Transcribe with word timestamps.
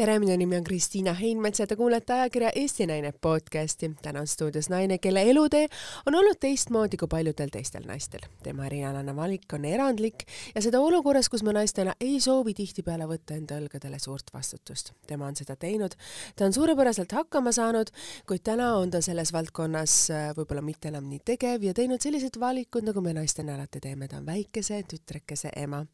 tere, 0.00 0.14
minu 0.16 0.32
nimi 0.38 0.56
on 0.56 0.64
Kristiina 0.64 1.12
Heinmets 1.12 1.60
ja 1.60 1.66
te 1.68 1.76
kuulete 1.76 2.14
ajakirja 2.14 2.50
Eesti 2.56 2.86
Naine 2.88 3.12
podcasti. 3.12 3.90
täna 4.02 4.20
on 4.20 4.26
stuudios 4.26 4.70
naine, 4.72 4.96
kelle 4.98 5.22
elutee 5.22 5.66
on 6.06 6.14
olnud 6.14 6.38
teistmoodi 6.40 6.96
kui 6.96 7.08
paljudel 7.08 7.50
teistel 7.52 7.84
naistel. 7.84 8.20
tema 8.42 8.64
erialane 8.66 9.16
valik 9.16 9.52
on 9.52 9.64
erandlik 9.64 10.24
ja 10.54 10.62
seda 10.62 10.80
olukorras, 10.80 11.28
kus 11.28 11.42
me 11.42 11.52
naistena 11.52 11.92
ei 12.00 12.20
soovi 12.20 12.54
tihtipeale 12.54 13.04
võtta 13.10 13.36
enda 13.36 13.58
õlgadele 13.60 13.98
suurt 14.00 14.32
vastutust. 14.32 14.92
tema 15.06 15.26
on 15.26 15.36
seda 15.36 15.56
teinud, 15.56 15.92
ta 16.36 16.48
on 16.48 16.56
suurepäraselt 16.56 17.12
hakkama 17.12 17.52
saanud, 17.52 17.92
kuid 18.26 18.40
täna 18.44 18.70
on 18.76 18.90
ta 18.90 19.02
selles 19.04 19.34
valdkonnas 19.36 19.98
äh, 20.10 20.30
võib-olla 20.36 20.64
mitte 20.64 20.88
enam 20.88 21.12
nii 21.12 21.20
tegev 21.24 21.68
ja 21.68 21.74
teinud 21.74 22.00
sellised 22.00 22.40
valikud, 22.40 22.88
nagu 22.88 23.04
me 23.04 23.12
naistena 23.12 23.58
alati 23.58 23.80
teeme. 23.80 24.08
ta 24.08 24.16
on 24.16 24.26
väikese 24.26 24.80
tütrekese 24.94 25.52
ema 25.56 25.84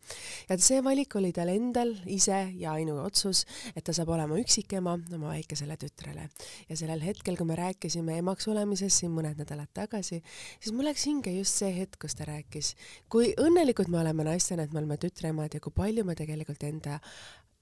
ja 0.48 0.58
see 0.58 0.78
valik 0.84 1.18
oli 1.18 1.32
tal 1.32 1.50
endal 1.50 1.96
ise 2.06 2.52
ja 2.54 2.78
ainuotsus, 2.78 3.44
et 3.74 3.82
ta 3.82 3.95
saab 3.96 4.12
olema 4.14 4.38
üksikema 4.40 4.96
oma 4.96 5.32
väikesele 5.32 5.76
tütrele. 5.80 6.28
ja 6.68 6.76
sellel 6.76 7.02
hetkel, 7.04 7.36
kui 7.36 7.46
me 7.48 7.56
rääkisime 7.58 8.18
emaks 8.22 8.48
olemisest 8.52 9.02
siin 9.02 9.14
mõned 9.14 9.40
nädalad 9.40 9.72
tagasi, 9.74 10.22
siis 10.60 10.74
mul 10.74 10.88
läks 10.90 11.06
hinge 11.08 11.32
just 11.36 11.62
see 11.62 11.72
hetk, 11.74 11.98
kus 12.02 12.14
ta 12.18 12.28
rääkis, 12.28 12.74
kui 13.12 13.32
õnnelikud 13.40 13.90
me 13.92 14.00
oleme 14.02 14.28
naistena, 14.28 14.66
et 14.66 14.72
me 14.72 14.82
oleme 14.82 15.00
tütreemad 15.00 15.54
ja 15.54 15.60
kui 15.60 15.74
palju 15.74 16.04
me 16.04 16.16
tegelikult 16.18 16.62
enda 16.68 17.00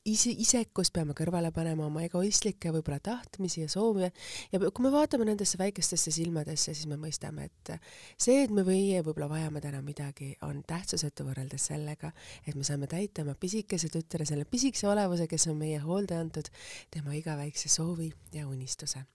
ise, 0.09 0.33
isekust 0.37 0.93
peame 0.95 1.15
kõrvale 1.17 1.49
panema, 1.55 1.87
oma 1.89 2.03
egoistlikke 2.05 2.73
võib-olla 2.75 3.01
tahtmisi 3.05 3.63
ja 3.63 3.71
soove 3.73 4.11
ja 4.53 4.61
kui 4.61 4.85
me 4.85 4.91
vaatame 4.93 5.27
nendesse 5.29 5.59
väikestesse 5.61 6.13
silmadesse, 6.15 6.75
siis 6.77 6.89
me 6.91 6.99
mõistame, 7.01 7.49
et 7.49 7.73
see, 8.21 8.43
et 8.45 8.53
me 8.53 8.67
või 8.67 8.93
võib-olla 8.99 9.31
vajame 9.33 9.63
täna 9.65 9.81
midagi, 9.85 10.35
on 10.45 10.61
tähtsusetu 10.67 11.27
võrreldes 11.29 11.71
sellega, 11.71 12.13
et 12.45 12.55
me 12.57 12.67
saame 12.67 12.89
täita 12.91 13.25
oma 13.25 13.37
pisikese 13.41 13.89
tütre, 13.93 14.29
selle 14.29 14.45
pisikese 14.49 14.89
olevuse, 14.93 15.29
kes 15.31 15.49
on 15.53 15.59
meie 15.61 15.81
hoolde 15.81 16.19
antud, 16.21 16.53
tema 16.93 17.17
iga 17.17 17.39
väikse 17.41 17.73
soovi 17.73 18.13
ja 18.37 18.47
unistuse. 18.49 19.07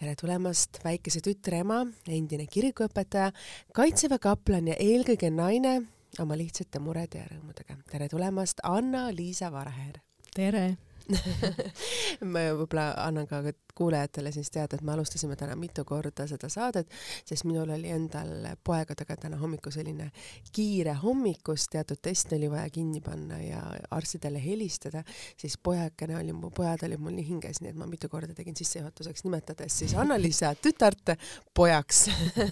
tere 0.00 0.16
tulemast, 0.16 0.80
väikese 0.84 1.20
tütre 1.20 1.60
ema, 1.66 1.84
endine 2.08 2.48
kirikuõpetaja, 2.48 3.32
kaitseväe 3.76 4.22
kaplan 4.22 4.72
ja 4.72 4.80
eelkõige 4.80 5.30
naine 5.30 5.80
oma 6.18 6.36
lihtsate 6.36 6.80
murede 6.80 7.20
ja 7.20 7.28
rõõmudega. 7.28 7.82
tere 7.90 8.08
tulemast, 8.08 8.64
Anna-Liisa 8.64 9.52
Varaher 9.52 10.00
tere 10.30 10.76
ma 12.32 12.46
võib-olla 12.54 12.92
annan 13.06 13.28
ka 13.30 13.42
kuulajatele 13.74 14.32
siis 14.32 14.50
teada, 14.50 14.76
et 14.76 14.84
me 14.84 14.92
alustasime 14.92 15.36
täna 15.40 15.56
mitu 15.56 15.84
korda 15.88 16.26
seda 16.28 16.50
saadet, 16.52 16.90
sest 17.24 17.46
minul 17.48 17.70
oli 17.72 17.88
endal 17.94 18.50
poegadega 18.64 19.16
täna 19.16 19.38
hommikul 19.40 19.72
selline 19.72 20.10
kiire 20.52 20.94
hommikus, 21.02 21.68
teatud 21.72 22.00
test 22.02 22.34
oli 22.36 22.50
vaja 22.50 22.68
kinni 22.70 23.00
panna 23.00 23.40
ja 23.40 23.62
arstidele 23.90 24.42
helistada, 24.44 25.04
siis 25.40 25.56
pojakene 25.62 26.18
oli 26.18 26.34
mu, 26.36 26.50
pojad 26.54 26.84
olid 26.88 27.00
mul 27.00 27.16
nii 27.16 27.26
hinges, 27.30 27.62
nii 27.64 27.72
et 27.72 27.80
ma 27.80 27.88
mitu 27.88 28.10
korda 28.12 28.36
tegin 28.36 28.58
sissejuhatuseks, 28.58 29.24
nimetades 29.24 29.78
siis 29.82 29.96
Anna-Liisa 29.96 30.52
tütart 30.64 31.14
pojaks 31.54 32.04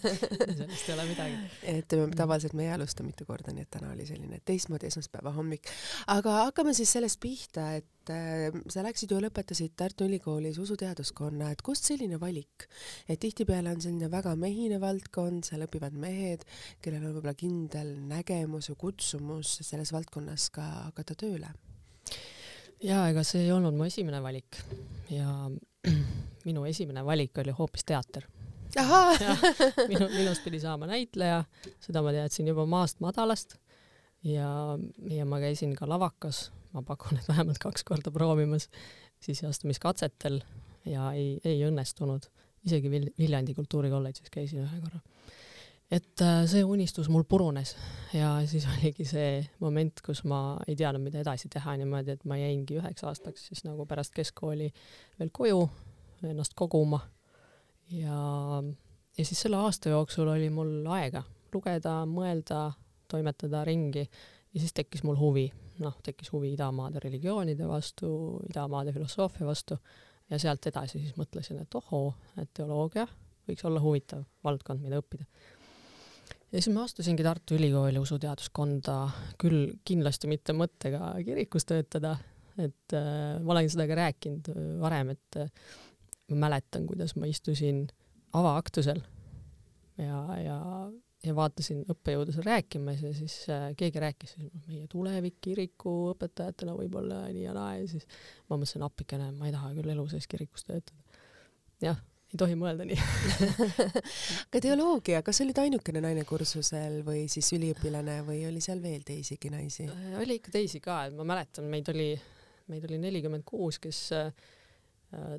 sellest 0.59 0.89
ei 0.89 0.95
ole 0.95 1.05
midagi. 1.11 1.39
et 1.63 1.99
tavaliselt 2.17 2.57
me 2.57 2.67
ei 2.67 2.73
alusta 2.73 3.05
mitu 3.05 3.27
korda, 3.29 3.53
nii 3.53 3.67
et 3.67 3.71
täna 3.77 3.93
oli 3.93 4.07
selline 4.07 4.41
teistmoodi 4.45 4.89
esmaspäeva 4.89 5.33
hommik. 5.37 5.69
aga 6.07 6.41
hakkame 6.45 6.75
siis 6.75 6.93
sellest 6.97 7.21
pihta, 7.21 7.73
et 7.77 7.87
äh, 8.15 8.49
sa 8.73 8.87
läksid 8.87 9.13
ju, 9.13 9.21
lõpetasid 9.23 9.77
Tartu 9.77 10.09
Ülikoolis 10.09 10.59
usuteadust 10.63 11.19
valdkonna, 11.19 11.51
et 11.53 11.63
kust 11.63 11.89
selline 11.89 12.19
valik, 12.21 12.69
et 13.09 13.19
tihtipeale 13.21 13.73
on 13.75 13.81
selline 13.81 14.09
väga 14.11 14.35
mehine 14.37 14.79
valdkond, 14.81 15.45
seal 15.45 15.65
õpivad 15.67 15.97
mehed, 15.99 16.45
kellel 16.81 17.05
on 17.05 17.17
võib-olla 17.17 17.35
kindel 17.35 17.97
nägemus 18.09 18.69
ja 18.69 18.77
kutsumus 18.79 19.59
selles 19.63 19.93
valdkonnas 19.93 20.51
ka 20.51 20.63
hakata 20.89 21.15
tööle? 21.19 21.51
ja 22.83 23.09
ega 23.11 23.25
see 23.27 23.43
ei 23.43 23.53
olnud 23.53 23.75
mu 23.75 23.85
esimene 23.89 24.21
valik. 24.23 24.61
Ja 25.11 25.51
minu 26.47 26.65
esimene 26.65 27.03
valik 27.05 27.39
oli 27.39 27.51
hoopis 27.51 27.85
teater. 27.85 28.29
minu, 29.91 30.07
minust 30.13 30.45
pidi 30.45 30.61
saama 30.61 30.87
näitleja, 30.87 31.43
seda 31.83 32.05
ma 32.05 32.13
teadsin 32.15 32.47
juba 32.47 32.67
maast 32.67 33.01
madalast. 33.03 33.57
Ja, 34.23 34.79
ja 35.11 35.27
ma 35.27 35.41
käisin 35.43 35.75
ka 35.75 35.89
lavakas, 35.89 36.53
ma 36.79 36.85
pakun, 36.87 37.19
et 37.19 37.29
vähemalt 37.29 37.61
kaks 37.63 37.85
korda 37.87 38.13
proovimas 38.15 38.69
sisseastumiskatsetel 39.25 40.41
ja 40.89 41.13
ei, 41.13 41.39
ei 41.45 41.63
õnnestunud. 41.67 42.31
isegi 42.67 42.91
Vil-, 42.91 43.13
Viljandi 43.19 43.55
kultuurikolledžis 43.55 44.31
käisin 44.35 44.65
ühe 44.65 44.81
korra. 44.83 45.01
et 45.91 46.23
äh, 46.23 46.43
see 46.51 46.65
unistus 46.65 47.09
mul 47.09 47.25
purunes 47.25 47.75
ja 48.15 48.39
siis 48.47 48.67
oligi 48.71 49.05
see 49.09 49.45
moment, 49.61 50.03
kus 50.05 50.25
ma 50.25 50.59
ei 50.69 50.77
teadnud, 50.77 51.03
mida 51.03 51.23
edasi 51.25 51.49
teha 51.53 51.77
niimoodi, 51.81 52.17
et 52.17 52.25
ma 52.25 52.39
jäingi 52.39 52.79
üheks 52.81 53.05
aastaks 53.05 53.49
siis 53.51 53.65
nagu 53.65 53.87
pärast 53.87 54.15
keskkooli 54.15 54.73
veel 55.19 55.31
koju 55.33 55.63
ennast 56.29 56.55
koguma 56.59 57.01
ja, 57.95 58.63
ja 59.19 59.25
siis 59.25 59.41
selle 59.41 59.57
aasta 59.57 59.95
jooksul 59.95 60.29
oli 60.29 60.51
mul 60.51 60.87
aega 60.93 61.23
lugeda, 61.55 62.03
mõelda, 62.09 62.73
toimetada 63.09 63.65
ringi 63.65 64.05
ja 64.05 64.61
siis 64.61 64.75
tekkis 64.77 65.05
mul 65.07 65.17
huvi, 65.17 65.49
noh, 65.83 65.97
tekkis 66.05 66.33
huvi 66.33 66.53
idamaade 66.55 67.01
religioonide 67.05 67.69
vastu, 67.69 68.11
idamaade 68.51 68.93
filosoofia 68.93 69.47
vastu 69.47 69.79
ja 70.31 70.39
sealt 70.39 70.67
edasi 70.71 71.01
siis 71.01 71.17
mõtlesin, 71.19 71.63
et 71.63 71.75
ohoo, 71.79 72.13
et 72.41 72.51
teoloogia 72.55 73.07
võiks 73.49 73.65
olla 73.65 73.81
huvitav 73.83 74.25
valdkond, 74.45 74.83
mida 74.85 75.01
õppida. 75.01 75.25
ja 76.53 76.61
siis 76.61 76.75
ma 76.75 76.85
astusingi 76.85 77.25
Tartu 77.25 77.57
Ülikooli 77.57 78.01
usuteaduskonda, 78.03 78.99
küll 79.41 79.73
kindlasti 79.89 80.31
mitte 80.31 80.57
mõttega 80.57 81.15
kirikus 81.25 81.69
töötada, 81.69 82.17
et 82.59 82.97
äh, 82.97 83.39
ma 83.41 83.55
olen 83.55 83.71
seda 83.71 83.89
ka 83.89 83.99
rääkinud 83.99 84.53
äh, 84.53 84.65
varem, 84.83 85.15
et 85.17 85.41
äh, 85.41 85.53
ma 86.33 86.49
mäletan, 86.49 86.87
kuidas 86.89 87.17
ma 87.17 87.29
istusin 87.31 87.87
avaaktusel 88.37 89.01
ja, 89.97 90.19
ja 90.43 90.59
ja 91.27 91.35
vaatasin 91.35 91.83
õppejõude 91.91 92.35
seal 92.35 92.47
rääkimas 92.47 93.01
ja 93.03 93.11
siis 93.17 93.41
äh, 93.51 93.71
keegi 93.79 94.03
rääkis 94.03 94.37
meie 94.69 94.87
tulevik 94.91 95.41
kiriku 95.43 96.13
õpetajatena 96.13 96.77
võib-olla 96.79 97.25
nii 97.33 97.49
ja 97.49 97.55
naa 97.57 97.73
ja 97.81 97.89
siis 97.91 98.07
ma 98.47 98.57
mõtlesin 98.57 98.85
appikene, 98.87 99.33
ma 99.35 99.49
ei 99.49 99.57
taha 99.57 99.73
küll 99.79 99.95
elu 99.95 100.07
sees 100.13 100.29
kirikus 100.31 100.69
töötada. 100.69 101.25
jah, 101.83 101.99
ei 102.31 102.39
tohi 102.39 102.55
mõelda 102.61 102.87
nii 102.87 103.01
aga 104.47 104.63
teoloogia, 104.63 105.25
kas 105.27 105.43
olid 105.43 105.59
ainukene 105.65 106.05
naine 106.05 106.27
kursusel 106.29 107.01
või 107.07 107.27
siis 107.33 107.51
üliõpilane 107.59 108.21
või 108.29 108.45
oli 108.51 108.63
seal 108.63 108.83
veel 108.85 109.03
teisigi 109.07 109.51
naisi? 109.55 109.89
Äh, 109.91 110.15
oli 110.23 110.39
ikka 110.39 110.55
teisi 110.55 110.83
ka, 110.85 111.03
et 111.09 111.19
ma 111.19 111.27
mäletan, 111.35 111.67
meid 111.73 111.91
oli, 111.91 112.13
meid 112.71 112.87
oli 112.87 113.03
nelikümmend 113.03 113.47
kuus, 113.49 113.83
kes 113.83 114.07
Äh, 114.15 114.31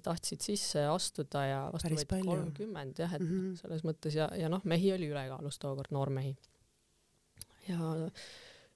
tahtsid 0.04 0.42
sisse 0.42 0.82
astuda 0.90 1.44
ja 1.46 1.58
vastu 1.74 1.92
võeti 1.94 2.22
kolmkümmend 2.26 3.02
jah, 3.04 3.12
et 3.14 3.22
mm 3.22 3.30
-hmm. 3.30 3.58
selles 3.62 3.84
mõttes 3.86 4.16
ja, 4.18 4.30
ja 4.36 4.50
noh, 4.50 4.64
mehi 4.66 4.94
oli 4.94 5.10
ülekaalus 5.12 5.60
tookord, 5.62 5.92
noormehi. 5.94 6.36
ja, 7.68 8.10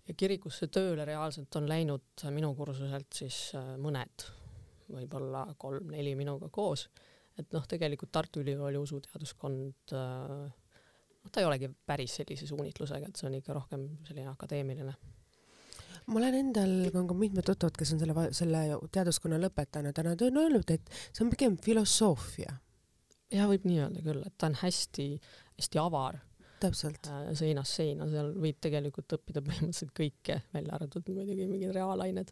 ja 0.07 0.13
kirikusse 0.13 0.67
tööle 0.67 1.05
reaalselt 1.05 1.55
on 1.55 1.69
läinud 1.69 2.25
minu 2.29 2.53
kursuselt 2.55 3.13
siis 3.13 3.55
äh, 3.55 3.73
mõned, 3.77 4.27
võib-olla 4.93 5.47
kolm-neli 5.57 6.15
minuga 6.15 6.49
koos, 6.49 6.89
et 7.37 7.51
noh, 7.53 7.65
tegelikult 7.67 8.11
Tartu 8.11 8.39
Ülikooli 8.39 8.77
usuteaduskond 8.77 9.97
äh, 9.97 10.53
noh, 11.23 11.31
ta 11.31 11.41
ei 11.41 11.49
olegi 11.49 11.71
päris 11.85 12.15
sellise 12.21 12.47
suunitlusega, 12.47 13.09
et 13.09 13.15
see 13.15 13.27
on 13.27 13.41
ikka 13.41 13.53
rohkem 13.53 13.89
selline 14.05 14.29
akadeemiline 14.29 14.93
ma 16.07 16.19
olen 16.19 16.37
endal, 16.39 16.75
on 16.93 17.07
ka 17.09 17.15
mitmed 17.17 17.45
tuttavad, 17.47 17.77
kes 17.79 17.93
on 17.95 18.01
selle, 18.01 18.27
selle 18.35 18.65
teaduskonna 18.93 19.39
lõpetanud 19.41 19.97
ja 19.97 20.05
nad 20.07 20.27
on 20.27 20.43
öelnud, 20.43 20.75
et 20.75 20.91
see 21.05 21.23
on 21.25 21.31
pigem 21.33 21.57
filosoofia. 21.61 22.59
ja 23.33 23.47
võib 23.49 23.65
nii 23.65 23.81
öelda 23.85 24.03
küll, 24.05 24.21
et 24.27 24.35
ta 24.37 24.51
on 24.51 24.59
hästi-hästi 24.61 25.81
avar. 25.81 26.21
täpselt 26.63 27.07
äh,. 27.11 27.33
seinast 27.35 27.75
seina, 27.75 28.07
seal 28.07 28.31
võib 28.39 28.59
tegelikult 28.63 29.17
õppida 29.17 29.41
põhimõtteliselt 29.43 29.91
kõike, 29.97 30.41
välja 30.53 30.77
arvatud 30.77 31.09
muidugi 31.11 31.47
mingid 31.47 31.73
reaalained 31.75 32.31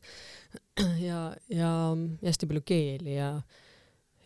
ja, 1.10 1.26
ja, 1.50 1.74
ja 2.22 2.30
hästi 2.30 2.48
palju 2.48 2.64
keeli 2.66 3.18
ja 3.18 3.34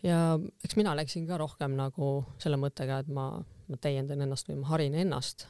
ja 0.04 0.38
eks 0.64 0.76
mina 0.76 0.94
läksin 0.96 1.26
ka 1.26 1.38
rohkem 1.40 1.74
nagu 1.78 2.24
selle 2.42 2.58
mõttega, 2.60 3.00
et 3.02 3.08
ma, 3.10 3.30
ma 3.42 3.78
täiendan 3.82 4.22
ennast 4.22 4.50
või 4.50 4.60
ma 4.60 4.70
harin 4.74 4.94
ennast, 4.94 5.46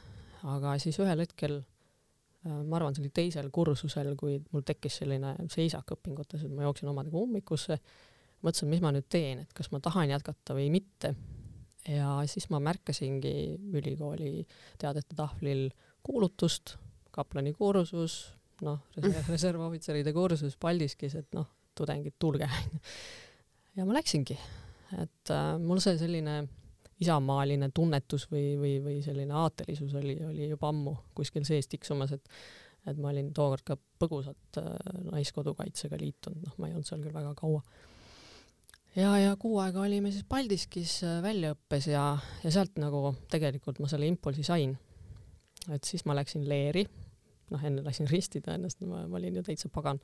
aga 0.47 0.77
siis 0.81 0.97
ühel 1.03 1.21
hetkel 1.21 1.61
ma 2.47 2.77
arvan, 2.77 2.95
see 2.95 3.05
oli 3.05 3.13
teisel 3.13 3.49
kursusel, 3.53 4.13
kui 4.19 4.37
mul 4.51 4.65
tekkis 4.67 5.01
selline 5.01 5.33
seisak 5.53 5.95
õpingutes, 5.97 6.45
et 6.45 6.53
ma 6.53 6.65
jooksin 6.67 6.91
omadega 6.91 7.19
ummikusse, 7.19 7.79
mõtlesin, 8.45 8.69
mis 8.71 8.83
ma 8.83 8.93
nüüd 8.95 9.07
teen, 9.11 9.43
et 9.45 9.53
kas 9.57 9.71
ma 9.73 9.81
tahan 9.83 10.11
jätkata 10.13 10.57
või 10.57 10.69
mitte. 10.73 11.15
ja 11.87 12.17
siis 12.27 12.49
ma 12.51 12.59
märkasingi 12.59 13.55
ülikooli 13.79 14.41
teadete 14.79 15.15
tahvlil 15.15 15.69
kuulutust, 16.03 16.75
kaplani 17.15 17.53
kursus, 17.55 18.19
noh, 18.61 18.81
reservohvitseride 19.33 20.13
kursus 20.13 20.57
Paldiskis, 20.59 21.15
et 21.15 21.33
noh, 21.37 21.47
tudengid, 21.77 22.17
tulge. 22.19 22.49
ja 23.77 23.85
ma 23.85 23.95
läksingi, 23.97 24.37
et 24.99 25.33
äh, 25.33 25.53
mul 25.61 25.79
see 25.83 25.97
selline 25.99 26.41
isamaaline 27.01 27.69
tunnetus 27.75 28.25
või, 28.31 28.55
või, 28.57 28.77
või 28.83 29.01
selline 29.05 29.35
aatelisus 29.37 29.93
oli, 29.99 30.17
oli 30.25 30.49
juba 30.49 30.71
ammu 30.73 30.95
kuskil 31.17 31.45
sees 31.47 31.69
tiksumas, 31.69 32.15
et 32.17 32.31
et 32.87 32.99
ma 33.03 33.11
olin 33.11 33.33
tookord 33.35 33.65
ka 33.67 33.75
põgusalt 33.99 34.59
äh, 34.61 34.67
Naiskodukaitsega 35.11 35.99
liitunud, 35.99 36.39
noh, 36.45 36.55
ma 36.61 36.69
ei 36.69 36.75
olnud 36.75 36.87
seal 36.87 37.01
küll 37.03 37.15
väga 37.15 37.33
kaua. 37.35 37.61
ja, 38.95 39.11
ja 39.19 39.33
kuu 39.39 39.57
aega 39.59 39.83
olime 39.83 40.11
siis 40.13 40.23
Paldiskis 40.29 41.01
äh, 41.03 41.17
väljaõppes 41.25 41.89
ja, 41.91 42.05
ja 42.43 42.53
sealt 42.53 42.79
nagu 42.81 43.11
tegelikult 43.31 43.81
ma 43.83 43.91
selle 43.91 44.07
impulsi 44.07 44.45
sain. 44.47 44.77
et 45.73 45.83
siis 45.83 46.05
ma 46.07 46.15
läksin 46.15 46.47
Leeri, 46.47 46.85
noh 47.51 47.67
enne 47.67 47.83
lasin 47.83 48.07
ristida 48.07 48.55
ennast, 48.55 48.79
ma, 48.87 49.03
ma 49.07 49.19
olin 49.19 49.41
ju 49.41 49.43
täitsa 49.43 49.69
pagan. 49.73 49.99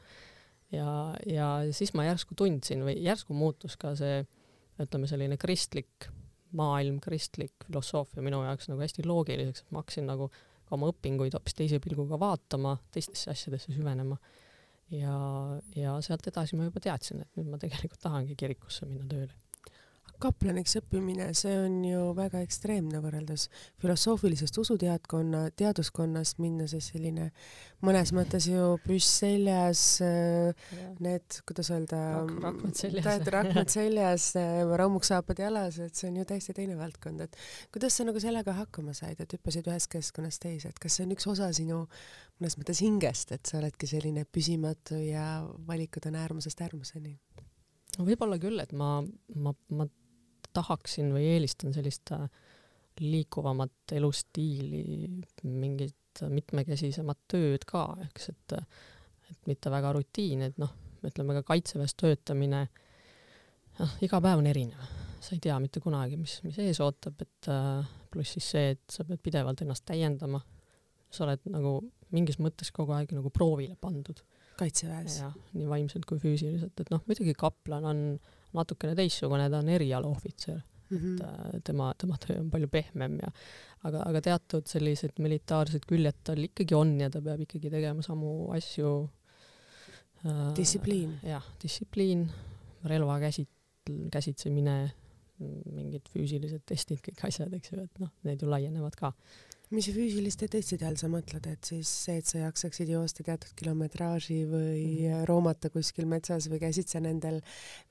ja, 0.72 1.16
ja 1.30 1.54
siis 1.72 1.96
ma 1.96 2.10
järsku 2.10 2.36
tundsin 2.36 2.84
või 2.84 2.98
järsku 3.00 3.38
muutus 3.38 3.80
ka 3.80 3.96
see, 3.96 4.26
ütleme 4.84 5.08
selline 5.08 5.40
kristlik 5.40 6.12
maailm, 6.58 7.00
kristlik 7.04 7.68
filosoofia 7.68 8.24
minu 8.26 8.44
jaoks 8.46 8.70
nagu 8.72 8.84
hästi 8.84 9.06
loogiliseks, 9.08 9.66
et 9.66 9.74
ma 9.74 9.84
hakkasin 9.84 10.10
nagu 10.10 10.30
ka 10.34 10.78
oma 10.78 10.92
õpinguid 10.94 11.36
hoopis 11.38 11.58
teise 11.58 11.80
pilguga 11.84 12.20
vaatama, 12.22 12.78
teistesse 12.94 13.32
asjadesse 13.34 13.76
süvenema. 13.76 14.18
Ja, 14.94 15.16
ja 15.76 15.96
sealt 16.06 16.28
edasi 16.30 16.60
ma 16.60 16.68
juba 16.68 16.84
teadsin, 16.84 17.24
et 17.24 17.40
nüüd 17.40 17.50
ma 17.50 17.62
tegelikult 17.62 18.04
tahangi 18.04 18.38
kirikusse 18.38 18.86
minna 18.86 19.08
tööle 19.10 19.43
kaplaniks 20.24 20.78
õppimine, 20.80 21.30
see 21.38 21.54
on 21.60 21.76
ju 21.86 22.04
väga 22.18 22.42
ekstreemne 22.46 23.02
võrreldes 23.04 23.50
filosoofilisest 23.82 24.58
usuteadkonna, 24.62 25.50
teaduskonnast 25.60 26.40
minna 26.44 26.68
siis 26.72 26.90
selline 26.94 27.30
mõnes 27.84 28.14
mõttes 28.16 28.48
ju 28.48 28.74
püss 28.86 29.20
seljas, 29.24 29.84
need, 31.04 31.40
kuidas 31.48 31.72
öelda 31.74 32.02
Rak, 32.14 32.34
rakmed 32.46 32.80
seljas, 32.80 33.28
rakmed 33.36 33.74
seljas, 33.74 34.28
rammukssaapad 34.84 35.44
jalas, 35.44 35.80
et 35.84 36.00
see 36.00 36.10
on 36.12 36.22
ju 36.22 36.28
täiesti 36.30 36.56
teine 36.56 36.78
valdkond, 36.80 37.26
et 37.28 37.40
kuidas 37.74 37.98
sa 37.98 38.08
nagu 38.08 38.22
sellega 38.24 38.56
hakkama 38.64 38.96
said, 38.98 39.20
et 39.20 39.36
hüppasid 39.38 39.68
ühest 39.68 39.92
keskkonnast 39.92 40.44
teise, 40.44 40.72
et 40.72 40.80
kas 40.80 41.00
see 41.00 41.08
on 41.08 41.16
üks 41.18 41.28
osa 41.32 41.52
sinu 41.56 41.84
mõnes 42.40 42.58
mõttes 42.60 42.84
hingest, 42.84 43.36
et 43.36 43.50
sa 43.50 43.60
oledki 43.60 43.90
selline 43.90 44.26
püsimatu 44.26 45.00
ja 45.04 45.44
valikud 45.68 46.08
on 46.10 46.20
äärmusest 46.24 46.64
äärmuseni? 46.64 47.18
võib-olla 48.00 48.40
küll, 48.42 48.58
et 48.64 48.72
ma, 48.74 48.96
ma, 49.38 49.54
ma 49.70 49.86
tahaksin 50.54 51.12
või 51.16 51.28
eelistan 51.36 51.74
sellist 51.76 52.14
äh, 52.16 52.28
liikuvamat 53.02 53.96
elustiili, 53.98 55.10
mingit 55.44 55.98
mitmekesisemat 56.30 57.24
tööd 57.32 57.66
ka, 57.66 57.88
eks, 58.06 58.30
et, 58.30 58.56
et 59.32 59.48
mitte 59.50 59.72
väga 59.74 59.94
rutiin, 59.98 60.44
et 60.46 60.60
noh, 60.62 60.70
ütleme 61.04 61.36
ka 61.40 61.44
kaitseväes 61.48 61.96
töötamine, 62.00 62.68
noh, 63.80 63.96
iga 64.06 64.20
päev 64.24 64.44
on 64.44 64.50
erinev, 64.52 64.92
sa 65.24 65.34
ei 65.34 65.42
tea 65.44 65.56
mitte 65.64 65.82
kunagi, 65.84 66.20
mis, 66.20 66.38
mis 66.46 66.60
ees 66.62 66.82
ootab, 66.84 67.18
et 67.26 67.50
äh, 67.52 67.96
pluss 68.14 68.38
siis 68.38 68.52
see, 68.56 68.76
et 68.76 68.84
sa 68.94 69.08
pead 69.08 69.24
pidevalt 69.26 69.66
ennast 69.66 69.88
täiendama, 69.90 70.44
sa 71.14 71.26
oled 71.26 71.50
nagu 71.50 71.80
mingis 72.14 72.38
mõttes 72.42 72.70
kogu 72.74 72.94
aeg 72.94 73.14
nagu 73.16 73.34
proovile 73.34 73.76
pandud. 73.82 74.22
kaitseväes? 74.60 75.18
jah, 75.24 75.34
nii 75.58 75.66
vaimselt 75.70 76.06
kui 76.06 76.22
füüsiliselt, 76.22 76.78
et 76.78 76.94
noh, 76.94 77.02
muidugi 77.10 77.34
kaplan 77.38 77.90
on 77.90 78.06
natukene 78.54 78.96
teistsugune, 78.98 79.50
ta 79.50 79.60
on 79.64 79.70
erialaohvitser 79.70 80.60
mm, 80.90 80.98
-hmm. 80.98 81.14
et 81.50 81.56
äh, 81.56 81.62
tema, 81.64 81.94
tema 81.98 82.18
töö 82.22 82.40
on 82.40 82.50
palju 82.52 82.68
pehmem 82.68 83.20
ja 83.22 83.32
aga, 83.84 84.04
aga 84.06 84.22
teatud 84.22 84.68
sellised 84.70 85.20
militaarsed 85.20 85.86
küljed 85.90 86.24
tal 86.24 86.44
ikkagi 86.44 86.76
on 86.78 86.96
ja 87.02 87.10
ta 87.10 87.22
peab 87.22 87.44
ikkagi 87.46 87.72
tegema 87.74 88.02
samu 88.02 88.52
asju 88.56 88.94
äh,. 90.26 90.56
distsipliin. 90.56 91.20
jah, 91.24 91.46
distsipliin, 91.64 92.28
relva 92.86 93.20
käsit-, 93.20 93.94
käsitsemine, 94.12 94.78
mingid 95.74 96.08
füüsilised 96.14 96.64
testid, 96.66 97.02
kõik 97.04 97.26
asjad, 97.28 97.54
eks 97.58 97.74
ju, 97.74 97.82
et 97.84 98.00
noh, 98.00 98.12
need 98.24 98.44
ju 98.44 98.50
laienevad 98.50 98.96
ka 98.96 99.12
mis 99.74 99.88
füüsiliste 99.90 100.48
testide 100.52 100.86
all 100.88 100.98
sa 101.00 101.10
mõtled, 101.12 101.46
et 101.50 101.66
siis 101.66 101.90
see, 102.06 102.20
et 102.22 102.30
sa 102.30 102.44
jaksaksid 102.44 102.92
joosta 102.94 103.26
teatud 103.26 103.54
kilometraaži 103.58 104.44
või 104.50 104.84
mm 104.84 105.00
-hmm. 105.00 105.26
roomata 105.30 105.72
kuskil 105.74 106.06
metsas 106.10 106.50
või 106.52 106.60
käisid 106.62 106.92
sa 106.92 107.02
nendel 107.02 107.42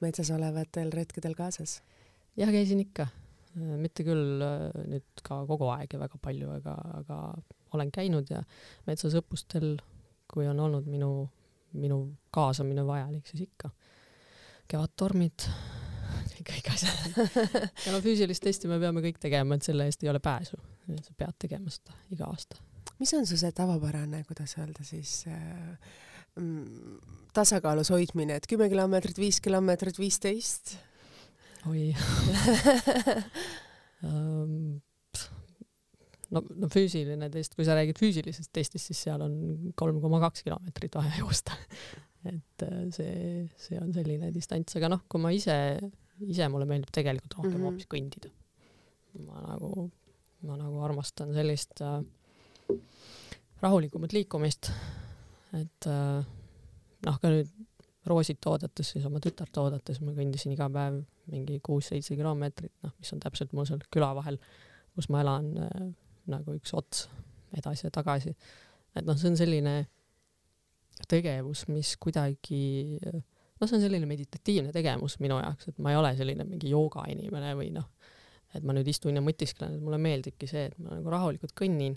metsas 0.00 0.30
olevatel 0.30 0.92
retkedel 0.94 1.34
kaasas? 1.34 1.80
jah, 2.36 2.50
käisin 2.50 2.80
ikka, 2.80 3.06
mitte 3.54 4.04
küll 4.04 4.42
äh, 4.42 4.70
nüüd 4.88 5.22
ka 5.22 5.42
kogu 5.46 5.68
aeg 5.74 5.92
ja 5.92 5.98
väga 6.00 6.18
palju, 6.22 6.50
aga, 6.50 6.76
aga 7.02 7.18
olen 7.72 7.90
käinud 7.92 8.30
ja 8.30 8.42
metsasõppustel, 8.86 9.76
kui 10.28 10.46
on 10.48 10.60
olnud 10.60 10.86
minu, 10.86 11.28
minu 11.72 12.16
kaasamine 12.30 12.86
vajalik, 12.86 13.26
siis 13.26 13.48
ikka. 13.48 13.70
kevadtormid, 14.68 15.48
kõik 16.48 16.72
asjad. 16.72 17.16
ja 17.86 17.92
no 17.92 18.00
füüsilist 18.00 18.42
testi 18.42 18.68
me 18.68 18.78
peame 18.78 19.00
kõik 19.00 19.18
tegema, 19.18 19.54
et 19.54 19.62
selle 19.62 19.84
eest 19.84 20.02
ei 20.02 20.08
ole 20.08 20.20
pääsu 20.20 20.56
sa 20.86 21.16
pead 21.18 21.38
tegema 21.46 21.72
seda 21.72 21.96
iga 22.14 22.28
aasta. 22.30 22.60
mis 22.98 23.12
on 23.18 23.26
su 23.26 23.38
see 23.40 23.52
tavapärane, 23.56 24.24
kuidas 24.28 24.56
öelda 24.58 24.84
siis 24.86 25.24
äh, 25.30 25.90
mm, 26.36 26.98
tasakaalus 27.34 27.92
hoidmine, 27.94 28.38
et 28.38 28.48
kümme 28.50 28.68
kilomeetrit, 28.72 29.18
viis 29.18 29.40
kilomeetrit, 29.44 29.98
viisteist? 30.02 30.76
oi 31.70 31.92
um, 34.08 34.80
no, 36.34 36.42
no 36.42 36.70
füüsiline 36.72 37.30
test, 37.32 37.56
kui 37.56 37.66
sa 37.68 37.76
räägid 37.78 38.00
füüsilisest 38.00 38.52
testist, 38.54 38.90
siis 38.90 39.02
seal 39.06 39.24
on 39.24 39.72
kolm 39.78 40.00
koma 40.02 40.20
kaks 40.24 40.46
kilomeetrit 40.46 40.98
vaja 40.98 41.14
joosta. 41.20 41.56
et 42.28 42.66
äh, 42.66 42.84
see, 42.94 43.48
see 43.58 43.80
on 43.82 43.94
selline 43.94 44.30
distants, 44.34 44.78
aga 44.78 44.92
noh, 44.92 45.02
kui 45.10 45.22
ma 45.22 45.32
ise, 45.34 45.56
ise 46.22 46.46
mulle 46.52 46.68
meeldib 46.70 46.92
tegelikult 46.94 47.38
rohkem 47.38 47.56
mm 47.56 47.58
-hmm. 47.58 47.70
hoopis 47.70 47.90
kõndida. 47.90 48.32
ma 49.26 49.42
nagu 49.44 49.90
ma 50.46 50.58
nagu 50.58 50.82
armastan 50.82 51.32
sellist 51.36 51.82
äh, 51.84 52.00
rahulikumat 53.62 54.14
liikumist, 54.14 54.72
et 55.58 55.90
äh, 55.90 56.22
noh, 57.06 57.20
ka 57.22 57.30
nüüd 57.30 57.50
Roosit 58.10 58.42
oodates, 58.50 58.88
siis 58.90 59.04
oma 59.06 59.20
tütart 59.22 59.54
oodates 59.62 60.00
ma 60.02 60.10
kõndisin 60.16 60.56
iga 60.56 60.66
päev 60.74 60.96
mingi 61.30 61.60
kuus-seitse 61.62 62.16
kilomeetrit, 62.18 62.72
noh, 62.82 62.94
mis 62.98 63.12
on 63.14 63.20
täpselt 63.22 63.52
mul 63.54 63.68
seal 63.68 63.84
küla 63.94 64.08
vahel, 64.18 64.40
kus 64.96 65.06
ma 65.14 65.20
elan 65.22 65.52
äh, 65.62 65.84
nagu 66.32 66.56
üks 66.58 66.74
ots 66.74 67.06
edasi 67.54 67.86
ja 67.86 67.92
tagasi. 67.94 68.34
et 68.96 69.06
noh, 69.06 69.18
see 69.18 69.30
on 69.30 69.38
selline 69.38 69.76
tegevus, 71.08 71.66
mis 71.70 71.94
kuidagi, 72.02 72.98
noh, 73.02 73.68
see 73.68 73.78
on 73.78 73.84
selline 73.84 74.08
meditatiivne 74.10 74.74
tegevus 74.74 75.18
minu 75.22 75.38
jaoks, 75.38 75.70
et 75.70 75.78
ma 75.82 75.92
ei 75.92 76.00
ole 76.00 76.12
selline 76.18 76.46
mingi 76.48 76.72
joogainimene 76.72 77.54
või 77.58 77.70
noh, 77.74 77.86
et 78.54 78.64
ma 78.66 78.74
nüüd 78.76 78.88
istun 78.92 79.16
ja 79.16 79.24
mõtisklen, 79.24 79.76
et 79.76 79.84
mulle 79.84 80.00
meeldibki 80.02 80.48
see, 80.50 80.68
et 80.70 80.78
ma 80.82 80.96
nagu 80.98 81.12
rahulikult 81.12 81.54
kõnnin 81.58 81.96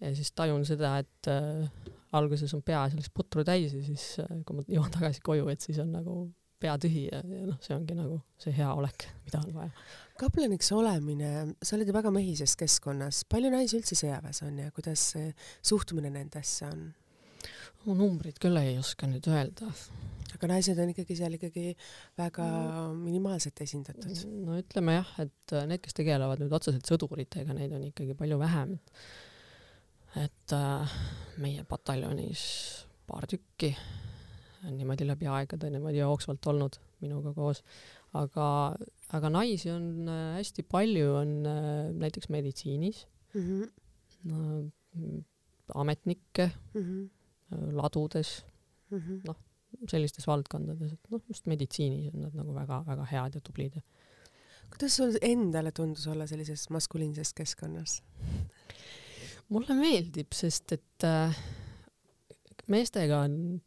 ja 0.00 0.12
siis 0.16 0.32
tajun 0.36 0.66
seda, 0.68 0.96
et 1.02 1.30
äh, 1.32 1.94
alguses 2.18 2.52
on 2.56 2.62
pea 2.66 2.84
sellist 2.92 3.12
putru 3.14 3.44
täis 3.46 3.74
ja 3.74 3.82
siis 3.84 4.10
äh, 4.22 4.36
kui 4.46 4.58
ma 4.58 4.66
jõuan 4.68 4.92
tagasi 4.94 5.24
koju, 5.24 5.48
et 5.52 5.64
siis 5.64 5.80
on 5.82 5.92
nagu 5.96 6.20
pea 6.58 6.74
tühi 6.82 7.04
ja, 7.06 7.20
ja 7.22 7.44
noh, 7.46 7.58
see 7.62 7.74
ongi 7.76 7.94
nagu 7.94 8.20
see 8.42 8.54
hea 8.56 8.68
olek, 8.74 9.06
mida 9.26 9.42
on 9.44 9.52
vaja. 9.54 9.84
kaplaniks 10.18 10.72
olemine, 10.74 11.32
sa 11.62 11.76
oled 11.76 11.90
ju 11.90 11.94
väga 11.94 12.10
mehises 12.14 12.56
keskkonnas, 12.58 13.22
palju 13.30 13.52
naisi 13.54 13.78
üldse 13.78 13.98
sõjaväes 13.98 14.42
on 14.46 14.58
ja 14.64 14.72
kuidas 14.74 15.12
suhtumine 15.62 16.10
nendesse 16.14 16.66
on? 16.66 16.88
Numbrid 17.86 18.38
küll 18.42 18.58
ei 18.60 18.76
oska 18.78 19.08
nüüd 19.10 19.26
öelda, 19.30 19.70
aga 20.34 20.50
naised 20.50 20.78
on 20.82 20.92
ikkagi 20.92 21.16
seal 21.18 21.36
ikkagi 21.38 21.70
väga 22.18 22.46
mm. 22.46 22.98
minimaalselt 23.04 23.62
esindatud. 23.64 24.24
no 24.44 24.58
ütleme 24.60 24.98
jah, 24.98 25.14
et 25.24 25.54
äh, 25.56 25.68
need, 25.70 25.82
kes 25.84 25.96
tegelevad 25.98 26.42
nüüd 26.42 26.52
otseselt 26.58 26.90
sõduritega, 26.90 27.56
neid 27.56 27.72
on 27.76 27.86
ikkagi 27.90 28.18
palju 28.18 28.40
vähem. 28.42 28.76
et 30.18 30.56
äh, 30.56 30.98
meie 31.38 31.64
pataljonis 31.68 32.44
paar 33.08 33.26
tükki 33.30 33.72
on 34.66 34.76
niimoodi 34.76 35.06
läbi 35.06 35.28
aegade 35.30 35.70
niimoodi 35.70 36.00
jooksvalt 36.00 36.46
olnud 36.50 36.78
minuga 37.02 37.32
koos, 37.36 37.62
aga, 38.18 38.48
aga 39.14 39.30
naisi 39.32 39.70
on 39.72 40.08
äh, 40.10 40.38
hästi 40.38 40.64
palju, 40.70 41.12
on 41.20 41.36
äh, 41.46 41.92
näiteks 41.94 42.28
meditsiinis 42.34 43.06
mm, 43.34 43.44
-hmm. 43.44 43.70
no, 44.24 44.64
ametnikke 45.74 46.50
mm, 46.74 46.82
-hmm. 46.82 47.08
Ladudes 47.50 48.42
mm 48.90 48.98
-hmm., 48.98 49.20
noh 49.28 49.44
sellistes 49.88 50.26
valdkondades, 50.28 50.94
et 50.96 51.12
noh, 51.12 51.22
just 51.28 51.48
meditsiinis 51.50 52.12
on 52.12 52.26
nad 52.26 52.36
nagu 52.38 52.54
väga-väga 52.56 53.06
head 53.12 53.38
ja 53.38 53.44
tublid. 53.44 53.78
kuidas 54.72 54.96
sul 54.96 55.14
endale 55.24 55.72
tundus 55.72 56.06
olla 56.06 56.26
sellises 56.26 56.68
maskuliinses 56.70 57.34
keskkonnas? 57.36 58.02
mulle 59.48 59.76
meeldib, 59.76 60.32
sest 60.36 60.72
et 60.76 61.06
äh, 61.08 61.36
meestega 62.68 63.22
on 63.24 63.60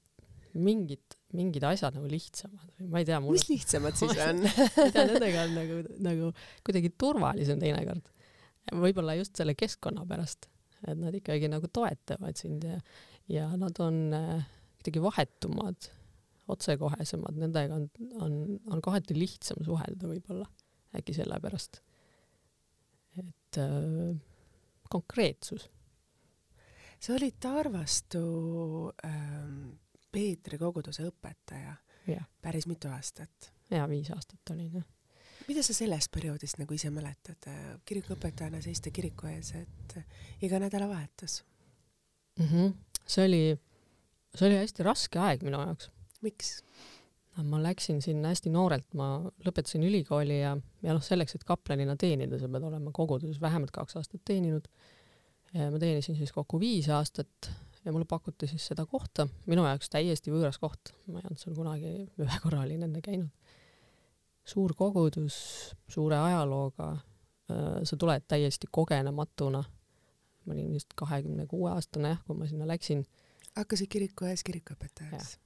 mingid, 0.54 1.18
mingid 1.38 1.64
asjad 1.66 1.96
nagu 1.98 2.10
lihtsamad 2.12 2.74
või 2.78 2.90
ma 2.92 3.02
ei 3.02 3.08
tea. 3.10 3.20
mis 3.26 3.48
lihtsamad 3.50 3.98
siis 3.98 4.18
on 4.28 4.44
ma 4.46 4.88
ei 4.88 4.96
tea, 4.96 5.06
nendega 5.14 5.46
on 5.46 5.56
nagu, 5.58 5.84
nagu 6.10 6.32
kuidagi 6.66 6.94
turvalisem 6.98 7.62
teinekord. 7.62 8.10
võib-olla 8.74 9.18
just 9.18 9.38
selle 9.38 9.56
keskkonna 9.58 10.06
pärast, 10.10 10.50
et 10.86 10.98
nad 10.98 11.16
ikkagi 11.18 11.50
nagu 11.50 11.70
toetavad 11.74 12.38
sind 12.38 12.68
ja, 12.68 12.82
ja 13.32 13.50
nad 13.58 13.80
on 13.80 14.14
äh, 14.14 14.46
kuidagi 14.80 15.04
vahetumad, 15.04 15.90
otsekohesemad, 16.52 17.38
nendega 17.40 17.78
on, 17.78 17.88
on, 18.20 18.34
on 18.72 18.82
kohati 18.84 19.16
lihtsam 19.16 19.64
suhelda 19.66 20.10
võib-olla, 20.10 20.48
äkki 20.98 21.16
sellepärast. 21.16 21.82
et 23.22 23.62
äh, 23.62 24.18
konkreetsus. 24.92 25.70
sa 27.00 27.14
olid 27.14 27.40
Tarvastu 27.40 28.24
ähm, 29.06 29.70
Peetri 30.12 30.58
koguduse 30.58 31.08
õpetaja 31.08 31.76
ja. 32.08 32.24
päris 32.42 32.68
mitu 32.68 32.90
aastat 32.92 33.54
ja 33.72 33.88
viis 33.90 34.12
aastat 34.12 34.52
olin 34.52 34.74
jah. 34.82 34.88
mida 35.48 35.64
sa 35.64 35.74
sellest 35.74 36.12
perioodist 36.12 36.60
nagu 36.60 36.76
ise 36.76 36.92
mäletad, 36.92 37.48
kirikuõpetajana 37.86 38.62
seista 38.62 38.92
kiriku 38.92 39.32
ees, 39.32 39.54
et 39.56 39.98
iga 40.42 40.60
nädalavahetus 40.60 41.44
mm? 42.40 42.46
-hmm. 42.46 42.74
See 43.12 43.28
oli, 43.28 43.44
see 44.36 44.48
oli 44.50 44.60
hästi 44.62 44.88
raske 44.88 45.22
aeg 45.22 45.46
minu 45.48 45.62
jaoks. 45.62 45.92
miks? 46.26 46.60
ma 47.48 47.62
läksin 47.64 48.02
sinna 48.04 48.34
hästi 48.34 48.52
noorelt, 48.52 48.90
ma 49.00 49.14
lõpetasin 49.46 49.86
ülikooli 49.88 50.42
ja, 50.42 50.52
ja 50.84 50.96
noh, 50.96 51.04
selleks, 51.04 51.38
et 51.38 51.46
kaplanina 51.48 51.96
teenida, 52.00 52.38
sa 52.38 52.50
pead 52.52 52.66
olema 52.68 52.92
koguduses 52.94 53.40
vähemalt 53.42 53.72
kaks 53.72 53.96
aastat 53.98 54.22
teeninud. 54.28 54.68
ma 55.56 55.80
teenisin 55.80 56.16
siis 56.20 56.32
kokku 56.36 56.60
viis 56.60 56.90
aastat 56.92 57.50
ja 57.86 57.92
mulle 57.92 58.06
pakuti 58.06 58.48
siis 58.48 58.66
seda 58.68 58.86
kohta, 58.86 59.28
minu 59.50 59.66
jaoks 59.66 59.90
täiesti 59.90 60.34
võõras 60.34 60.60
koht, 60.62 60.94
ma 61.08 61.22
ei 61.22 61.30
olnud 61.30 61.42
seal 61.42 61.56
kunagi, 61.58 61.94
ühe 62.24 62.42
korra 62.44 62.66
olin 62.66 62.86
enne 62.88 63.02
käinud. 63.04 63.30
suur 64.46 64.74
kogudus, 64.76 65.36
suure 65.90 66.18
ajalooga, 66.18 66.92
äh, 67.52 67.82
sa 67.84 67.98
tuled 67.98 68.26
täiesti 68.28 68.68
kogenematuna. 68.72 69.64
Ma 70.46 70.56
olin 70.56 70.72
vist 70.74 70.96
kahekümne 71.00 71.48
kuue 71.50 71.72
aastane 71.72 72.18
kui 72.28 72.38
ma 72.38 72.50
sinna 72.50 72.68
läksin. 72.70 73.06
hakkasid 73.56 73.92
kiriku 73.92 74.30
ees 74.32 74.44
kirikuõpetajaks? 74.48 75.38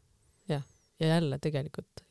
jah, 0.51 0.65
ja 0.99 1.13
jälle 1.15 1.39
tegelikult, 1.41 2.05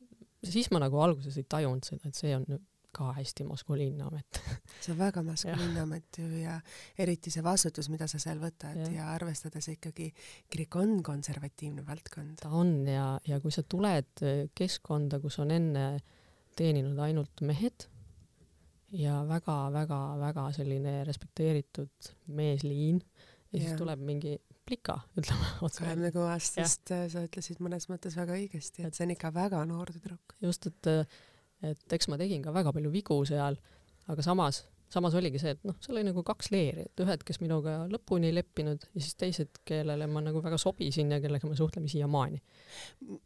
siis 0.44 0.70
ma 0.74 0.82
nagu 0.84 1.00
alguses 1.00 1.36
ei 1.40 1.48
tajunud 1.48 1.86
seda, 1.86 2.10
et 2.10 2.18
see 2.18 2.34
on 2.36 2.46
ka 2.94 3.10
hästi 3.16 3.44
maskuliinne 3.48 4.04
amet 4.06 4.40
see 4.82 4.92
on 4.92 4.98
väga 5.00 5.22
maskuliinne 5.26 5.82
amet 5.82 6.18
ju 6.18 6.28
ja 6.44 6.58
eriti 6.98 7.32
see 7.34 7.42
vastutus, 7.44 7.88
mida 7.90 8.06
sa 8.10 8.20
seal 8.22 8.38
võtad 8.42 8.78
ja, 8.84 8.90
ja 8.98 9.08
arvestades 9.14 9.68
ikkagi 9.72 10.12
kirik 10.50 10.76
on 10.78 11.00
konservatiivne 11.06 11.86
valdkond. 11.86 12.38
ta 12.44 12.52
on 12.54 12.76
ja, 12.88 13.08
ja 13.26 13.40
kui 13.42 13.54
sa 13.54 13.66
tuled 13.66 14.22
keskkonda, 14.54 15.18
kus 15.24 15.40
on 15.42 15.50
enne 15.54 15.88
teeninud 16.54 17.00
ainult 17.02 17.42
mehed 17.42 17.88
ja 18.94 19.20
väga-väga-väga 19.28 20.48
selline 20.56 20.96
respekteeritud 21.08 22.10
meesliin 22.36 23.00
ja 23.00 23.58
siis 23.58 23.70
ja. 23.72 23.78
tuleb 23.78 24.02
mingi 24.06 24.36
plika, 24.66 24.98
ütleme 25.18 25.50
otse. 25.66 25.82
kahekümne 25.84 26.10
kuue 26.14 26.28
aastast 26.32 26.94
sa 27.12 27.24
ütlesid 27.26 27.60
mõnes 27.64 27.88
mõttes 27.90 28.16
väga 28.18 28.36
õigesti, 28.38 28.86
et 28.86 28.96
see 28.96 29.06
on 29.06 29.14
ikka 29.16 29.32
väga 29.34 29.64
noor 29.68 29.92
tüdruk. 29.94 30.36
just, 30.42 30.70
et 30.70 30.92
et 31.64 31.96
eks 31.96 32.10
ma 32.12 32.18
tegin 32.20 32.42
ka 32.44 32.52
väga 32.54 32.72
palju 32.76 32.90
vigu 32.92 33.16
seal, 33.28 33.56
aga 34.10 34.24
samas, 34.24 34.64
samas 34.94 35.16
oligi 35.18 35.40
see, 35.42 35.54
et 35.56 35.66
noh, 35.66 35.76
seal 35.82 35.98
oli 35.98 36.06
nagu 36.06 36.22
kaks 36.26 36.50
leeri, 36.54 36.86
et 36.88 37.02
ühed, 37.02 37.24
kes 37.26 37.40
minuga 37.42 37.80
lõpuni 37.90 38.30
ei 38.30 38.36
leppinud 38.36 38.86
ja 38.92 39.02
siis 39.02 39.18
teised, 39.20 39.60
kellele 39.66 40.06
ma 40.10 40.22
nagu 40.24 40.42
väga 40.44 40.58
sobisin 40.60 41.12
ja 41.14 41.20
kellega 41.22 41.50
me 41.50 41.58
suhtleme 41.58 41.90
siiamaani. 41.90 42.40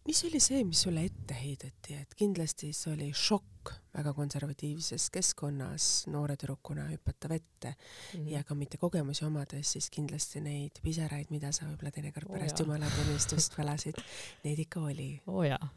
mis 0.09 0.25
oli 0.29 0.41
see, 0.43 0.65
mis 0.69 0.83
sulle 0.87 1.05
ette 1.09 1.37
heideti, 1.37 1.99
et 2.01 2.17
kindlasti 2.19 2.73
see 2.77 2.95
oli 2.95 3.11
šokk 3.15 3.75
väga 3.99 4.15
konservatiivses 4.17 5.09
keskkonnas 5.13 5.89
noore 6.13 6.37
tüdrukuna 6.41 6.87
hüpata 6.89 7.29
vette 7.29 7.75
mm 7.75 8.21
-hmm. 8.21 8.29
ja 8.33 8.45
ka 8.45 8.55
mitte 8.55 8.79
kogemusi 8.79 9.25
omades, 9.25 9.73
siis 9.73 9.91
kindlasti 9.91 10.41
neid 10.41 10.81
pisaraid, 10.83 11.31
mida 11.31 11.53
sa 11.53 11.67
võib-olla 11.67 11.93
teinekord 11.93 12.31
pärast 12.33 12.61
oh 12.61 12.67
jumalatunnistust 12.67 13.59
valasid, 13.59 14.01
neid 14.45 14.59
ikka 14.59 14.81
oli. 14.81 15.21
oo 15.27 15.39
oh 15.39 15.45
jaa, 15.45 15.69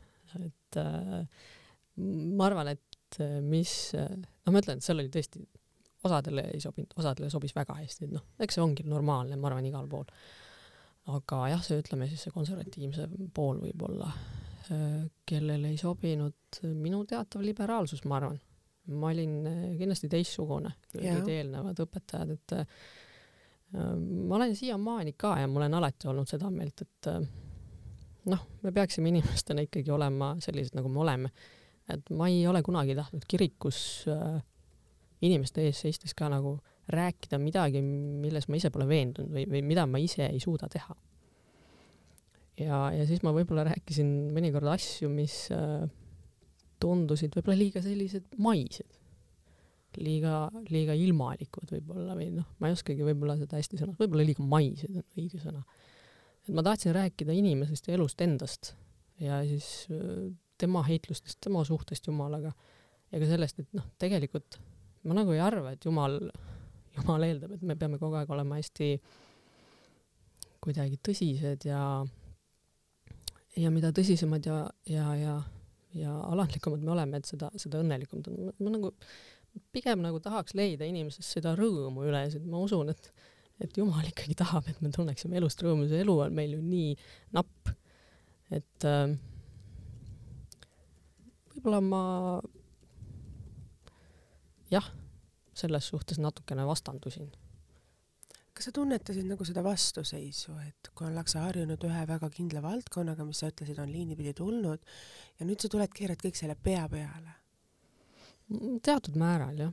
et 0.46 0.78
äh, 0.78 1.28
ma 2.38 2.46
arvan, 2.46 2.68
et 2.68 3.20
äh, 3.20 3.42
mis, 3.42 3.94
noh, 3.94 4.54
ma 4.54 4.62
ütlen, 4.62 4.78
et 4.78 4.84
seal 4.84 5.00
oli 5.00 5.10
tõesti, 5.10 5.44
osadele 6.04 6.46
ei 6.54 6.62
sobinud, 6.62 6.94
osadele 6.98 7.30
sobis 7.32 7.54
väga 7.56 7.76
hästi, 7.80 8.08
et 8.08 8.16
noh, 8.16 8.24
eks 8.42 8.58
see 8.58 8.64
ongi 8.64 8.86
normaalne, 8.90 9.38
ma 9.40 9.50
arvan, 9.50 9.68
igal 9.70 9.90
pool. 9.92 10.08
aga 11.12 11.42
jah, 11.54 11.64
see 11.66 11.82
ütleme 11.82 12.08
siis 12.10 12.28
see 12.28 12.34
konservatiivse 12.34 13.08
pool 13.34 13.62
võib-olla, 13.64 14.10
äh, 14.70 15.04
kellele 15.28 15.74
ei 15.74 15.78
sobinud 15.82 16.62
minu 16.78 17.04
teatav 17.10 17.46
liberaalsus, 17.46 18.04
ma 18.06 18.20
arvan. 18.22 18.40
ma 18.98 19.12
olin 19.14 19.36
kindlasti 19.78 20.10
teistsugune 20.10 20.72
kui 20.92 21.06
olid 21.06 21.28
eelnevad 21.30 21.78
õpetajad, 21.84 22.32
et 22.34 22.54
ma 23.78 24.36
olen 24.36 24.56
siiamaani 24.58 25.14
ka 25.14 25.36
ja 25.40 25.48
ma 25.48 25.62
olen 25.62 25.78
alati 25.78 26.10
olnud 26.12 26.28
seda 26.28 26.50
meelt, 26.52 26.82
et 26.82 27.10
noh, 28.32 28.42
me 28.66 28.72
peaksime 28.74 29.14
inimestena 29.14 29.64
ikkagi 29.68 29.94
olema 29.94 30.34
sellised, 30.44 30.76
nagu 30.76 30.90
me 30.90 31.04
oleme 31.06 31.32
et 31.90 32.12
ma 32.16 32.30
ei 32.30 32.44
ole 32.48 32.62
kunagi 32.66 32.96
tahtnud 32.98 33.26
kirikus 33.30 33.82
äh, 34.12 34.40
inimeste 35.26 35.66
ees 35.68 35.82
seistes 35.86 36.16
ka 36.18 36.30
nagu 36.32 36.58
rääkida 36.92 37.40
midagi, 37.42 37.82
milles 37.82 38.48
ma 38.50 38.58
ise 38.58 38.72
pole 38.74 38.88
veendunud 38.90 39.32
või, 39.32 39.46
või 39.50 39.62
mida 39.66 39.86
ma 39.88 40.02
ise 40.02 40.26
ei 40.28 40.40
suuda 40.44 40.70
teha. 40.72 40.96
ja, 42.62 42.80
ja 42.96 43.06
siis 43.10 43.22
ma 43.26 43.34
võib-olla 43.36 43.66
rääkisin 43.70 44.10
mõnikord 44.36 44.70
asju, 44.74 45.10
mis 45.14 45.46
äh, 45.56 45.86
tundusid 46.82 47.38
võib-olla 47.38 47.60
liiga 47.60 47.84
sellised 47.86 48.36
maised, 48.42 48.98
liiga, 50.02 50.46
liiga 50.72 50.96
ilmalikud 50.98 51.72
võib-olla 51.76 52.16
või 52.18 52.32
noh, 52.36 52.48
ma 52.60 52.70
ei 52.70 52.78
oskagi 52.78 53.06
võib-olla 53.06 53.38
seda 53.40 53.60
hästi 53.60 53.80
sõnastada, 53.80 54.02
võib-olla 54.02 54.28
liiga 54.28 54.46
maised 54.46 54.94
on 54.96 55.06
õige 55.20 55.42
sõna. 55.42 55.64
et 56.48 56.54
ma 56.56 56.66
tahtsin 56.66 56.96
rääkida 56.98 57.36
inimesest 57.38 57.88
ja 57.88 57.98
elust 57.98 58.22
endast 58.26 58.74
ja 59.22 59.42
siis 59.48 59.88
äh, 59.94 60.32
tema 60.62 60.84
heitlustest, 60.86 61.40
tema 61.42 61.64
suhtest 61.66 62.08
Jumalaga 62.08 62.52
ja 63.12 63.22
ka 63.22 63.28
sellest, 63.30 63.64
et 63.64 63.74
noh, 63.78 63.88
tegelikult 64.02 64.60
ma 65.08 65.18
nagu 65.18 65.34
ei 65.36 65.42
arva, 65.44 65.74
et 65.74 65.86
Jumal, 65.86 66.20
Jumal 66.98 67.28
eeldab, 67.28 67.56
et 67.56 67.66
me 67.66 67.78
peame 67.80 68.00
kogu 68.02 68.20
aeg 68.20 68.32
olema 68.34 68.60
hästi 68.60 68.94
kuidagi 70.62 71.00
tõsised 71.02 71.66
ja 71.66 71.82
ja 73.60 73.72
mida 73.74 73.92
tõsisemad 73.96 74.46
ja, 74.48 74.62
ja, 74.88 75.08
ja, 75.18 75.36
ja 75.98 76.16
alandlikumad 76.30 76.84
me 76.86 76.94
oleme, 76.94 77.20
et 77.20 77.28
seda, 77.28 77.50
seda 77.60 77.82
õnnelikumad 77.82 78.30
on. 78.32 78.54
ma 78.62 78.74
nagu 78.76 78.94
pigem 79.76 80.04
nagu 80.04 80.22
tahaks 80.24 80.56
leida 80.56 80.88
inimeses 80.88 81.28
seda 81.36 81.56
rõõmu 81.58 82.06
üles, 82.08 82.38
et 82.38 82.48
ma 82.48 82.62
usun, 82.64 82.94
et 82.94 83.14
et 83.62 83.76
Jumal 83.78 84.08
ikkagi 84.10 84.34
tahab, 84.34 84.66
et 84.72 84.80
me 84.82 84.90
tunneksime 84.90 85.38
elust 85.38 85.60
rõõmu, 85.62 85.86
see 85.90 86.00
elu 86.02 86.16
on 86.24 86.34
meil 86.34 86.56
ju 86.56 86.62
nii 86.66 86.96
napp, 87.38 87.70
et 88.50 88.88
äh, 88.90 89.12
võib-olla 91.52 91.82
ma 91.86 92.02
jah, 94.72 94.88
selles 95.54 95.88
suhtes 95.92 96.20
natukene 96.22 96.66
vastandusin. 96.68 97.32
kas 98.52 98.68
sa 98.68 98.72
tunnetasid 98.76 99.26
nagu 99.26 99.46
seda 99.48 99.64
vastuseisu, 99.64 100.54
et 100.68 100.90
kui 100.96 101.08
ollakse 101.08 101.40
harjunud 101.40 101.82
ühe 101.88 102.02
väga 102.08 102.28
kindla 102.34 102.62
valdkonnaga, 102.62 103.26
mis 103.26 103.40
sa 103.42 103.50
ütlesid, 103.52 103.80
on 103.80 103.92
liini 103.92 104.18
pidi 104.20 104.34
tulnud 104.38 104.84
ja 105.40 105.48
nüüd 105.48 105.64
sa 105.64 105.72
tuled, 105.72 105.94
keerad 105.96 106.20
kõik 106.22 106.40
selle 106.40 106.58
pea 106.60 106.84
peale? 106.92 107.38
teatud 108.84 109.16
määral 109.16 109.64
jah. 109.66 109.72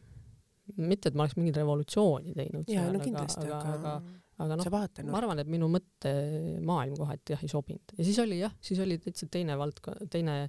mitte, 0.76 1.10
et 1.10 1.18
ma 1.18 1.26
oleks 1.26 1.36
mingit 1.40 1.58
revolutsiooni 1.58 2.36
teinud. 2.36 2.70
jaa, 2.70 2.86
no 2.92 3.02
kindlasti, 3.02 3.48
aga, 3.48 3.58
aga, 3.58 3.94
aga, 3.98 4.14
aga 4.44 4.58
noh, 4.60 4.72
ma 5.10 5.18
arvan, 5.18 5.42
et 5.42 5.50
minu 5.50 5.70
mõttemaailm 5.74 6.98
kohati 7.00 7.34
jah 7.34 7.42
ei 7.42 7.50
sobinud 7.50 7.96
ja 7.98 8.06
siis 8.06 8.22
oli 8.22 8.38
jah, 8.44 8.54
siis 8.62 8.78
oli 8.84 9.00
täitsa 9.02 9.26
teine 9.26 9.58
valdkond, 9.58 10.06
teine 10.12 10.44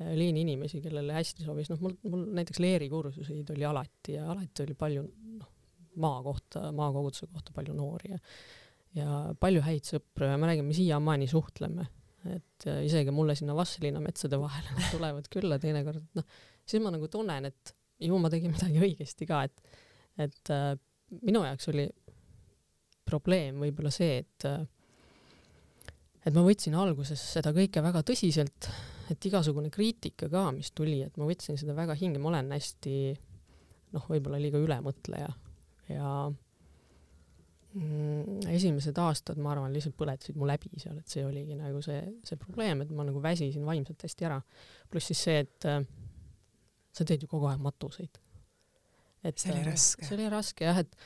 liini 0.00 0.44
inimesi, 0.46 0.80
kellele 0.84 1.14
hästi 1.16 1.44
sobis, 1.44 1.70
noh, 1.72 1.80
mul, 1.84 1.96
mul 2.08 2.24
näiteks 2.38 2.60
leerikursuseid 2.62 3.52
oli 3.54 3.66
alati 3.68 4.16
ja 4.16 4.30
alati 4.32 4.64
oli 4.64 4.76
palju 4.78 5.04
noh, 5.36 5.50
maa 6.00 6.22
kohta, 6.24 6.70
maakoguduse 6.76 7.28
kohta 7.32 7.54
palju 7.56 7.76
noori 7.76 8.14
ja 8.14 8.20
ja 8.98 9.10
palju 9.38 9.62
häid 9.62 9.86
sõpru 9.86 10.26
ja 10.26 10.38
me 10.40 10.48
räägime, 10.50 10.74
siiamaani 10.74 11.28
suhtleme, 11.30 11.84
et 12.26 12.66
äh, 12.66 12.80
isegi 12.88 13.12
mulle 13.14 13.36
sinna 13.38 13.54
Vastseliina 13.54 14.02
metsade 14.02 14.38
vahele 14.40 14.74
nad 14.74 14.88
tulevad 14.90 15.28
külla 15.30 15.60
teinekord, 15.62 16.02
et 16.02 16.18
noh, 16.18 16.40
siis 16.66 16.82
ma 16.82 16.90
nagu 16.94 17.06
tunnen, 17.12 17.46
et 17.46 17.74
ju 18.02 18.18
ma 18.18 18.30
tegin 18.32 18.54
midagi 18.56 18.82
õigesti 18.82 19.28
ka, 19.30 19.44
et 19.46 19.78
et 20.20 20.52
äh, 20.52 20.74
minu 21.22 21.44
jaoks 21.46 21.70
oli 21.70 21.86
probleem 23.06 23.62
võib-olla 23.62 23.92
see, 23.94 24.18
et 24.24 24.48
äh, 24.48 24.64
et 26.26 26.34
ma 26.34 26.42
võtsin 26.44 26.74
alguses 26.76 27.22
seda 27.36 27.54
kõike 27.56 27.82
väga 27.84 28.02
tõsiselt 28.10 28.68
et 29.10 29.26
igasugune 29.30 29.70
kriitika 29.74 30.28
ka, 30.30 30.46
mis 30.54 30.70
tuli, 30.76 31.00
et 31.06 31.16
ma 31.20 31.26
võtsin 31.28 31.58
seda 31.60 31.74
väga 31.76 31.96
hinge, 31.98 32.20
ma 32.22 32.30
olen 32.32 32.52
hästi 32.54 32.94
noh, 33.94 34.06
võib-olla 34.06 34.38
liiga 34.40 34.60
ülemõtleja 34.62 35.30
ja 35.90 36.10
mm, 37.74 38.46
esimesed 38.54 38.98
aastad, 39.02 39.40
ma 39.42 39.54
arvan, 39.54 39.72
lihtsalt 39.74 39.96
põletasid 39.98 40.38
mu 40.38 40.48
läbi 40.48 40.70
seal, 40.80 40.98
et 41.00 41.10
see 41.10 41.24
oligi 41.26 41.58
nagu 41.58 41.82
see, 41.84 42.00
see 42.26 42.40
probleem, 42.40 42.84
et 42.84 42.92
ma 42.94 43.06
nagu 43.08 43.22
väsisin 43.22 43.66
vaimselt 43.66 44.06
hästi 44.06 44.28
ära. 44.28 44.40
pluss 44.90 45.10
siis 45.10 45.24
see, 45.28 45.38
et 45.46 45.68
äh, 45.70 45.80
sa 46.94 47.06
teed 47.06 47.24
ju 47.24 47.30
kogu 47.30 47.50
aeg 47.50 47.62
matuseid. 47.64 48.20
et 49.24 49.38
see 49.38 49.52
oli 49.52 49.64
äh, 49.64 49.72
raske. 49.72 50.06
see 50.06 50.16
oli 50.18 50.30
raske 50.32 50.68
jah, 50.68 50.84
et 50.84 50.96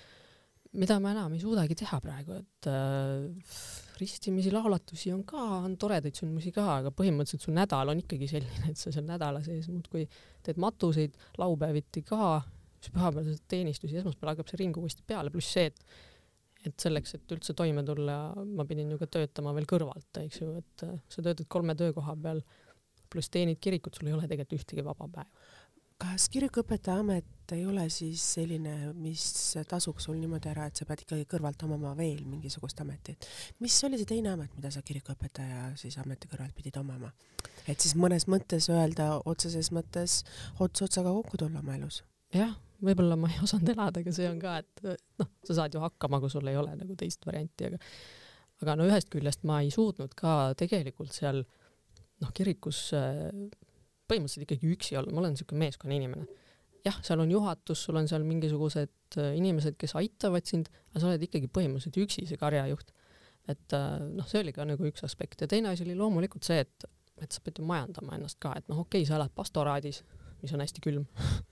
mida 0.75 0.99
ma 1.01 1.15
enam 1.15 1.35
ei 1.35 1.43
suudagi 1.43 1.77
teha 1.79 2.01
praegu, 2.03 2.41
et 2.43 2.71
äh, 2.71 3.84
ristimisi, 4.01 4.53
laulatusi 4.55 5.13
on 5.15 5.23
ka, 5.29 5.43
on 5.67 5.77
toredaid 5.81 6.17
sündmusi 6.19 6.53
ka, 6.55 6.65
aga 6.81 6.93
põhimõtteliselt 6.95 7.47
su 7.47 7.55
nädal 7.55 7.93
on 7.93 8.01
ikkagi 8.03 8.29
selline, 8.31 8.73
et 8.73 8.81
sa 8.81 8.93
seal 8.95 9.07
nädala 9.09 9.43
sees 9.45 9.69
muudkui 9.73 10.07
teed 10.45 10.59
matuseid, 10.63 11.15
laupäeviti 11.41 12.05
ka, 12.07 12.41
siis 12.79 12.95
pühapäeval 12.95 13.31
teed 13.31 13.47
teenistusi, 13.57 14.01
esmaspäeval 14.01 14.35
hakkab 14.35 14.51
see 14.51 14.61
ring 14.65 14.81
uuesti 14.81 15.07
peale, 15.07 15.33
pluss 15.35 15.55
see, 15.59 15.71
et 15.71 15.87
et 16.65 16.81
selleks, 16.81 17.11
et 17.19 17.33
üldse 17.35 17.53
toime 17.53 17.83
tulla, 17.85 18.15
ma 18.57 18.65
pidin 18.65 18.95
ju 18.95 18.97
ka 18.97 19.05
töötama 19.19 19.51
veel 19.53 19.67
kõrvalt, 19.69 20.21
eks 20.23 20.39
ju, 20.41 20.47
et 20.63 20.85
äh, 20.87 20.95
sa 21.13 21.21
töötad 21.21 21.45
kolme 21.53 21.75
töökoha 21.77 22.15
peal, 22.25 22.41
pluss 23.13 23.29
teenid 23.29 23.61
kirikut, 23.61 23.99
sul 23.99 24.09
ei 24.09 24.15
ole 24.17 24.25
tegelikult 24.31 24.63
ühtegi 24.63 24.85
vaba 24.87 25.05
päeva 25.13 25.29
kas 26.05 26.27
kirikuõpetaja 26.33 27.01
amet 27.03 27.53
ei 27.55 27.65
ole 27.69 27.85
siis 27.93 28.23
selline, 28.37 28.93
mis 28.97 29.25
tasuks 29.69 30.07
sul 30.07 30.17
niimoodi 30.21 30.49
ära, 30.51 30.67
et 30.69 30.81
sa 30.81 30.87
pead 30.89 31.05
ikkagi 31.05 31.27
kõrvalt 31.29 31.61
omama 31.67 31.93
veel 31.99 32.23
mingisugust 32.29 32.81
ametit? 32.85 33.29
mis 33.65 33.77
oli 33.87 34.01
see 34.01 34.09
teine 34.15 34.33
amet, 34.33 34.53
mida 34.57 34.73
sa 34.73 34.83
kirikuõpetaja 34.85 35.71
siis 35.81 35.97
ameti 36.03 36.31
kõrvalt 36.31 36.57
pidid 36.57 36.79
omama? 36.81 37.13
et 37.69 37.81
siis 37.81 37.97
mõnes 38.01 38.29
mõttes 38.31 38.69
öelda, 38.73 39.11
otseses 39.29 39.71
mõttes 39.77 40.23
ots 40.65 40.85
otsaga 40.87 41.13
kokku 41.13 41.41
tulla 41.41 41.61
oma 41.65 41.77
elus. 41.79 42.03
jah, 42.35 42.55
võib-olla 42.85 43.19
ma 43.21 43.33
ei 43.33 43.41
osanud 43.45 43.75
elada, 43.75 44.05
aga 44.05 44.15
see 44.17 44.29
on 44.31 44.41
ka, 44.43 44.59
et 44.65 44.87
noh, 45.21 45.33
sa 45.49 45.61
saad 45.61 45.77
ju 45.77 45.85
hakkama, 45.85 46.21
kui 46.23 46.33
sul 46.33 46.49
ei 46.53 46.61
ole 46.61 46.77
nagu 46.81 46.97
teist 47.01 47.27
varianti, 47.29 47.71
aga 47.73 47.83
aga 48.63 48.79
no 48.79 48.89
ühest 48.89 49.11
küljest 49.13 49.45
ma 49.49 49.61
ei 49.65 49.73
suutnud 49.75 50.15
ka 50.17 50.55
tegelikult 50.59 51.13
seal 51.13 51.43
noh, 52.23 52.31
kirikus 52.37 52.87
äh, 52.97 53.29
põhimõtteliselt 54.11 54.47
ikkagi 54.47 54.73
üksi 54.75 54.99
olla, 55.01 55.13
ma 55.13 55.23
olen 55.23 55.35
niisugune 55.35 55.65
meeskonnainimene. 55.65 56.27
jah, 56.85 56.99
seal 57.07 57.23
on 57.25 57.31
juhatus, 57.33 57.81
sul 57.87 57.97
on 57.97 58.09
seal 58.11 58.27
mingisugused 58.29 59.19
äh, 59.21 59.33
inimesed, 59.39 59.79
kes 59.81 59.97
aitavad 60.01 60.45
sind, 60.49 60.69
aga 60.93 61.01
sa 61.01 61.11
oled 61.11 61.25
ikkagi 61.25 61.49
põhimõtteliselt 61.49 62.01
üksi 62.05 62.27
see 62.29 62.41
karjajuht. 62.41 62.93
et 63.49 63.77
äh, 63.77 63.97
noh, 64.05 64.29
see 64.29 64.43
oli 64.45 64.53
ka 64.57 64.67
nagu 64.69 64.89
üks 64.89 65.05
aspekt 65.07 65.45
ja 65.45 65.49
teine 65.51 65.73
asi 65.73 65.87
oli 65.87 65.97
loomulikult 65.99 66.45
see, 66.47 66.61
et, 66.65 66.89
et 67.23 67.33
sa 67.33 67.43
pead 67.45 67.61
ju 67.61 67.67
majandama 67.69 68.19
ennast 68.19 68.41
ka, 68.43 68.55
et 68.59 68.69
noh, 68.69 68.85
okei 68.85 69.03
okay,, 69.03 69.09
sa 69.09 69.19
elad 69.19 69.33
pastoraadis, 69.37 70.03
mis 70.43 70.53
on 70.57 70.65
hästi 70.65 70.85
külm 70.85 71.07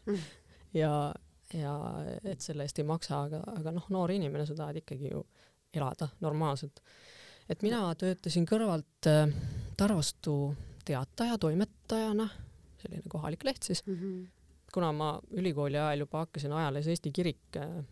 ja, 0.82 0.92
ja 1.56 1.74
et 2.24 2.44
selle 2.44 2.68
eest 2.68 2.80
ei 2.82 2.88
maksa, 2.88 3.24
aga, 3.28 3.42
aga 3.56 3.74
noh, 3.76 3.88
noor 3.92 4.12
inimene, 4.12 4.46
sa 4.48 4.58
tahad 4.58 4.82
ikkagi 4.82 5.12
ju 5.14 5.24
elada 5.72 6.10
normaalselt. 6.20 6.82
et 7.48 7.64
mina 7.64 7.86
töötasin 7.96 8.44
kõrvalt 8.48 9.08
äh, 9.08 9.32
Tarvastu 9.76 10.36
teataja, 10.84 11.38
toimetajana, 11.38 12.28
selline 12.82 13.08
kohalik 13.08 13.44
leht 13.44 13.62
siis 13.62 13.86
mm. 13.86 13.94
-hmm. 13.94 14.26
kuna 14.74 14.92
ma 14.92 15.20
ülikooli 15.30 15.78
ajal 15.78 16.06
juba 16.06 16.24
hakkasin 16.26 16.52
ajalehes 16.52 16.86
Eesti 16.86 17.12
Kirik 17.12 17.56
äh, 17.56 17.84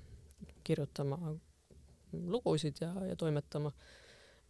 kirjutama 0.64 1.36
lugusid 2.12 2.76
ja, 2.80 2.92
ja 3.06 3.16
toimetama 3.16 3.72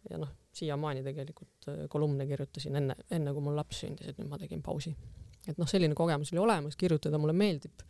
ja 0.09 0.17
noh, 0.17 0.29
siiamaani 0.53 1.03
tegelikult 1.03 1.67
äh, 1.69 1.83
kolumne 1.89 2.25
kirjutasin 2.27 2.75
enne, 2.75 2.95
enne 3.11 3.33
kui 3.33 3.43
mul 3.45 3.57
laps 3.57 3.83
sündis, 3.83 4.09
et 4.09 4.19
nüüd 4.19 4.31
ma 4.31 4.39
tegin 4.41 4.63
pausi. 4.65 4.95
et 5.47 5.57
noh, 5.57 5.69
selline 5.69 5.95
kogemus 5.97 6.33
oli 6.33 6.41
olemas, 6.41 6.77
kirjutada 6.77 7.17
mulle 7.21 7.33
meeldib. 7.37 7.83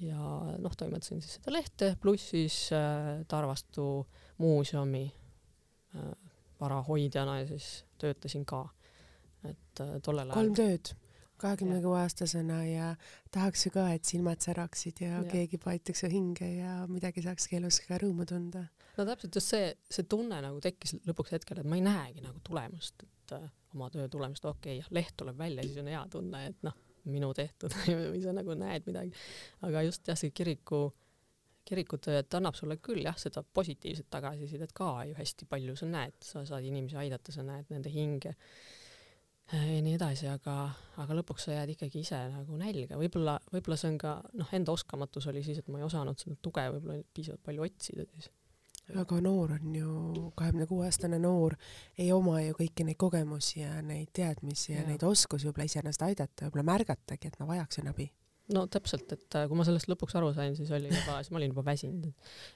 ja 0.00 0.18
noh, 0.58 0.76
toimetasin 0.76 1.22
siis 1.22 1.38
seda 1.38 1.54
lehte, 1.54 1.94
pluss 2.00 2.30
siis 2.34 2.58
äh, 2.76 3.24
Tarvastu 3.28 4.06
muuseumi 4.38 5.04
äh, 5.96 6.12
varahoidjana 6.60 7.40
ja 7.40 7.46
siis 7.46 7.84
töötasin 7.98 8.44
ka 8.44 8.66
et 9.50 9.82
äh, 9.84 9.96
tollel 10.02 10.28
ajal. 10.28 10.36
kolm 10.38 10.58
tööd 10.58 10.94
kahekümne 11.44 11.80
kuue 11.82 11.98
aastasena 11.98 12.60
ja 12.66 12.88
tahaks 13.34 13.66
ju 13.66 13.72
ka, 13.74 13.88
et 13.94 14.06
silmad 14.08 14.42
säraksid 14.44 15.02
ja, 15.04 15.18
ja. 15.18 15.24
keegi 15.30 15.58
paitaks 15.62 16.04
su 16.04 16.10
hinge 16.12 16.48
ja 16.60 16.76
midagi 16.90 17.24
saakski 17.24 17.58
elus 17.58 17.80
ka 17.84 17.98
rõõmu 18.00 18.26
tunda. 18.28 18.64
no 18.96 19.06
täpselt 19.08 19.34
just 19.40 19.52
see, 19.52 19.70
see 19.90 20.06
tunne 20.10 20.40
nagu 20.44 20.60
tekkis 20.64 20.96
lõpuks 21.08 21.34
hetkel, 21.36 21.60
et 21.60 21.68
ma 21.68 21.78
ei 21.80 21.84
näegi 21.84 22.24
nagu 22.24 22.40
tulemust, 22.46 23.06
et 23.06 23.36
äh, 23.36 23.46
oma 23.74 23.90
töö 23.94 24.08
tulemust, 24.10 24.46
okei 24.48 24.80
okay,, 24.80 24.94
leht 24.94 25.16
tuleb 25.20 25.38
välja, 25.38 25.66
siis 25.66 25.80
on 25.82 25.90
hea 25.90 26.02
tunne, 26.12 26.44
et 26.50 26.66
noh, 26.66 26.76
minu 27.10 27.32
tehtud 27.36 27.74
või 28.12 28.22
sa 28.24 28.36
nagu 28.36 28.56
näed 28.58 28.86
midagi. 28.88 29.24
aga 29.66 29.82
just 29.88 30.06
jah, 30.08 30.18
see 30.20 30.32
kiriku, 30.36 30.86
kirikutöö, 31.66 32.22
et 32.22 32.38
annab 32.38 32.56
sulle 32.56 32.78
küll 32.84 33.02
jah, 33.04 33.18
seda 33.20 33.42
positiivset 33.42 34.08
tagasisidet 34.12 34.72
ka 34.76 34.94
ju 35.10 35.18
hästi 35.18 35.50
palju, 35.50 35.76
sa 35.80 35.90
näed, 35.90 36.16
sa 36.22 36.46
saad 36.46 36.64
inimesi 36.64 37.00
aidata, 37.00 37.34
sa 37.34 37.44
näed 37.44 37.74
nende 37.74 37.92
hinge 37.92 38.36
ja 39.52 39.80
nii 39.84 39.96
edasi, 39.98 40.28
aga, 40.30 40.54
aga 41.02 41.18
lõpuks 41.18 41.48
sa 41.48 41.58
jääd 41.58 41.74
ikkagi 41.74 42.00
ise 42.04 42.20
nagu 42.32 42.56
nälga, 42.60 42.98
võib-olla, 43.00 43.36
võib-olla 43.52 43.76
see 43.80 43.92
on 43.92 43.98
ka 44.00 44.14
noh, 44.40 44.54
enda 44.56 44.72
oskamatus 44.72 45.28
oli 45.32 45.44
siis, 45.44 45.60
et 45.60 45.68
ma 45.68 45.80
ei 45.80 45.86
osanud 45.86 46.20
seda 46.20 46.38
tuge 46.42 46.64
võib-olla 46.76 47.04
piisavalt 47.14 47.44
palju 47.44 47.66
otsida 47.66 48.06
siis. 48.14 48.30
aga 49.00 49.20
noor 49.24 49.56
on 49.58 49.76
ju, 49.76 49.92
kahekümne 50.38 50.66
kuue 50.70 50.88
aastane 50.88 51.20
noor 51.20 51.56
ei 51.98 52.10
oma 52.12 52.40
ju 52.44 52.56
kõiki 52.60 52.88
neid 52.88 53.00
kogemusi 53.00 53.60
ja 53.62 53.80
neid 53.82 54.12
teadmisi 54.16 54.72
ja, 54.72 54.82
ja 54.82 54.88
neid 54.88 55.04
oskusi 55.04 55.48
võib-olla 55.48 55.68
iseennast 55.70 56.04
aidata, 56.08 56.48
võib-olla 56.48 56.70
märgatagi, 56.72 57.32
et 57.32 57.40
ma 57.40 57.52
vajaksin 57.54 57.92
abi 57.92 58.08
no 58.52 58.66
täpselt, 58.68 59.12
et 59.12 59.36
äh, 59.38 59.46
kui 59.48 59.56
ma 59.58 59.64
sellest 59.66 59.88
lõpuks 59.88 60.16
aru 60.18 60.32
sain, 60.36 60.56
siis 60.56 60.72
oli 60.74 60.90
juba, 60.90 61.20
siis 61.20 61.32
ma 61.32 61.40
olin 61.40 61.52
juba 61.54 61.64
väsinud, 61.64 62.10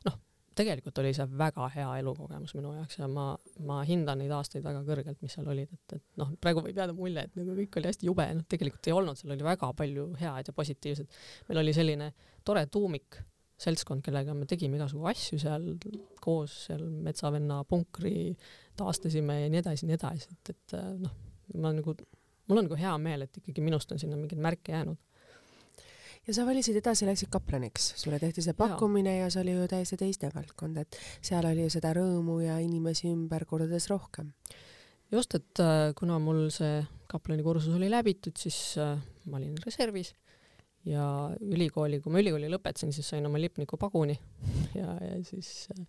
noh, 0.09 0.19
tegelikult 0.59 0.99
oli 1.03 1.13
see 1.17 1.27
väga 1.39 1.69
hea 1.75 1.89
elukogemus 2.01 2.55
minu 2.59 2.73
jaoks 2.77 2.99
ja 2.99 3.09
ma, 3.11 3.31
ma 3.69 3.79
hindan 3.87 4.21
neid 4.23 4.33
aastaid 4.35 4.65
väga 4.65 4.83
kõrgelt, 4.87 5.21
mis 5.23 5.37
seal 5.37 5.49
olid, 5.53 5.71
et, 5.75 5.97
et 5.99 6.21
noh, 6.21 6.33
praegu 6.43 6.65
võib 6.65 6.79
jääda 6.79 6.97
mulje, 6.97 7.25
et 7.29 7.39
nagu 7.39 7.57
kõik 7.61 7.79
oli 7.81 7.91
hästi 7.91 8.09
jube, 8.09 8.27
noh, 8.39 8.47
tegelikult 8.51 8.91
ei 8.91 8.97
olnud, 8.97 9.21
seal 9.21 9.35
oli 9.37 9.47
väga 9.47 9.71
palju 9.79 10.07
head 10.21 10.51
ja 10.51 10.55
positiivset. 10.57 11.19
meil 11.49 11.63
oli 11.63 11.75
selline 11.77 12.13
tore 12.47 12.67
tuumik, 12.73 13.21
seltskond, 13.59 14.05
kellega 14.07 14.35
me 14.39 14.47
tegime 14.51 14.79
igasugu 14.79 15.09
asju 15.11 15.41
seal 15.43 15.67
koos, 16.23 16.55
seal 16.69 16.85
metsavenna 17.07 17.63
punkri 17.69 18.31
taastasime 18.79 19.41
ja 19.43 19.51
nii 19.51 19.63
edasi 19.65 19.85
ja 19.85 19.91
nii 19.91 19.99
edasi, 19.99 20.31
et, 20.35 20.55
et 20.55 20.79
noh, 21.03 21.15
ma 21.59 21.75
nagu, 21.75 21.95
mul 22.47 22.63
on 22.63 22.69
nagu 22.69 22.79
hea 22.79 22.95
meel, 23.03 23.27
et 23.27 23.43
ikkagi 23.43 23.65
minust 23.65 23.91
on 23.95 24.01
sinna 24.03 24.19
mingeid 24.19 24.43
märke 24.43 24.75
jäänud 24.75 24.99
ja 26.29 26.35
sa 26.37 26.45
valisid 26.45 26.77
edasi, 26.77 27.07
läksid 27.09 27.31
kaplaniks, 27.33 27.93
sulle 27.97 28.19
tehti 28.21 28.45
see 28.45 28.57
pakkumine 28.57 29.15
ja, 29.17 29.27
ja 29.27 29.33
see 29.33 29.43
oli 29.47 29.55
ju 29.57 29.69
täiesti 29.71 29.97
teiste 30.01 30.29
valdkond, 30.35 30.81
et 30.83 30.99
seal 31.25 31.47
oli 31.49 31.65
ju 31.65 31.73
seda 31.73 31.95
rõõmu 31.97 32.43
ja 32.45 32.59
inimesi 32.61 33.09
ümber 33.09 33.47
kordades 33.49 33.89
rohkem. 33.89 34.33
just, 35.11 35.35
et 35.35 35.63
äh, 35.65 35.95
kuna 35.97 36.19
mul 36.21 36.49
see 36.53 36.83
kaplani 37.09 37.45
kursus 37.47 37.73
oli 37.79 37.89
läbitud, 37.89 38.37
siis 38.37 38.77
äh, 38.77 38.99
ma 39.25 39.41
olin 39.41 39.57
reservis 39.65 40.13
ja 40.85 41.33
ülikooli, 41.41 42.03
kui 42.05 42.13
ma 42.13 42.21
ülikooli 42.21 42.53
lõpetasin, 42.53 42.93
siis 42.93 43.09
sain 43.09 43.27
oma 43.27 43.41
lipniku 43.41 43.81
paguni 43.81 44.19
ja, 44.81 44.99
ja 45.01 45.17
siis 45.25 45.67
äh, 45.73 45.85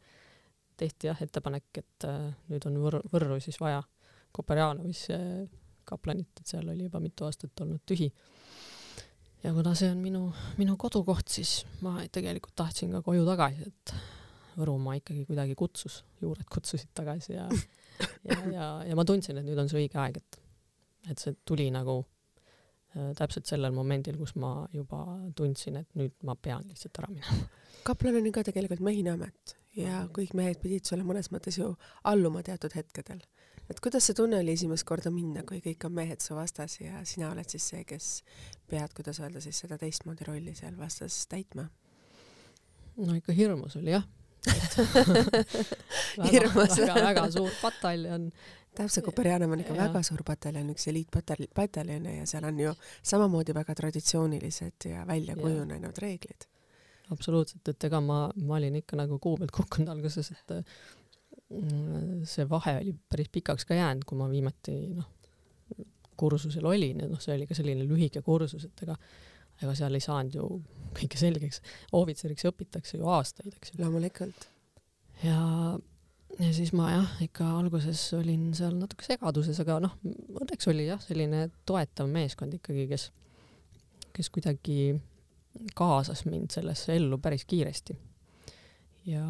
tehti 0.79 1.11
jah 1.11 1.19
ettepanek, 1.19 1.83
et 1.83 2.07
nüüd 2.47 2.63
on 2.69 2.79
Võr 2.79 3.01
Võrru 3.11 3.41
siis 3.43 3.59
vaja 3.59 3.81
Koperjanovisse 4.31 5.17
kaplanit, 5.89 6.31
et 6.39 6.47
seal 6.47 6.69
oli 6.69 6.85
juba 6.85 7.01
mitu 7.03 7.25
aastat 7.27 7.59
olnud 7.65 7.81
tühi 7.83 8.07
ja 9.43 9.53
kuna 9.55 9.73
see 9.77 9.89
on 9.91 9.99
minu, 10.03 10.23
minu 10.59 10.77
kodukoht, 10.79 11.27
siis 11.31 11.63
ma 11.85 11.97
tegelikult 12.11 12.55
tahtsin 12.59 12.91
ka 12.97 13.03
koju 13.05 13.27
tagasi, 13.29 13.69
et 13.69 13.99
Võrumaa 14.59 14.97
ikkagi 14.97 15.21
kuidagi 15.23 15.53
kutsus, 15.55 16.01
juured 16.19 16.47
kutsusid 16.51 16.89
tagasi 16.97 17.37
ja 17.37 17.45
ja, 18.27 18.37
ja, 18.51 18.65
ja 18.89 18.95
ma 18.97 19.05
tundsin, 19.07 19.39
et 19.39 19.47
nüüd 19.47 19.59
on 19.61 19.69
see 19.71 19.85
õige 19.85 19.99
aeg, 20.01 20.19
et, 20.19 20.39
et 21.13 21.21
see 21.21 21.37
tuli 21.47 21.69
nagu 21.71 22.01
äh, 22.01 23.13
täpselt 23.19 23.47
sellel 23.47 23.75
momendil, 23.75 24.17
kus 24.19 24.35
ma 24.39 24.65
juba 24.75 25.05
tundsin, 25.37 25.79
et 25.83 25.95
nüüd 25.99 26.17
ma 26.27 26.35
pean 26.35 26.67
lihtsalt 26.67 26.99
ära 26.99 27.11
minema. 27.13 27.47
kaplan 27.87 28.19
on 28.19 28.27
ju 28.27 28.35
ka 28.35 28.43
tegelikult 28.49 28.83
mehine 28.83 29.15
amet 29.15 29.55
ja 29.79 30.03
kõik 30.15 30.35
mehed 30.35 30.59
pidid 30.63 30.87
sulle 30.89 31.05
mõnes 31.07 31.31
mõttes 31.31 31.59
ju 31.59 31.71
alluma 32.09 32.43
teatud 32.43 32.75
hetkedel 32.75 33.23
et 33.69 33.79
kuidas 33.83 34.09
see 34.09 34.17
tunne 34.17 34.39
oli 34.41 34.55
esimest 34.57 34.85
korda 34.87 35.11
minna, 35.13 35.43
kui 35.47 35.61
kõik 35.63 35.85
on 35.87 35.93
mehed 35.99 36.23
su 36.25 36.37
vastas 36.37 36.79
ja 36.81 37.03
sina 37.07 37.31
oled 37.33 37.49
siis 37.49 37.67
see, 37.73 37.83
kes 37.87 38.11
pead, 38.69 38.93
kuidas 38.97 39.21
öelda 39.21 39.41
siis 39.43 39.59
seda 39.65 39.77
teistmoodi 39.81 40.27
rolli 40.27 40.55
seal 40.57 40.77
vastas 40.79 41.21
täitma? 41.29 41.69
no 42.99 43.15
ikka 43.15 43.35
hirmus 43.35 43.77
oli 43.79 43.95
jah 43.95 44.07
hirmus 46.31 46.77
väga, 46.77 46.93
väga, 46.93 47.03
väga 47.03 47.25
suur 47.31 47.51
pataljon. 47.61 48.29
täpselt, 48.75 49.05
Kuperjanov 49.05 49.51
on 49.51 49.63
ikka 49.63 49.75
ja. 49.75 49.87
väga 49.87 50.03
suur 50.07 50.23
pataljon, 50.25 50.69
üks 50.71 50.87
eliitpataljone 50.91 52.15
ja 52.19 52.27
seal 52.29 52.47
on 52.47 52.61
ju 52.63 52.71
samamoodi 53.11 53.55
väga 53.57 53.75
traditsioonilised 53.75 54.87
ja 54.91 55.03
välja 55.07 55.35
kujunenud 55.35 55.97
reeglid. 55.99 56.47
absoluutselt, 57.11 57.67
et 57.67 57.83
ega 57.89 57.99
ma, 58.05 58.21
ma 58.35 58.55
olin 58.59 58.79
ikka 58.79 58.99
nagu 58.99 59.19
kuu 59.19 59.35
pealt 59.37 59.51
kukkunud 59.55 59.91
alguses, 59.91 60.31
et 60.31 60.55
see 62.29 62.45
vahe 62.49 62.75
oli 62.77 62.93
päris 63.09 63.29
pikaks 63.33 63.65
ka 63.65 63.73
jäänud, 63.73 64.05
kui 64.05 64.17
ma 64.19 64.27
viimati 64.29 64.75
noh, 64.93 65.07
kursusel 66.19 66.65
olin 66.69 67.01
ja 67.01 67.09
noh, 67.09 67.21
see 67.23 67.33
oli 67.33 67.47
ka 67.49 67.57
selline 67.57 67.87
lühike 67.89 68.21
kursus, 68.25 68.67
et 68.67 68.83
ega 68.85 68.97
ega 69.59 69.75
seal 69.75 69.97
ei 69.97 70.03
saanud 70.03 70.35
ju 70.39 70.47
kõike 70.97 71.19
selgeks. 71.19 71.61
ohvitseriks 71.95 72.47
õpitakse 72.49 72.97
ju 72.99 73.07
aastaid, 73.11 73.53
eks 73.55 73.73
ju. 73.73 73.83
loomulikult. 73.83 74.47
ja, 75.23 75.39
ja 76.39 76.51
siis 76.55 76.71
ma 76.77 76.91
jah, 76.93 77.15
ikka 77.25 77.47
alguses 77.59 78.01
olin 78.17 78.49
seal 78.57 78.77
natuke 78.79 79.05
segaduses, 79.07 79.59
aga 79.63 79.79
noh, 79.83 79.95
õnneks 80.39 80.69
oli 80.71 80.87
jah, 80.89 81.01
selline 81.03 81.47
toetav 81.69 82.09
meeskond 82.11 82.55
ikkagi, 82.59 82.87
kes, 82.91 83.09
kes 84.15 84.31
kuidagi 84.33 84.79
kaasas 85.75 86.23
mind 86.29 86.53
sellesse 86.55 86.95
ellu 86.95 87.19
päris 87.21 87.45
kiiresti. 87.49 87.97
ja, 89.11 89.25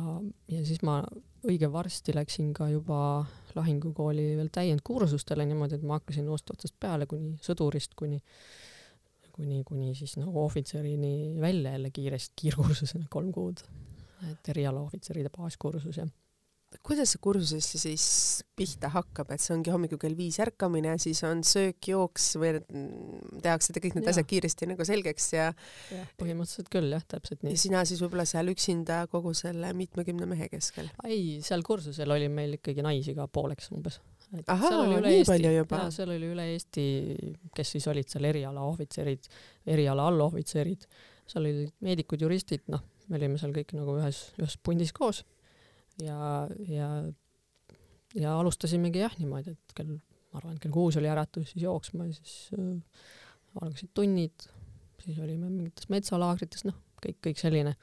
ja 0.52 0.66
siis 0.66 0.84
ma 0.86 1.02
õige 1.48 1.72
varsti 1.72 2.16
läksin 2.16 2.54
ka 2.54 2.70
juba 2.70 3.26
lahingukooli 3.56 4.36
veel 4.38 4.50
täiendkursustele 4.54 5.46
niimoodi, 5.46 5.80
et 5.80 5.86
ma 5.88 6.00
hakkasin 6.00 6.28
uuest 6.30 6.50
otsast 6.52 6.76
peale 6.80 7.08
kuni 7.10 7.38
sõdurist 7.44 7.96
kuni 8.00 8.20
kuni, 9.40 9.64
kuni 9.64 9.94
siis 9.96 10.18
nagu 10.20 10.44
ohvitserini 10.44 11.40
välja 11.40 11.72
jälle 11.72 11.92
kiiresti, 11.96 12.34
kiirkursusena 12.42 13.06
kolm 13.10 13.32
kuud. 13.32 13.64
et 14.32 14.50
erialaohvitseride 14.52 15.30
baaskursus 15.32 15.98
ja 15.98 16.04
kuidas 16.86 17.14
see 17.14 17.22
kursusesse 17.22 17.80
siis 17.82 18.04
pihta 18.58 18.92
hakkab, 18.94 19.32
et 19.34 19.42
see 19.42 19.54
ongi 19.56 19.72
hommikul 19.74 20.00
kell 20.02 20.16
viis 20.18 20.38
ärkamine, 20.44 20.96
siis 21.02 21.22
on 21.26 21.42
söök, 21.46 21.80
jooks 21.92 22.28
või 22.40 22.60
tehakse 23.42 23.74
kõik 23.74 23.98
need 23.98 24.06
ja. 24.06 24.14
asjad 24.14 24.28
kiiresti 24.30 24.70
nagu 24.70 24.86
selgeks 24.86 25.30
ja 25.34 25.48
jah, 25.50 26.12
põhimõtteliselt 26.22 26.70
küll 26.74 26.94
jah, 26.94 27.06
täpselt 27.10 27.42
nii. 27.46 27.56
ja 27.56 27.62
sina 27.64 27.82
siis 27.90 28.04
võib-olla 28.04 28.28
seal 28.30 28.52
üksinda 28.54 29.02
kogu 29.12 29.34
selle 29.38 29.72
mitmekümne 29.78 30.30
mehe 30.30 30.50
keskel? 30.52 30.92
ei, 31.08 31.40
seal 31.46 31.66
kursusel 31.66 32.14
oli 32.14 32.30
meil 32.34 32.60
ikkagi 32.60 32.86
naisi 32.86 33.18
ka 33.18 33.26
pooleks 33.34 33.72
umbes. 33.74 33.98
ahaa, 34.46 34.84
nii 34.92 35.16
Eesti, 35.16 35.32
palju 35.32 35.56
juba? 35.56 35.82
seal 35.96 36.14
oli 36.14 36.30
üle 36.36 36.48
Eesti, 36.54 36.86
kes 37.58 37.76
siis 37.78 37.90
olid 37.90 38.14
seal 38.14 38.30
eriala 38.30 38.68
ohvitserid, 38.70 39.26
eriala 39.74 40.06
allohvitserid, 40.14 40.86
seal 41.30 41.50
olid 41.50 41.74
meedikud, 41.86 42.22
juristid, 42.22 42.70
noh, 42.70 42.86
me 43.10 43.18
olime 43.18 43.42
seal 43.42 43.58
kõik 43.58 43.74
nagu 43.78 43.98
ühes, 43.98 44.28
ühes 44.38 44.60
pundis 44.62 44.94
koos 44.94 45.26
ja, 46.04 46.48
ja, 46.70 46.90
ja 48.16 48.36
alustasimegi 48.40 49.04
jah 49.04 49.16
niimoodi, 49.20 49.56
et 49.56 49.76
kell, 49.78 49.98
ma 50.32 50.42
arvan, 50.42 50.58
et 50.58 50.64
kell 50.64 50.76
kuus 50.76 50.98
oli 51.00 51.10
äratus, 51.12 51.54
siis 51.54 51.66
jooksma 51.66 52.10
ja 52.10 52.16
siis 52.18 52.36
äh, 52.58 53.08
algasid 53.62 53.92
tunnid, 53.98 54.50
siis 55.04 55.20
olime 55.24 55.50
mingites 55.52 55.90
metsalaagrites, 55.92 56.66
noh, 56.70 56.78
kõik, 57.04 57.20
kõik 57.28 57.42
selline 57.42 57.76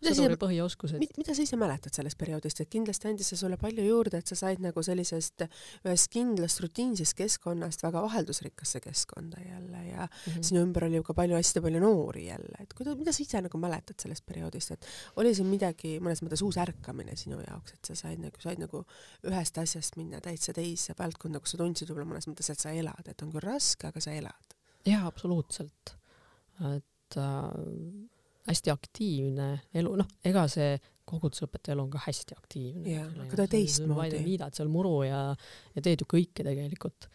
sõduri 0.00 0.36
põhioskused. 0.40 1.02
mida 1.18 1.34
sa 1.34 1.44
ise 1.44 1.56
mäletad 1.60 1.94
sellest 1.94 2.18
perioodist, 2.20 2.62
et 2.62 2.70
kindlasti 2.72 3.08
andis 3.10 3.30
see 3.32 3.38
sulle 3.40 3.58
palju 3.60 3.84
juurde, 3.84 4.20
et 4.20 4.30
sa 4.30 4.38
said 4.38 4.62
nagu 4.64 4.82
sellisest 4.84 5.44
ühest 5.84 6.10
kindlast 6.12 6.62
rutiinsest 6.64 7.16
keskkonnast 7.18 7.84
väga 7.84 8.02
vaheldusrikkasse 8.06 8.80
keskkonda 8.84 9.42
jälle 9.44 9.82
ja 9.88 10.06
mm 10.06 10.32
-hmm. 10.32 10.42
sinu 10.50 10.64
ümber 10.64 10.84
oli 10.84 10.96
ju 10.96 11.02
ka 11.02 11.14
palju, 11.14 11.36
hästi 11.36 11.60
palju 11.60 11.80
noori 11.80 12.26
jälle, 12.26 12.56
et 12.60 12.74
kuidas, 12.74 12.96
mida 12.98 13.12
sa 13.12 13.22
ise 13.22 13.40
nagu 13.40 13.58
mäletad 13.58 14.00
sellest 14.00 14.26
perioodist, 14.26 14.70
et 14.70 14.86
oli 15.16 15.34
siin 15.34 15.48
midagi 15.48 15.98
mõnes 16.00 16.22
mõttes 16.22 16.42
uus 16.42 16.56
ärkamine 16.56 17.16
sinu 17.16 17.40
jaoks, 17.40 17.72
et 17.72 17.84
sa 17.84 17.94
said 17.94 18.18
nagu, 18.18 18.36
said 18.40 18.58
nagu 18.58 18.84
ühest 19.24 19.58
asjast 19.58 19.96
minna 19.96 20.20
täitsa 20.20 20.52
teise 20.52 20.94
valdkonda, 20.98 21.40
kus 21.40 21.50
sa 21.50 21.58
tundsid 21.58 21.88
võib-olla 21.88 22.14
mõnes 22.14 22.28
mõttes, 22.28 22.50
et 22.50 22.60
sa 22.60 22.70
elad, 22.70 23.08
et 23.08 23.22
on 23.22 23.32
küll 23.32 23.44
raske, 23.44 23.86
aga 23.86 24.00
sa 24.00 24.10
elad? 24.10 24.56
jaa, 24.86 25.06
absoluutselt. 25.06 25.96
et 26.60 27.16
äh 27.16 28.19
hästi 28.48 28.72
aktiivne 28.72 29.50
elu, 29.76 29.92
noh, 30.00 30.08
ega 30.26 30.46
see 30.50 30.74
kogudusõpetaja 31.10 31.74
elu 31.74 31.84
on 31.84 31.92
ka 31.92 32.02
hästi 32.06 32.36
aktiivne. 32.38 32.94
jaa, 32.94 33.06
aga 33.24 33.38
ta 33.42 33.46
teistmoodi. 33.50 34.22
viidad 34.24 34.56
seal 34.56 34.70
muru 34.72 35.00
ja, 35.06 35.22
ja 35.74 35.84
teed 35.84 36.04
ju 36.04 36.08
kõike 36.10 36.46
tegelikult. 36.46 37.08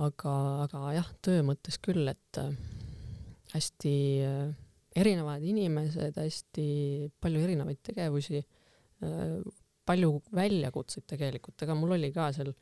aga, 0.00 0.34
aga 0.66 0.82
jah, 1.00 1.08
töö 1.24 1.42
mõttes 1.46 1.80
küll, 1.82 2.06
et 2.12 2.40
äh, 2.40 2.52
hästi 3.56 3.94
äh, 4.26 4.52
erinevad 5.00 5.42
inimesed, 5.46 6.18
hästi 6.18 6.66
palju 7.22 7.42
erinevaid 7.46 7.80
tegevusi 7.86 8.38
äh,, 8.38 9.40
palju 9.90 10.20
väljakutseid 10.36 11.08
tegelikult, 11.10 11.58
ega 11.66 11.74
mul 11.74 11.96
oli 11.98 12.12
ka 12.14 12.30
seal 12.36 12.52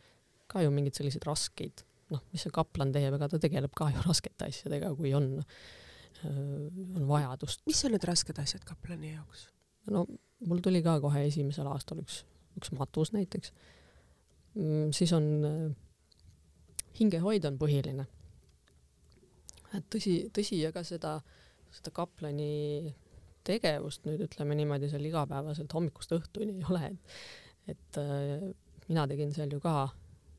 ka 0.49 0.65
ju 0.65 0.73
mingeid 0.73 0.97
selliseid 0.97 1.27
raskeid, 1.29 1.85
noh, 2.15 2.23
mis 2.33 2.47
see 2.47 2.55
kaplan 2.55 2.95
teeb, 2.95 3.13
ega 3.19 3.29
ta 3.29 3.41
tegeleb 3.43 3.75
ka 3.77 3.91
ju 3.93 4.01
raskete 4.09 4.49
asjadega, 4.49 4.95
kui 4.97 5.13
on 5.17 5.35
Äh, 5.37 5.88
on 6.27 7.05
vajadust. 7.09 7.63
mis 7.67 7.85
on 7.85 7.95
need 7.95 8.07
rasked 8.09 8.39
asjad 8.43 8.65
kaplani 8.67 9.13
jaoks? 9.13 9.49
no 9.91 10.05
mul 10.47 10.63
tuli 10.65 10.83
ka 10.83 10.99
kohe 11.03 11.25
esimesel 11.27 11.69
aastal 11.71 12.03
üks, 12.03 12.23
üks 12.59 12.73
matus 12.77 13.13
näiteks. 13.15 13.53
Mm, 14.59 14.93
siis 14.97 15.13
on 15.17 15.27
äh, 15.47 15.67
hingehoid 16.99 17.47
on 17.49 17.59
põhiline. 17.61 18.07
et 19.77 19.85
tõsi, 19.93 20.15
tõsi, 20.35 20.63
ega 20.67 20.83
seda, 20.87 21.19
seda 21.75 21.93
kaplani 21.95 22.95
tegevust 23.49 24.07
nüüd 24.09 24.25
ütleme 24.27 24.57
niimoodi 24.59 24.89
seal 24.91 25.05
igapäevaselt 25.09 25.73
hommikust 25.73 26.13
õhtuni 26.17 26.59
ei 26.59 26.65
ole, 26.69 26.91
et, 26.93 27.77
et 27.77 28.01
äh, 28.01 28.49
mina 28.89 29.07
tegin 29.09 29.35
seal 29.37 29.53
ju 29.53 29.61
ka 29.63 29.91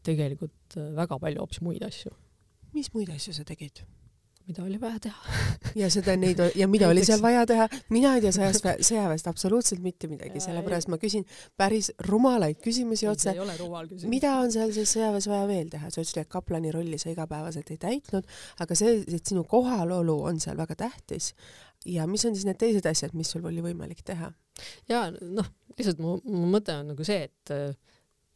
tegelikult 0.05 0.77
väga 0.97 1.19
palju 1.21 1.43
hoopis 1.43 1.61
muid 1.65 1.85
asju. 1.85 2.11
mis 2.73 2.91
muid 2.93 3.11
asju 3.13 3.35
sa 3.37 3.45
tegid? 3.45 3.83
Mida 4.49 4.63
oli 4.63 4.79
vaja 4.81 4.99
teha. 4.99 5.37
Ja 5.77 5.89
seda 5.93 6.15
neid 6.17 6.39
ja 6.57 6.67
mida 6.67 6.89
oli 6.89 7.03
seal 7.05 7.21
vaja 7.21 7.45
teha, 7.49 7.67
mina 7.93 8.15
ei 8.17 8.23
tea 8.23 8.31
sõjast, 8.33 8.65
sõjaväest 8.87 9.29
absoluutselt 9.29 9.83
mitte 9.85 10.09
midagi, 10.09 10.41
sellepärast 10.41 10.89
ma 10.89 10.97
küsin 11.01 11.27
päris 11.59 11.91
rumalaid 12.07 12.57
küsimusi 12.63 13.07
otse. 13.11 13.35
mida 14.09 14.33
on 14.41 14.51
seal 14.51 14.73
siis 14.73 14.95
sõjaväes 14.95 15.29
vaja 15.29 15.45
veel 15.51 15.69
teha, 15.69 15.93
sa 15.93 16.01
ütlesid, 16.01 16.23
et 16.23 16.33
kaplani 16.33 16.73
rolli 16.73 16.97
sa 16.97 17.13
igapäevaselt 17.13 17.69
ei 17.69 17.77
täitnud, 17.81 18.27
aga 18.65 18.79
see, 18.81 19.03
et 19.05 19.33
sinu 19.33 19.45
kohalolu 19.49 20.17
on 20.31 20.41
seal 20.41 20.57
väga 20.57 20.79
tähtis. 20.87 21.33
Ja 21.85 22.07
mis 22.09 22.25
on 22.25 22.33
siis 22.35 22.47
need 22.49 22.57
teised 22.59 22.85
asjad, 22.89 23.13
mis 23.15 23.29
sul 23.31 23.45
oli 23.45 23.61
võimalik 23.63 24.03
teha? 24.05 24.33
ja 24.89 25.05
noh, 25.13 25.45
lihtsalt 25.77 26.01
mu, 26.03 26.17
mu 26.25 26.49
mõte 26.51 26.73
on 26.75 26.95
nagu 26.95 27.05
see, 27.07 27.29
et 27.29 27.53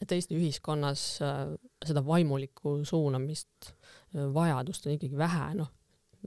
et 0.04 0.12
Eesti 0.12 0.36
ühiskonnas 0.36 1.02
äh, 1.24 1.54
seda 1.86 2.02
vaimulikku 2.04 2.82
suunamist 2.88 3.72
äh, 3.72 4.28
vajadust 4.36 4.88
on 4.88 4.98
ikkagi 4.98 5.18
vähe, 5.18 5.56
noh 5.58 5.72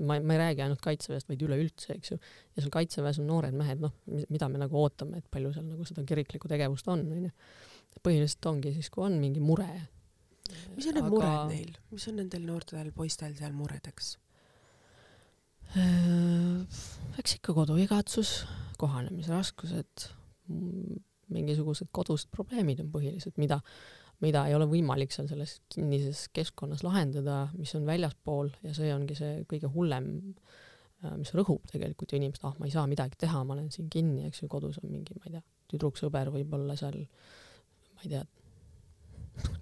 ma, 0.01 0.19
ma 0.21 0.37
ei 0.37 0.41
räägi 0.41 0.65
ainult 0.65 0.83
kaitseväest, 0.85 1.29
vaid 1.31 1.43
üleüldse, 1.47 1.97
eks 1.97 2.13
ju. 2.13 2.19
ja 2.57 2.63
seal 2.63 2.73
kaitseväes 2.75 3.21
on 3.23 3.29
noored 3.31 3.57
mehed, 3.57 3.83
noh, 3.83 3.95
mida 4.33 4.49
me 4.53 4.61
nagu 4.61 4.79
ootame, 4.83 5.23
et 5.23 5.31
palju 5.33 5.53
seal 5.55 5.67
nagu 5.69 5.87
seda 5.89 6.05
kiriklikku 6.09 6.51
tegevust 6.53 6.89
on, 6.93 7.05
onju. 7.17 7.33
põhiliselt 8.05 8.51
ongi 8.51 8.75
siis, 8.77 8.91
kui 8.93 9.07
on 9.07 9.19
mingi 9.23 9.43
mure. 9.43 9.69
mis 10.77 10.87
on 10.91 10.99
need 10.99 11.03
Aga... 11.05 11.11
mured 11.15 11.55
neil, 11.55 11.75
mis 11.95 12.09
on 12.11 12.21
nendel 12.21 12.47
noortel 12.49 12.93
poistel 12.97 13.35
seal 13.39 13.57
muredeks? 13.57 14.15
Äh, 15.77 16.81
eks 17.19 17.39
ikka 17.41 17.57
koduigatsus, 17.57 18.39
kohanemisraskused, 18.79 20.11
mingisugused 21.33 21.91
kodused 21.95 22.31
probleemid 22.35 22.85
on 22.85 22.93
põhiliselt, 22.93 23.35
mida 23.43 23.59
mida 24.25 24.47
ei 24.49 24.55
ole 24.57 24.67
võimalik 24.71 25.13
seal 25.13 25.29
selles 25.29 25.59
kinnises 25.73 26.27
keskkonnas 26.35 26.85
lahendada, 26.87 27.47
mis 27.59 27.75
on 27.77 27.87
väljaspool 27.89 28.51
ja 28.65 28.73
see 28.77 28.93
ongi 28.95 29.17
see 29.19 29.43
kõige 29.51 29.69
hullem, 29.75 30.09
äh, 31.05 31.17
mis 31.21 31.33
rõhub 31.37 31.67
tegelikult 31.73 32.13
ju 32.13 32.21
inimest, 32.21 32.45
ah, 32.49 32.57
ma 32.61 32.69
ei 32.69 32.75
saa 32.75 32.87
midagi 32.89 33.19
teha, 33.21 33.43
ma 33.45 33.57
olen 33.57 33.69
siin 33.75 33.91
kinni, 33.93 34.25
eks 34.29 34.43
ju, 34.43 34.51
kodus 34.53 34.81
on 34.83 34.91
mingi, 34.93 35.17
ma 35.19 35.29
ei 35.29 35.37
tea, 35.37 35.45
tüdruksõber 35.73 36.33
võib-olla 36.35 36.77
seal, 36.81 37.03
ma 37.93 38.07
ei 38.07 38.15
tea, 38.15 38.23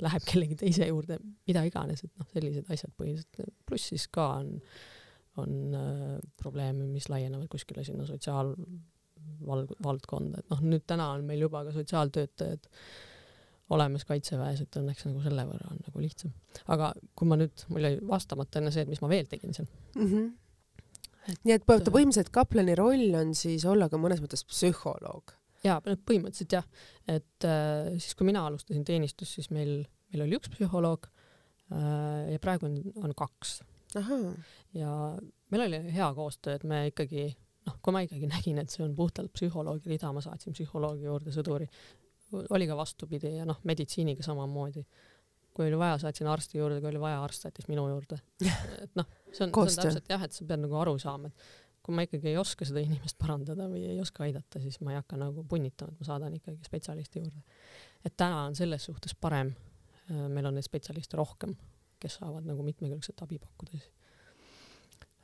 läheb 0.06 0.26
kellegi 0.28 0.58
teise 0.60 0.86
juurde, 0.86 1.18
mida 1.48 1.64
iganes, 1.66 2.04
et 2.06 2.12
noh, 2.20 2.28
sellised 2.30 2.68
asjad 2.70 2.92
põhiliselt, 2.98 3.56
pluss 3.66 3.90
siis 3.90 4.06
ka 4.14 4.28
on, 4.36 4.52
on 5.42 5.80
äh, 5.80 6.12
probleeme, 6.38 6.86
mis 6.92 7.10
laienevad 7.10 7.50
kuskile 7.50 7.82
sinna 7.82 8.06
sotsiaalvald-, 8.06 9.74
valdkonda, 9.82 10.44
et 10.44 10.54
noh, 10.54 10.62
nüüd 10.62 10.86
täna 10.86 11.10
on 11.16 11.26
meil 11.26 11.42
juba 11.42 11.64
ka 11.66 11.74
sotsiaaltöötajad 11.74 12.70
äh, 12.70 12.86
olemas 13.74 14.06
kaitseväes, 14.08 14.62
et 14.64 14.78
õnneks 14.80 15.06
nagu 15.08 15.22
selle 15.24 15.44
võrra 15.48 15.72
on 15.72 15.82
nagu 15.82 16.02
lihtsam. 16.02 16.32
aga 16.70 16.92
kui 17.18 17.28
ma 17.30 17.38
nüüd, 17.40 17.66
mul 17.72 17.88
jäi 17.88 17.98
vastamata 18.08 18.60
enne 18.60 18.72
see, 18.74 18.86
et 18.86 18.92
mis 18.92 19.02
ma 19.04 19.10
veel 19.12 19.28
tegin 19.30 19.56
seal 19.56 19.68
mm. 19.68 20.08
-hmm. 20.08 20.32
Et, 21.24 21.38
nii 21.48 21.54
et 21.54 21.64
põhimõtteliselt 21.64 22.28
kaplani 22.34 22.74
roll 22.76 23.14
on 23.16 23.30
siis 23.38 23.64
olla 23.64 23.88
ka 23.88 23.96
mõnes 24.00 24.20
mõttes 24.20 24.44
psühholoog? 24.44 25.32
jaa, 25.64 25.78
põhimõtteliselt 25.80 26.52
jah, 26.58 26.66
et 27.08 27.46
äh, 27.48 27.94
siis 27.96 28.14
kui 28.18 28.28
mina 28.28 28.44
alustasin 28.46 28.84
teenistust, 28.84 29.38
siis 29.38 29.50
meil, 29.54 29.86
meil 30.12 30.26
oli 30.26 30.36
üks 30.36 30.52
psühholoog 30.52 31.08
äh, 31.08 32.34
ja 32.34 32.42
praegu 32.42 32.68
on, 32.68 32.76
on 33.00 33.14
kaks. 33.16 33.62
ja 34.74 34.90
meil 35.50 35.66
oli 35.68 35.80
hea 35.94 36.10
koostöö, 36.14 36.58
et 36.58 36.64
me 36.68 36.86
ikkagi 36.90 37.30
noh, 37.64 37.76
kui 37.80 37.94
ma 37.94 38.02
ikkagi 38.04 38.28
nägin, 38.28 38.60
et 38.60 38.72
see 38.72 38.84
on 38.84 38.94
puhtalt 38.96 39.32
psühholoogi 39.32 39.94
rida, 39.94 40.12
ma 40.12 40.22
saatsin 40.24 40.56
psühholoogi 40.56 41.08
juurde 41.08 41.32
sõduri 41.34 41.68
oli 42.50 42.68
ka 42.68 42.76
vastupidi 42.78 43.36
ja 43.38 43.48
noh, 43.48 43.60
meditsiiniga 43.64 44.22
samamoodi. 44.26 44.84
kui 45.54 45.68
oli 45.68 45.78
vaja, 45.78 45.98
saatsin 46.02 46.26
arsti 46.26 46.58
juurde, 46.58 46.80
kui 46.82 46.90
oli 46.90 47.00
vaja, 47.00 47.20
arst 47.22 47.44
saatis 47.46 47.68
minu 47.70 47.86
juurde. 47.88 48.18
et 48.84 48.96
noh, 48.98 49.06
see 49.30 49.46
on, 49.46 49.52
see 49.52 49.60
on 49.62 49.76
täpselt 49.84 50.10
jah, 50.10 50.24
et 50.26 50.34
sa 50.34 50.46
pead 50.48 50.64
nagu 50.64 50.80
aru 50.80 50.96
saama, 50.98 51.30
et 51.30 51.84
kui 51.84 51.94
ma 51.94 52.06
ikkagi 52.06 52.32
ei 52.32 52.38
oska 52.40 52.66
seda 52.66 52.80
inimest 52.80 53.18
parandada 53.20 53.68
või 53.68 53.84
ei 53.92 54.00
oska 54.00 54.24
aidata, 54.24 54.60
siis 54.62 54.80
ma 54.80 54.94
ei 54.94 54.98
hakka 54.98 55.18
nagu 55.20 55.44
punnitama, 55.48 55.92
et 55.92 56.00
ma 56.00 56.08
saadan 56.08 56.38
ikkagi 56.38 56.64
spetsialisti 56.64 57.20
juurde. 57.20 57.44
et 58.04 58.16
täna 58.16 58.46
on 58.48 58.56
selles 58.56 58.84
suhtes 58.88 59.14
parem. 59.14 59.52
Äh, 60.10 60.26
meil 60.32 60.48
on 60.48 60.56
neid 60.56 60.66
spetsialiste 60.66 61.16
rohkem, 61.20 61.54
kes 62.00 62.18
saavad 62.20 62.48
nagu 62.48 62.64
mitmekülgset 62.64 63.22
abi 63.24 63.38
pakkuda 63.38 63.76
siis. 63.76 63.90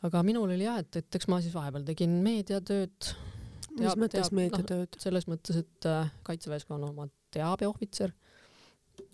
aga 0.07 0.23
minul 0.25 0.49
oli 0.49 0.64
jah, 0.64 0.79
et, 0.85 0.96
et 0.96 1.18
eks 1.18 1.29
ma 1.33 1.40
siis 1.40 1.57
vahepeal 1.57 1.85
tegin 1.88 2.20
meediatööd 2.25 3.14
mis 3.79 3.97
mõttes 4.01 4.33
meediatööd 4.35 4.89
no,? 4.89 5.03
selles 5.03 5.27
mõttes, 5.31 5.61
et 5.63 5.89
äh, 5.89 6.11
kaitseväes 6.27 6.67
on 6.75 6.89
oma 6.91 7.09
teabeohvitser, 7.35 8.13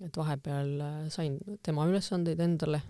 et 0.05 0.17
vahepeal 0.17 0.73
äh, 0.81 1.01
sain 1.13 1.39
tema 1.67 1.87
ülesandeid 1.89 2.41
endale 2.43 2.83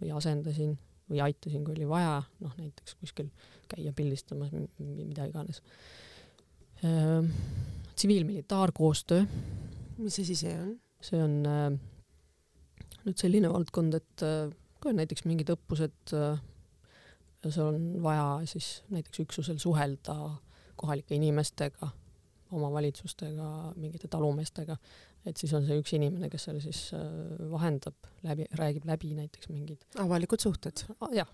või 0.00 0.14
asendasin 0.16 0.76
või 1.10 1.22
aitasin, 1.24 1.64
kui 1.66 1.74
oli 1.74 1.88
vaja, 1.90 2.20
noh 2.40 2.52
näiteks 2.58 2.94
kuskil 3.00 3.30
käia 3.70 3.92
pildistamas, 3.96 4.52
mida 4.78 5.26
iganes 5.30 5.62
äh,. 6.84 7.24
tsiviil-militaarkoostöö. 7.94 9.24
mis 9.98 10.20
asi 10.22 10.36
see 10.38 10.54
on? 10.56 10.76
see 11.00 11.20
on 11.22 11.40
äh, 11.48 11.72
nüüd 13.06 13.18
selline 13.20 13.50
valdkond, 13.52 13.96
et 13.98 14.24
äh, 14.24 14.52
kui 14.80 14.92
on 14.92 15.00
näiteks 15.00 15.26
mingid 15.28 15.52
õppused 15.52 16.14
äh, 16.16 16.40
seal 17.48 17.72
on 17.72 17.84
vaja 18.04 18.40
siis 18.50 18.82
näiteks 18.92 19.22
üksusel 19.24 19.58
suhelda 19.62 20.16
kohalike 20.80 21.16
inimestega, 21.18 21.90
omavalitsustega, 22.56 23.50
mingite 23.78 24.08
talumeestega, 24.10 24.76
et 25.28 25.38
siis 25.38 25.52
on 25.54 25.66
see 25.66 25.78
üks 25.80 25.92
inimene, 25.96 26.30
kes 26.32 26.48
seal 26.48 26.58
siis 26.64 26.80
äh, 26.96 27.04
vahendab 27.52 28.08
läbi, 28.26 28.48
räägib 28.58 28.88
läbi 28.88 29.12
näiteks 29.18 29.52
mingid 29.52 29.84
avalikud 30.02 30.42
suhted 30.42 30.84
ah,. 30.96 31.12
jah, 31.14 31.30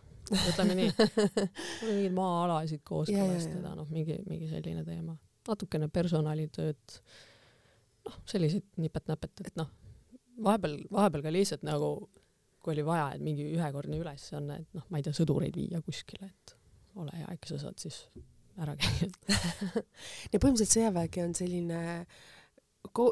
ütleme 0.50 0.76
nii 0.80 0.90
mingeid 1.86 2.16
maa-alasid 2.16 2.84
kooskõlastada, 2.86 3.72
noh, 3.78 3.88
mingi, 3.92 4.18
mingi 4.28 4.50
selline 4.50 4.84
teema. 4.86 5.16
natukene 5.48 5.88
personalitööd, 5.94 7.00
noh, 8.08 8.20
selliseid 8.28 8.82
nipet-näpet, 8.82 9.46
et 9.46 9.58
noh, 9.62 9.72
vahepeal, 10.42 10.80
vahepeal 10.92 11.26
ka 11.28 11.32
lihtsalt 11.32 11.66
nagu 11.66 11.94
kui 12.66 12.74
oli 12.74 12.82
vaja, 12.82 13.12
et 13.14 13.22
mingi 13.22 13.44
ühekordne 13.54 13.98
ülesanne, 14.02 14.58
et 14.64 14.72
noh, 14.74 14.82
ma 14.90 14.98
ei 14.98 15.06
tea, 15.06 15.14
sõdureid 15.14 15.54
viia 15.54 15.78
kuskile, 15.86 16.26
et 16.26 16.56
ole 16.98 17.14
hea, 17.14 17.28
äkki 17.30 17.52
sa 17.52 17.60
saad 17.62 17.78
siis 17.78 18.00
ära 18.62 18.76
käia 18.78 19.10
ja 20.32 20.40
põhimõtteliselt 20.40 20.78
sõjavägi 20.78 21.22
on 21.24 21.36
selline 21.36 21.82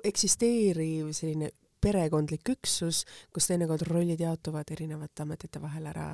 eksisteeriv 0.09 1.11
selline 1.13 1.51
perekondlik 1.85 2.49
üksus, 2.55 3.03
kus 3.35 3.49
teinekord 3.51 3.85
rollid 3.89 4.23
jaotuvad 4.23 4.71
erinevate 4.73 5.25
ametite 5.25 5.61
vahel 5.61 5.91
ära, 5.91 6.07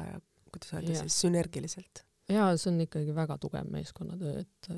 kuidas 0.51 0.73
öelda 0.75 0.97
siis, 1.05 1.19
sünergiliselt. 1.23 2.03
jaa, 2.31 2.51
see 2.59 2.73
on 2.73 2.81
ikkagi 2.87 3.15
väga 3.15 3.39
tugev 3.43 3.71
meeskonnatöö, 3.71 4.43
et 4.43 4.73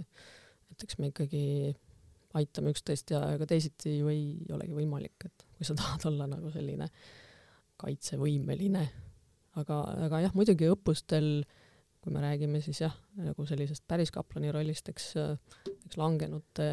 et 0.73 0.85
eks 0.87 0.99
me 1.01 1.11
ikkagi 1.13 1.45
aitame 2.39 2.73
üksteist 2.73 3.13
ja 3.13 3.23
ega 3.35 3.47
teisiti 3.49 3.99
ju 3.99 4.09
ei 4.13 4.25
olegi 4.53 4.77
võimalik, 4.77 5.29
et 5.29 5.47
kui 5.57 5.69
sa 5.69 5.77
tahad 5.81 6.09
olla 6.13 6.29
nagu 6.31 6.53
selline 6.53 6.89
kaitsevõimeline, 7.83 8.85
aga, 9.61 9.83
aga 10.07 10.23
jah, 10.27 10.37
muidugi 10.39 10.69
õppustel 10.71 11.43
kui 12.03 12.13
me 12.15 12.23
räägime 12.25 12.61
siis 12.65 12.83
jah, 12.83 12.95
nagu 13.23 13.47
sellisest 13.47 13.85
päris 13.89 14.11
kaplani 14.15 14.51
rollist, 14.55 14.89
eks, 14.91 15.13
eks 15.87 15.99
langenute 16.01 16.69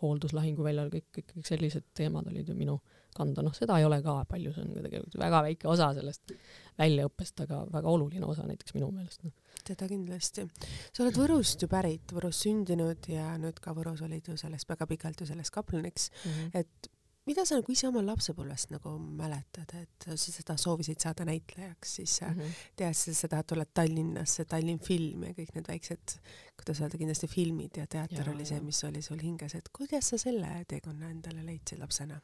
hooldus 0.00 0.32
lahinguväljal, 0.32 0.88
kõik, 0.92 1.10
kõik, 1.12 1.28
kõik 1.34 1.48
sellised 1.48 1.90
teemad 1.96 2.28
olid 2.30 2.48
ju 2.48 2.56
minu 2.56 2.78
kanda, 3.16 3.42
noh, 3.44 3.54
seda 3.56 3.76
ei 3.80 3.84
ole 3.84 3.98
ka 4.04 4.20
palju, 4.30 4.52
see 4.54 4.64
on 4.64 4.70
tegelikult 4.76 5.16
väga 5.20 5.42
väike 5.44 5.68
osa 5.70 5.90
sellest 5.96 6.32
väljaõppest, 6.78 7.42
aga 7.44 7.64
väga 7.72 7.90
oluline 7.90 8.28
osa 8.28 8.46
näiteks 8.48 8.76
minu 8.76 8.90
meelest 8.94 9.26
no.. 9.26 9.32
seda 9.66 9.88
kindlasti. 9.90 10.46
sa 10.92 11.04
oled 11.04 11.18
Võrust 11.18 11.64
ju 11.64 11.68
pärit, 11.70 12.14
Võrus 12.16 12.44
sündinud 12.46 13.10
ja 13.10 13.34
nüüd 13.42 13.60
ka 13.62 13.74
Võrus 13.76 14.04
olid 14.06 14.30
ju 14.30 14.38
sellest 14.40 14.70
väga 14.70 14.88
pikalt 14.90 15.20
ju 15.20 15.28
sellest 15.28 15.52
kaplaniks 15.54 16.10
mm, 16.14 16.30
-hmm. 16.30 16.62
et 16.62 16.90
mida 17.30 17.44
sa 17.46 17.58
nagu 17.60 17.72
ise 17.72 17.86
oma 17.88 18.02
lapsepõlvest 18.04 18.72
nagu 18.74 18.96
mäletad, 18.98 19.70
et 19.78 20.06
sa 20.08 20.16
seda 20.18 20.56
soovisid 20.60 21.00
saada 21.02 21.26
näitlejaks, 21.28 21.94
siis 22.00 22.16
mm 22.26 22.38
-hmm. 22.38 22.60
teadsid 22.76 23.16
seda, 23.16 23.40
et 23.40 23.46
tuled 23.52 23.70
Tallinnasse, 23.74 24.44
Tallinn 24.44 24.82
film 24.82 25.24
ja 25.28 25.34
kõik 25.36 25.54
need 25.54 25.68
väiksed, 25.68 26.16
kuidas 26.58 26.80
öelda, 26.82 26.98
kindlasti 26.98 27.30
filmid 27.30 27.76
ja 27.76 27.86
teater 27.86 28.26
ja, 28.26 28.32
oli 28.34 28.46
see, 28.46 28.60
mis 28.60 28.84
oli 28.84 29.02
sul 29.02 29.22
hinges, 29.22 29.54
et 29.54 29.68
kuidas 29.78 30.10
sa 30.10 30.18
selle 30.18 30.64
teekonna 30.68 31.10
endale 31.10 31.46
leidsid 31.46 31.78
lapsena? 31.78 32.20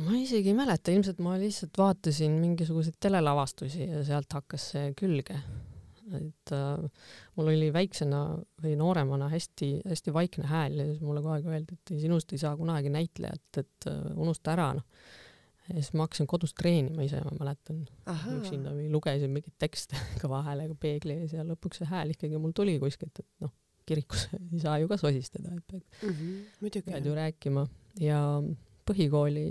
ma 0.00 0.16
isegi 0.16 0.48
ei 0.48 0.56
mäleta, 0.56 0.90
ilmselt 0.90 1.18
ma 1.18 1.34
lihtsalt 1.38 1.78
vaatasin 1.78 2.38
mingisuguseid 2.40 2.96
telelavastusi 3.00 3.90
ja 3.90 4.04
sealt 4.04 4.32
hakkas 4.32 4.70
see 4.72 4.94
külge 4.96 5.36
et 6.18 6.52
äh, 6.56 7.06
mul 7.36 7.50
oli 7.52 7.70
väiksena 7.74 8.20
või 8.62 8.76
nooremana 8.78 9.30
hästi-hästi 9.32 10.14
vaikne 10.14 10.50
hääl 10.50 10.78
ja 10.80 10.86
siis 10.90 11.00
mulle 11.04 11.22
kogu 11.22 11.34
aeg 11.36 11.48
öeldi, 11.50 11.78
et 11.78 11.94
sinust 12.02 12.32
ei 12.34 12.42
saa 12.42 12.56
kunagi 12.58 12.92
näitlejat, 12.92 13.62
et 13.62 13.88
äh, 13.90 13.98
unusta 14.16 14.54
ära, 14.54 14.70
noh. 14.78 15.08
ja 15.68 15.76
siis 15.78 15.92
ma 15.94 16.06
hakkasin 16.06 16.28
kodus 16.30 16.54
treenima 16.58 17.06
ise, 17.06 17.22
ma 17.26 17.34
mäletan, 17.38 17.82
üksinda 18.36 18.74
või 18.76 18.88
lugesin 18.92 19.34
mingeid 19.34 19.56
tekste 19.62 19.98
kõva 20.22 20.42
häälega 20.48 20.76
peegli 20.80 21.20
ees 21.22 21.36
ja 21.36 21.46
lõpuks 21.46 21.82
see 21.82 21.90
hääl 21.90 22.14
ikkagi 22.16 22.40
mul 22.40 22.56
tuli 22.56 22.78
kuskilt, 22.82 23.22
et 23.22 23.46
noh, 23.46 23.54
kirikus 23.88 24.28
ei 24.52 24.62
saa 24.62 24.78
ju 24.82 24.90
ka 24.90 24.98
sosistada, 25.00 25.54
et 25.56 25.66
pead 25.66 25.84
mm 26.02 26.16
-hmm, 26.16 26.82
pead 26.86 27.06
ju 27.06 27.14
rääkima. 27.14 27.66
Ja 28.00 28.18
põhikooli 28.86 29.46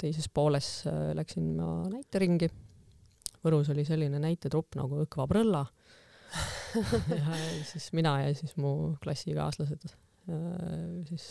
teises 0.00 0.28
pooles 0.28 0.86
äh, 0.86 1.10
läksin 1.16 1.56
ma 1.56 1.88
näiteringi 1.90 2.50
Võrus 3.44 3.70
oli 3.72 3.84
selline 3.88 4.20
näitetrupp 4.22 4.78
nagu 4.78 5.02
Õkva 5.04 5.26
Prõlla 5.30 5.64
ja 7.18 7.36
siis 7.66 7.90
mina 7.96 8.16
ja 8.24 8.32
siis 8.36 8.56
mu 8.60 8.96
klassikaaslased 9.02 9.86
äh, 9.86 9.94
siis 11.08 11.28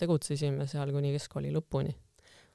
tegutsesime 0.00 0.66
seal 0.70 0.92
kuni 0.94 1.12
keskkooli 1.14 1.52
lõpuni. 1.54 1.94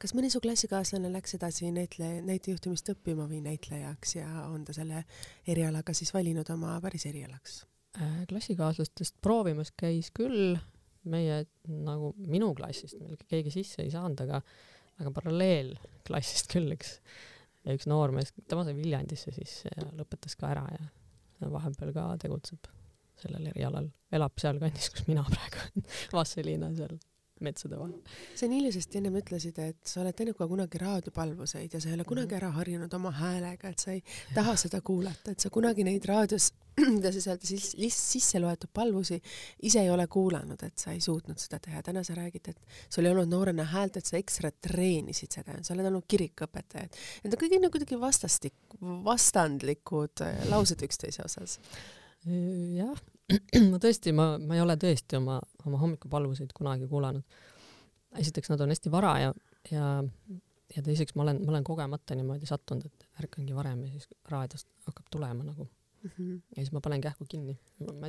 kas 0.02 0.14
mõni 0.18 0.32
su 0.34 0.42
klassikaaslane 0.44 1.12
läks 1.14 1.38
edasi 1.38 1.72
näitle, 1.74 2.10
näitejuhtimist 2.28 2.94
õppima 2.96 3.28
või 3.30 3.42
näitlejaks 3.46 4.18
ja 4.18 4.28
on 4.48 4.66
ta 4.66 4.76
selle 4.78 5.04
erialaga 5.48 5.96
siis 5.98 6.14
valinud 6.14 6.50
oma 6.54 6.78
päris 6.84 7.08
erialaks? 7.10 7.62
Äh, 8.02 8.24
klassikaaslastest 8.30 9.22
proovimas 9.22 9.72
käis 9.78 10.12
küll, 10.16 10.58
meie 11.08 11.46
nagu 11.66 12.12
minu 12.18 12.52
klassist 12.58 13.00
meil 13.00 13.16
keegi 13.30 13.54
sisse 13.54 13.86
ei 13.86 13.94
saanud, 13.94 14.26
aga 14.28 14.42
aga 14.98 15.12
paralleelklassist 15.14 16.50
küll 16.50 16.74
üks 16.74 16.96
ja 17.68 17.76
üks 17.76 17.88
noormees, 17.90 18.32
tema 18.48 18.64
sai 18.64 18.76
Viljandisse 18.78 19.34
sisse 19.36 19.72
ja 19.74 19.90
lõpetas 19.98 20.38
ka 20.40 20.52
ära 20.54 20.66
ja 20.72 21.52
vahepeal 21.52 21.94
ka 21.96 22.08
tegutseb 22.22 22.72
sellel 23.18 23.50
erialal, 23.52 23.90
elab 24.14 24.36
sealkandis, 24.40 24.92
kus 24.94 25.08
mina 25.10 25.26
praegu 25.28 25.62
olen 25.64 25.88
Vastseliina 26.16 26.72
seal 26.78 26.98
metsade 27.46 27.80
vahel. 27.80 27.96
sa 28.36 28.50
nii 28.50 28.62
ilusasti 28.64 29.02
ennem 29.02 29.20
ütlesid, 29.22 29.60
et 29.64 29.82
sa 29.88 30.02
oled 30.04 30.16
teinud 30.18 30.38
ka 30.38 30.48
kunagi 30.48 30.82
raadiopalvuseid 30.82 31.74
ja 31.74 31.82
sa 31.82 31.92
ei 31.92 31.98
ole 31.98 32.08
kunagi 32.08 32.34
mhm. 32.34 32.40
ära 32.42 32.54
harjunud 32.60 32.94
oma 33.00 33.12
häälega, 33.12 33.74
et 33.74 33.84
sa 33.84 33.92
ei 33.96 34.04
taha 34.36 34.56
seda 34.60 34.82
kuulata, 34.82 35.34
et 35.34 35.44
sa 35.44 35.54
kunagi 35.54 35.86
neid 35.88 36.06
raadios 36.10 36.52
mida 36.98 37.12
siis 37.12 37.26
öelda 37.28 37.48
siis 37.48 37.98
sisse 37.98 38.40
loetud 38.42 38.70
palvusi 38.74 39.18
ise 39.66 39.82
ei 39.82 39.90
ole 39.90 40.06
kuulanud, 40.12 40.62
et 40.64 40.78
sa 40.78 40.94
ei 40.94 41.02
suutnud 41.02 41.40
seda 41.42 41.60
teha. 41.64 41.82
täna 41.84 42.04
sa 42.06 42.16
räägid, 42.18 42.52
et 42.52 42.60
sul 42.90 43.06
ei 43.06 43.12
olnud 43.12 43.32
noorena 43.32 43.66
häält, 43.72 43.98
et 43.98 44.06
sa 44.06 44.18
ekstra 44.20 44.52
treenisid 44.52 45.34
seda, 45.40 45.58
sa 45.66 45.74
oled 45.74 45.90
olnud 45.90 46.06
kirikuõpetaja. 46.10 46.90
Need 47.24 47.34
on 47.34 47.42
kõik 47.44 47.58
nagu 47.58 47.74
kuidagi 47.74 48.00
vastastik, 48.02 48.56
vastandlikud 48.82 50.26
äh, 50.26 50.44
laused 50.52 50.84
üksteise 50.86 51.26
osas. 51.26 51.58
jah, 52.78 53.02
no 53.72 53.80
tõesti, 53.82 54.14
ma, 54.16 54.36
ma 54.40 54.58
ei 54.58 54.64
ole 54.64 54.78
tõesti 54.80 55.20
oma, 55.20 55.38
oma 55.68 55.80
hommikupalvuseid 55.82 56.54
kunagi 56.56 56.88
kuulanud. 56.88 57.40
esiteks 58.20 58.52
nad 58.54 58.62
on 58.64 58.72
hästi 58.72 58.92
vara 58.92 59.14
ja, 59.20 59.34
ja, 59.72 59.88
ja 60.76 60.84
teiseks 60.84 61.16
ma 61.16 61.26
olen, 61.26 61.42
ma 61.44 61.56
olen 61.56 61.66
kogemata 61.68 62.16
niimoodi 62.16 62.48
sattunud, 62.50 62.88
et 62.88 63.24
ärkangi 63.24 63.56
varem 63.56 63.84
ja 63.86 63.92
siis 63.92 64.08
raadiost 64.32 64.70
hakkab 64.88 65.10
tulema 65.12 65.44
nagu 65.44 65.68
mm. 65.68 66.10
-hmm. 66.10 66.38
ja 66.56 66.64
siis 66.64 66.72
ma 66.72 66.82
panen 66.82 67.02
kähku 67.02 67.26
kinni. 67.30 67.60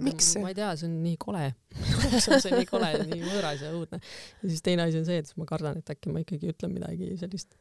miks? 0.00 0.36
ma 0.40 0.48
ei 0.48 0.54
tea, 0.54 0.76
see 0.76 0.88
on 0.90 1.02
nii 1.02 1.16
kole 1.18 1.54
see 2.22 2.34
on 2.34 2.42
see 2.42 2.54
nii 2.54 2.66
kole 2.70 2.92
ja 2.92 3.04
nii 3.04 3.22
võõras 3.24 3.64
ja 3.64 3.72
õudne. 3.72 4.00
ja 4.42 4.48
siis 4.48 4.62
teine 4.62 4.86
asi 4.86 4.98
on 4.98 5.06
see, 5.06 5.18
et 5.18 5.26
siis 5.26 5.36
ma 5.40 5.48
kardan, 5.50 5.78
et 5.78 5.90
äkki 5.90 6.12
ma 6.14 6.22
ikkagi 6.22 6.52
ütlen 6.54 6.72
midagi 6.72 7.16
sellist 7.18 7.58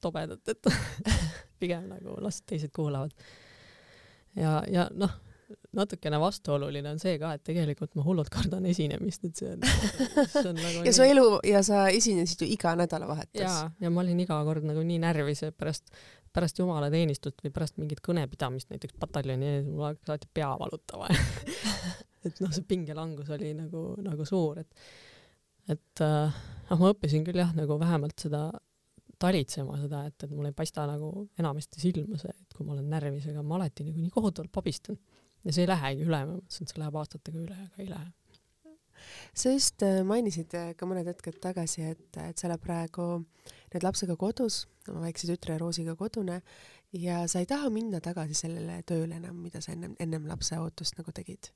tobedat, 0.00 0.48
et 0.48 0.70
pigem 1.60 1.90
nagu 1.90 2.14
las 2.22 2.42
teised 2.42 2.70
kuulavad. 2.76 3.10
ja, 4.36 4.62
ja 4.70 4.86
noh 4.94 5.18
natukene 5.76 6.20
vastuoluline 6.20 6.92
on 6.94 7.00
see 7.02 7.16
ka, 7.20 7.32
et 7.36 7.44
tegelikult 7.46 7.94
ma 7.98 8.04
hullult 8.06 8.30
kardan 8.32 8.66
esinemist, 8.70 9.24
et 9.28 9.42
see 9.42 9.50
on, 9.54 9.66
see 10.32 10.46
on 10.50 10.56
nagu 10.58 10.84
ja 10.86 10.94
su 10.96 11.06
elu 11.06 11.26
ja 11.48 11.62
sa 11.66 11.82
esinesid 11.92 12.44
ju 12.44 12.48
iga 12.54 12.74
nädalavahetus. 12.80 13.42
jaa, 13.42 13.68
ja 13.80 13.92
ma 13.92 14.04
olin 14.04 14.22
iga 14.24 14.40
kord 14.46 14.66
nagu 14.68 14.84
nii 14.86 15.00
närvis, 15.02 15.44
et 15.48 15.56
pärast, 15.58 15.90
pärast 16.34 16.62
jumalateenistust 16.62 17.44
või 17.44 17.54
pärast 17.54 17.80
mingit 17.82 18.02
kõnepidamist 18.06 18.72
näiteks 18.72 18.98
pataljoni 19.02 19.54
ees, 19.56 19.68
mul 19.68 19.90
hakkas 19.90 20.14
alati 20.14 20.32
pea 20.34 20.50
valutama 20.60 21.10
et 22.26 22.42
noh, 22.42 22.50
see 22.52 22.66
pingelangus 22.68 23.30
oli 23.36 23.54
nagu, 23.56 23.84
nagu 24.04 24.26
suur, 24.28 24.60
et 24.62 24.90
et 25.70 26.02
äh, 26.02 26.42
noh, 26.70 26.80
ma 26.80 26.90
õppisin 26.90 27.22
küll 27.26 27.38
jah, 27.38 27.52
nagu 27.54 27.76
vähemalt 27.78 28.18
seda 28.18 28.48
talitsema 29.20 29.76
seda, 29.80 30.04
et, 30.08 30.24
et 30.24 30.32
mul 30.32 30.48
ei 30.48 30.56
paista 30.56 30.86
nagu 30.88 31.10
enamasti 31.38 31.82
silma 31.82 32.18
see, 32.20 32.32
et 32.32 32.56
kui 32.56 32.66
ma 32.66 32.74
olen 32.76 32.88
närvis, 32.90 33.28
aga 33.30 33.44
ma 33.44 33.58
alati 33.58 33.86
nagu 33.86 34.00
nii 34.00 34.12
kohutavalt 34.14 34.52
pabistan 34.54 34.96
ja 35.44 35.52
see 35.54 35.64
ei 35.64 35.70
lähegi 35.70 36.06
üle, 36.06 36.24
ma 36.26 36.38
mõtlesin, 36.38 36.66
et 36.66 36.72
see 36.72 36.82
läheb 36.82 36.98
aastatega 37.00 37.44
üle, 37.44 37.60
aga 37.66 37.84
ei 37.84 37.90
lähe. 37.90 38.10
sa 39.34 39.52
just 39.54 39.82
äh, 39.86 40.02
mainisid 40.06 40.54
äh, 40.58 40.72
ka 40.76 40.88
mõned 40.88 41.08
hetked 41.08 41.40
tagasi, 41.40 41.86
et, 41.94 42.20
et 42.20 42.38
sa 42.38 42.50
oled 42.50 42.60
praegu 42.62 43.06
nüüd 43.72 43.86
lapsega 43.86 44.16
kodus, 44.20 44.66
oma 44.90 45.06
väikse 45.06 45.30
tütre 45.30 45.56
Roosiga 45.60 45.96
kodune 45.96 46.40
ja 46.92 47.22
sa 47.30 47.40
ei 47.40 47.48
taha 47.48 47.70
minna 47.72 48.00
tagasi 48.04 48.36
sellele 48.36 48.82
tööle 48.86 49.16
enam, 49.16 49.38
mida 49.40 49.62
sa 49.64 49.72
ennem, 49.72 49.94
ennem 50.02 50.26
lapse 50.28 50.58
ootust 50.58 50.98
nagu 50.98 51.14
tegid. 51.16 51.52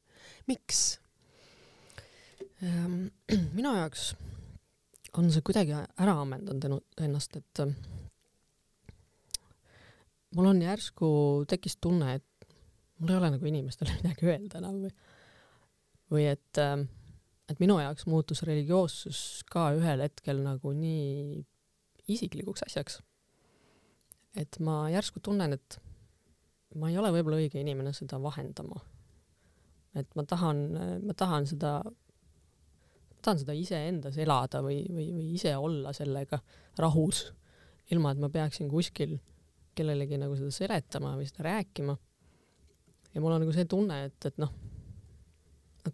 miks? 0.49 1.01
Ehm, 2.63 3.11
minu 3.57 3.75
jaoks 3.77 4.15
on 5.19 5.29
see 5.31 5.45
kuidagi 5.47 5.75
ära 5.77 6.17
ammendanud 6.23 7.05
ennast, 7.05 7.37
et 7.37 7.63
äh, 7.63 7.75
mul 10.35 10.51
on 10.51 10.63
järsku 10.63 11.09
tekkis 11.51 11.77
tunne, 11.83 12.17
et 12.19 12.27
mul 13.05 13.15
ei 13.15 13.21
ole 13.21 13.33
nagu 13.37 13.49
inimestele 13.51 13.95
midagi 14.01 14.29
öelda 14.31 14.61
enam 14.63 14.83
või, 14.85 14.93
või 16.15 16.27
et, 16.33 16.61
ähm, 16.63 16.87
et 17.51 17.61
minu 17.61 17.79
jaoks 17.83 18.09
muutus 18.11 18.43
religioossus 18.49 19.45
ka 19.51 19.71
ühel 19.77 20.05
hetkel 20.05 20.41
nagu 20.45 20.73
nii 20.77 21.43
isiklikuks 22.15 22.65
asjaks. 22.67 23.01
et 24.37 24.59
ma 24.61 24.89
järsku 24.91 25.21
tunnen, 25.23 25.55
et 25.55 25.79
ma 26.75 26.91
ei 26.91 26.99
ole 26.99 27.13
võib-olla 27.15 27.39
õige 27.39 27.61
inimene 27.61 27.93
seda 27.95 28.19
vahendama. 28.23 28.81
et 29.95 30.09
ma 30.17 30.25
tahan, 30.27 30.65
ma 31.05 31.15
tahan 31.15 31.47
seda 31.47 31.79
tahan 33.25 33.41
seda 33.41 33.55
iseendas 33.57 34.19
elada 34.21 34.61
või, 34.65 34.83
või, 34.93 35.09
või 35.17 35.29
ise 35.37 35.55
olla 35.57 35.95
sellega 35.97 36.41
rahus, 36.81 37.31
ilma 37.95 38.13
et 38.13 38.21
ma 38.21 38.29
peaksin 38.33 38.69
kuskil 38.69 39.17
kellelegi 39.75 40.19
nagu 40.21 40.37
seda 40.39 40.53
seletama 40.55 41.15
või 41.19 41.29
seda 41.29 41.47
rääkima. 41.49 41.97
Ja 43.15 43.23
mul 43.23 43.35
on 43.35 43.45
nagu 43.45 43.55
see 43.55 43.67
tunne, 43.71 44.01
et, 44.09 44.29
et 44.29 44.39
noh, 44.43 44.53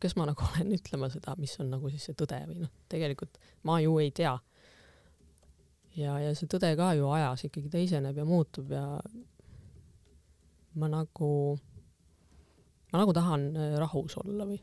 kes 0.00 0.16
ma 0.16 0.28
nagu 0.30 0.46
olen 0.50 0.72
ütlema 0.76 1.10
seda, 1.12 1.34
mis 1.40 1.56
on 1.62 1.72
nagu 1.74 1.90
siis 1.92 2.08
see 2.08 2.18
tõde 2.18 2.40
või 2.48 2.62
noh, 2.64 2.72
tegelikult 2.90 3.40
ma 3.68 3.80
ju 3.84 3.98
ei 4.02 4.12
tea. 4.16 4.36
ja, 5.98 6.18
ja 6.22 6.34
see 6.38 6.50
tõde 6.50 6.72
ka 6.78 6.92
ju 6.98 7.10
ajas 7.12 7.46
ikkagi 7.48 7.72
teiseneb 7.72 8.16
ja 8.16 8.26
muutub 8.28 8.70
ja 8.72 8.84
ma 10.80 10.90
nagu, 10.90 11.30
ma 12.92 13.02
nagu 13.02 13.14
tahan 13.16 13.48
äh, 13.56 13.78
rahus 13.82 14.16
olla 14.22 14.46
või 14.46 14.60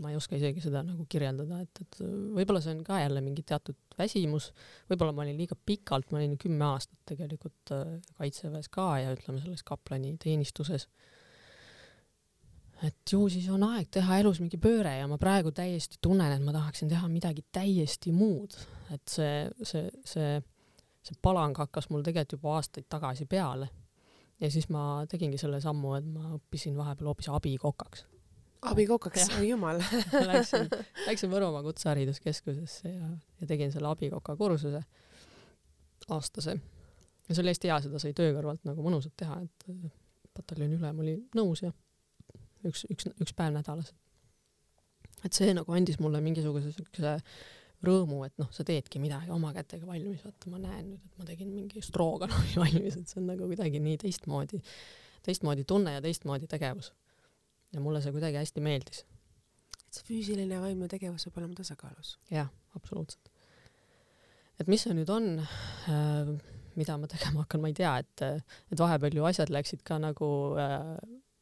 ma 0.00 0.10
ei 0.10 0.16
oska 0.16 0.38
isegi 0.38 0.62
seda 0.64 0.80
nagu 0.86 1.04
kirjeldada, 1.10 1.60
et, 1.62 1.82
et 1.82 1.98
võib-olla 2.32 2.62
see 2.64 2.72
on 2.76 2.84
ka 2.86 3.02
jälle 3.02 3.20
mingi 3.24 3.44
teatud 3.46 3.76
väsimus, 3.98 4.50
võib-olla 4.90 5.14
ma 5.16 5.24
olin 5.24 5.38
liiga 5.38 5.56
pikalt, 5.56 6.10
ma 6.12 6.20
olin 6.20 6.36
kümme 6.40 6.66
aastat 6.68 6.98
tegelikult 7.12 7.72
äh, 7.74 7.96
kaitseväes 8.18 8.70
ka 8.72 8.86
ja 9.02 9.14
ütleme 9.16 9.42
selles 9.42 9.64
kaplani 9.66 10.14
teenistuses. 10.22 10.88
et 12.82 13.12
ju 13.12 13.28
siis 13.30 13.48
on 13.54 13.62
aeg 13.62 13.90
teha 13.94 14.18
elus 14.18 14.40
mingi 14.42 14.58
pööre 14.58 14.96
ja 14.98 15.06
ma 15.06 15.18
praegu 15.18 15.52
täiesti 15.54 16.00
tunnen, 16.02 16.32
et 16.32 16.42
ma 16.42 16.52
tahaksin 16.52 16.88
teha 16.90 17.08
midagi 17.08 17.44
täiesti 17.52 18.12
muud, 18.12 18.56
et 18.90 19.04
see, 19.08 19.50
see, 19.62 19.90
see, 20.04 20.40
see 21.02 21.20
palang 21.22 21.54
hakkas 21.58 21.90
mul 21.90 22.02
tegelikult 22.02 22.40
juba 22.40 22.56
aastaid 22.58 22.88
tagasi 22.90 23.26
peale. 23.26 23.68
ja 24.40 24.50
siis 24.50 24.68
ma 24.68 25.04
tegingi 25.08 25.38
selle 25.38 25.60
sammu, 25.60 25.94
et 25.94 26.08
ma 26.08 26.34
õppisin 26.38 26.76
vahepeal 26.76 27.12
hoopis 27.12 27.30
abikokaks 27.30 28.06
abikokaks, 28.62 29.28
oi 29.38 29.48
jumal 29.48 29.80
Läksin, 30.30 30.68
läksin 31.06 31.30
Võrumaa 31.32 31.62
Kutsehariduskeskusesse 31.66 32.92
ja, 32.92 33.08
ja 33.40 33.48
tegin 33.50 33.72
selle 33.74 33.90
abikoka 33.90 34.36
kursuse 34.38 34.82
aastase. 36.10 36.56
ja 37.28 37.34
see 37.34 37.42
oli 37.42 37.52
hästi 37.54 37.70
hea, 37.70 37.80
seda 37.86 38.02
sai 38.02 38.14
töö 38.16 38.34
kõrvalt 38.36 38.62
nagu 38.68 38.84
mõnusalt 38.86 39.16
teha, 39.18 39.40
et 39.42 39.66
pataljoni 40.36 40.78
ülem 40.78 41.02
oli 41.04 41.16
nõus 41.38 41.64
ja 41.64 41.72
üks, 42.66 42.86
üks, 42.90 43.10
üks 43.18 43.34
päev 43.36 43.54
nädalas. 43.56 43.92
et 45.24 45.32
see 45.32 45.52
nagu 45.54 45.74
andis 45.74 45.98
mulle 46.02 46.22
mingisuguse 46.24 46.72
siukse 46.76 47.18
rõõmu, 47.82 48.22
et 48.26 48.34
noh, 48.38 48.46
sa 48.54 48.62
teedki 48.66 49.00
midagi 49.02 49.32
oma 49.34 49.50
kätega 49.54 49.86
valmis, 49.86 50.22
vaata 50.22 50.50
ma 50.52 50.60
näen 50.62 50.92
nüüd, 50.92 51.00
et 51.02 51.18
ma 51.18 51.26
tegin 51.26 51.50
mingi 51.50 51.82
strooganovi 51.82 52.58
valmis, 52.62 52.98
et 52.98 53.10
see 53.10 53.18
on 53.22 53.30
nagu 53.34 53.48
kuidagi 53.50 53.82
nii 53.82 53.98
teistmoodi, 54.04 54.62
teistmoodi 55.26 55.66
tunne 55.66 55.96
ja 55.96 56.02
teistmoodi 56.04 56.46
tegevus 56.50 56.92
ja 57.72 57.80
mulle 57.80 58.02
see 58.04 58.14
kuidagi 58.14 58.40
hästi 58.40 58.64
meeldis. 58.64 59.04
et 59.82 59.98
see 59.98 60.08
füüsiline 60.08 60.56
ja 60.56 60.62
vaimne 60.62 60.88
tegevus 60.88 61.26
peab 61.28 61.42
olema 61.42 61.58
tasakaalus. 61.58 62.16
jah, 62.30 62.50
absoluutselt. 62.76 63.32
et 64.60 64.68
mis 64.68 64.84
see 64.84 64.96
nüüd 64.96 65.10
on 65.12 65.32
äh,, 65.42 66.32
mida 66.78 66.96
ma 66.98 67.08
tegema 67.10 67.44
hakkan, 67.44 67.62
ma 67.62 67.72
ei 67.72 67.76
tea, 67.76 67.96
et, 68.00 68.46
et 68.72 68.80
vahepeal 68.80 69.18
ju 69.18 69.26
asjad 69.28 69.52
läksid 69.52 69.82
ka 69.86 69.98
nagu 70.02 70.28
äh, 70.60 70.94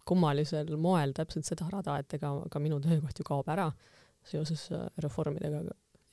kummalisel 0.08 0.74
moel 0.80 1.14
täpselt 1.14 1.46
seda 1.46 1.68
rada, 1.70 1.98
et 2.00 2.18
ega 2.18 2.32
ka 2.50 2.62
minu 2.62 2.80
töökoht 2.82 3.20
ju 3.20 3.26
kaob 3.26 3.50
ära 3.52 3.68
seoses 4.26 4.66
äh, 4.74 4.88
reformidega 5.04 5.62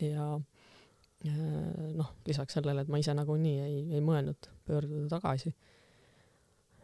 ja 0.06 0.27
äh, 0.38 1.88
noh, 1.97 2.13
lisaks 2.27 2.58
sellele, 2.60 2.86
et 2.86 2.93
ma 2.93 3.01
ise 3.01 3.15
nagunii 3.17 3.58
ei, 3.63 3.82
ei 3.97 4.03
mõelnud 4.06 4.51
pöörduda 4.67 5.10
tagasi 5.17 5.53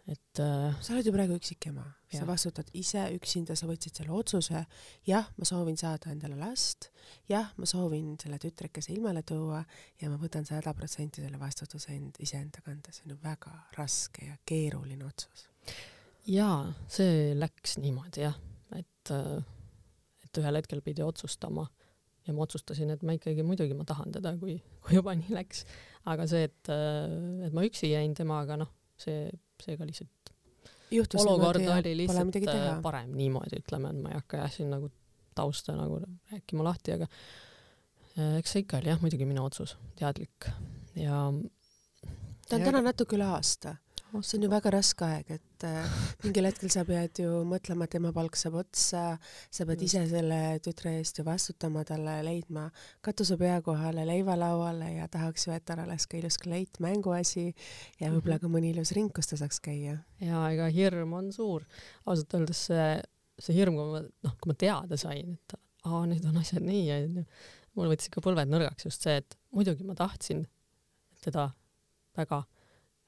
et 0.09 0.39
äh, 0.43 0.73
sa 0.83 0.93
oled 0.93 1.07
ju 1.07 1.13
praegu 1.15 1.35
üksikema, 1.39 1.83
sa 2.11 2.25
vastutad 2.27 2.67
ise 2.75 3.05
üksinda, 3.15 3.55
sa 3.55 3.67
võtsid 3.69 4.01
selle 4.01 4.11
otsuse, 4.15 4.63
jah, 5.07 5.29
ma 5.39 5.47
soovin 5.47 5.77
saada 5.79 6.11
endale 6.11 6.35
last, 6.39 6.89
jah, 7.31 7.53
ma 7.55 7.67
soovin 7.69 8.17
selle 8.21 8.39
tütrekese 8.43 8.91
ilmale 8.95 9.23
tuua 9.27 9.61
ja 10.01 10.11
ma 10.11 10.19
võtan 10.19 10.47
sada 10.47 10.73
protsenti 10.75 11.23
selle 11.23 11.39
vastutuse 11.39 11.95
end, 11.95 12.19
iseenda 12.23 12.63
kanda, 12.65 12.91
see 12.91 13.07
on 13.07 13.15
ju 13.15 13.19
väga 13.23 13.53
raske 13.77 14.27
ja 14.27 14.35
keeruline 14.45 15.07
otsus. 15.07 15.47
jaa, 16.27 16.67
see 16.91 17.31
läks 17.39 17.77
niimoodi 17.79 18.25
jah, 18.25 18.35
et, 18.75 19.13
äh, 19.15 19.39
et 20.27 20.43
ühel 20.43 20.59
hetkel 20.59 20.83
pidi 20.83 21.05
otsustama 21.05 21.63
ja 22.27 22.35
ma 22.35 22.43
otsustasin, 22.43 22.91
et 22.91 23.07
ma 23.07 23.15
ikkagi 23.15 23.43
muidugi 23.47 23.75
ma 23.75 23.87
tahan 23.87 24.11
teda, 24.19 24.35
kui, 24.39 24.59
kui 24.83 24.99
juba 24.99 25.15
nii 25.15 25.31
läks, 25.31 25.63
aga 26.11 26.27
see, 26.27 26.51
et, 26.51 26.71
äh, 26.75 27.47
et 27.47 27.55
ma 27.55 27.63
üksi 27.63 27.95
jäin 27.95 28.19
temaga, 28.19 28.59
noh, 28.59 28.75
see 28.99 29.31
seega 29.63 29.87
lihtsalt 29.87 30.33
Juhtus 30.93 31.25
olukord 31.25 31.65
oli 31.73 31.95
lihtsalt 31.97 32.35
äh, 32.47 32.81
parem 32.81 33.15
niimoodi, 33.17 33.61
ütleme, 33.63 33.89
et 33.89 34.01
ma 34.03 34.11
ei 34.11 34.19
hakka 34.19 34.43
jah 34.43 34.51
siin 34.53 34.69
nagu 34.73 34.91
tausta 35.35 35.75
nagu 35.77 35.97
rääkima 36.31 36.65
lahti, 36.67 36.93
aga 36.97 37.07
äh, 38.17 38.37
eks 38.39 38.53
see 38.53 38.65
ikka 38.65 38.81
oli 38.81 38.91
jah, 38.91 39.01
muidugi 39.01 39.25
minu 39.29 39.45
otsus, 39.47 39.75
teadlik. 39.99 40.49
Ja 40.99 41.25
ta 42.47 42.57
on 42.57 42.61
ja, 42.61 42.67
täna 42.67 42.83
natuke 42.85 43.17
üle 43.17 43.25
aasta 43.33 43.77
see 44.21 44.37
on 44.37 44.45
ju 44.45 44.49
väga 44.51 44.71
raske 44.73 45.05
aeg, 45.07 45.29
et 45.39 45.65
äh, 45.65 45.93
mingil 46.23 46.45
hetkel 46.45 46.69
sa 46.73 46.83
pead 46.85 47.17
ju 47.23 47.39
mõtlema, 47.49 47.87
tema 47.89 48.11
palk 48.13 48.37
saab 48.37 48.59
otsa, 48.61 49.03
sa 49.49 49.65
pead 49.65 49.81
ise 49.87 50.03
selle 50.11 50.39
tütre 50.63 50.97
eest 50.99 51.17
ju 51.17 51.25
vastutama, 51.25 51.81
talle 51.87 52.19
leidma 52.25 52.67
katuse 53.05 53.37
pea 53.39 53.57
kohale, 53.65 54.05
leiva 54.05 54.35
lauale 54.37 54.91
ja 54.99 55.07
tahaks 55.11 55.47
ju, 55.47 55.55
et 55.55 55.65
tal 55.65 55.81
oleks 55.85 56.05
ka 56.11 56.19
ilus 56.19 56.37
kleit, 56.41 56.77
mänguasi 56.83 57.47
ja 58.01 58.11
võib-olla 58.13 58.37
ka 58.43 58.51
mõni 58.53 58.73
ilus 58.75 58.93
ring, 58.97 59.09
kus 59.15 59.31
ta 59.31 59.39
saaks 59.39 59.61
käia. 59.63 59.97
ja 60.21 60.45
ega 60.53 60.69
hirm 60.73 61.17
on 61.17 61.33
suur. 61.33 61.65
ausalt 62.05 62.37
öeldes 62.37 62.67
see, 62.69 62.87
see 63.41 63.57
hirm, 63.57 63.79
kui 63.79 63.91
ma, 63.95 64.05
noh, 64.27 64.37
kui 64.37 64.53
ma 64.53 64.59
teada 64.67 64.99
sain, 64.99 65.37
et 65.39 65.59
aa, 65.87 66.05
nüüd 66.05 66.25
on 66.29 66.37
asjad 66.43 66.63
nii, 66.63 66.85
onju, 66.99 67.27
mul 67.79 67.93
võttis 67.95 68.11
ikka 68.11 68.21
põlved 68.23 68.51
nõrgaks 68.51 68.85
just 68.91 69.05
see, 69.05 69.17
et 69.23 69.37
muidugi 69.55 69.85
ma 69.87 69.97
tahtsin 69.97 70.45
teda 71.23 71.49
väga 72.17 72.43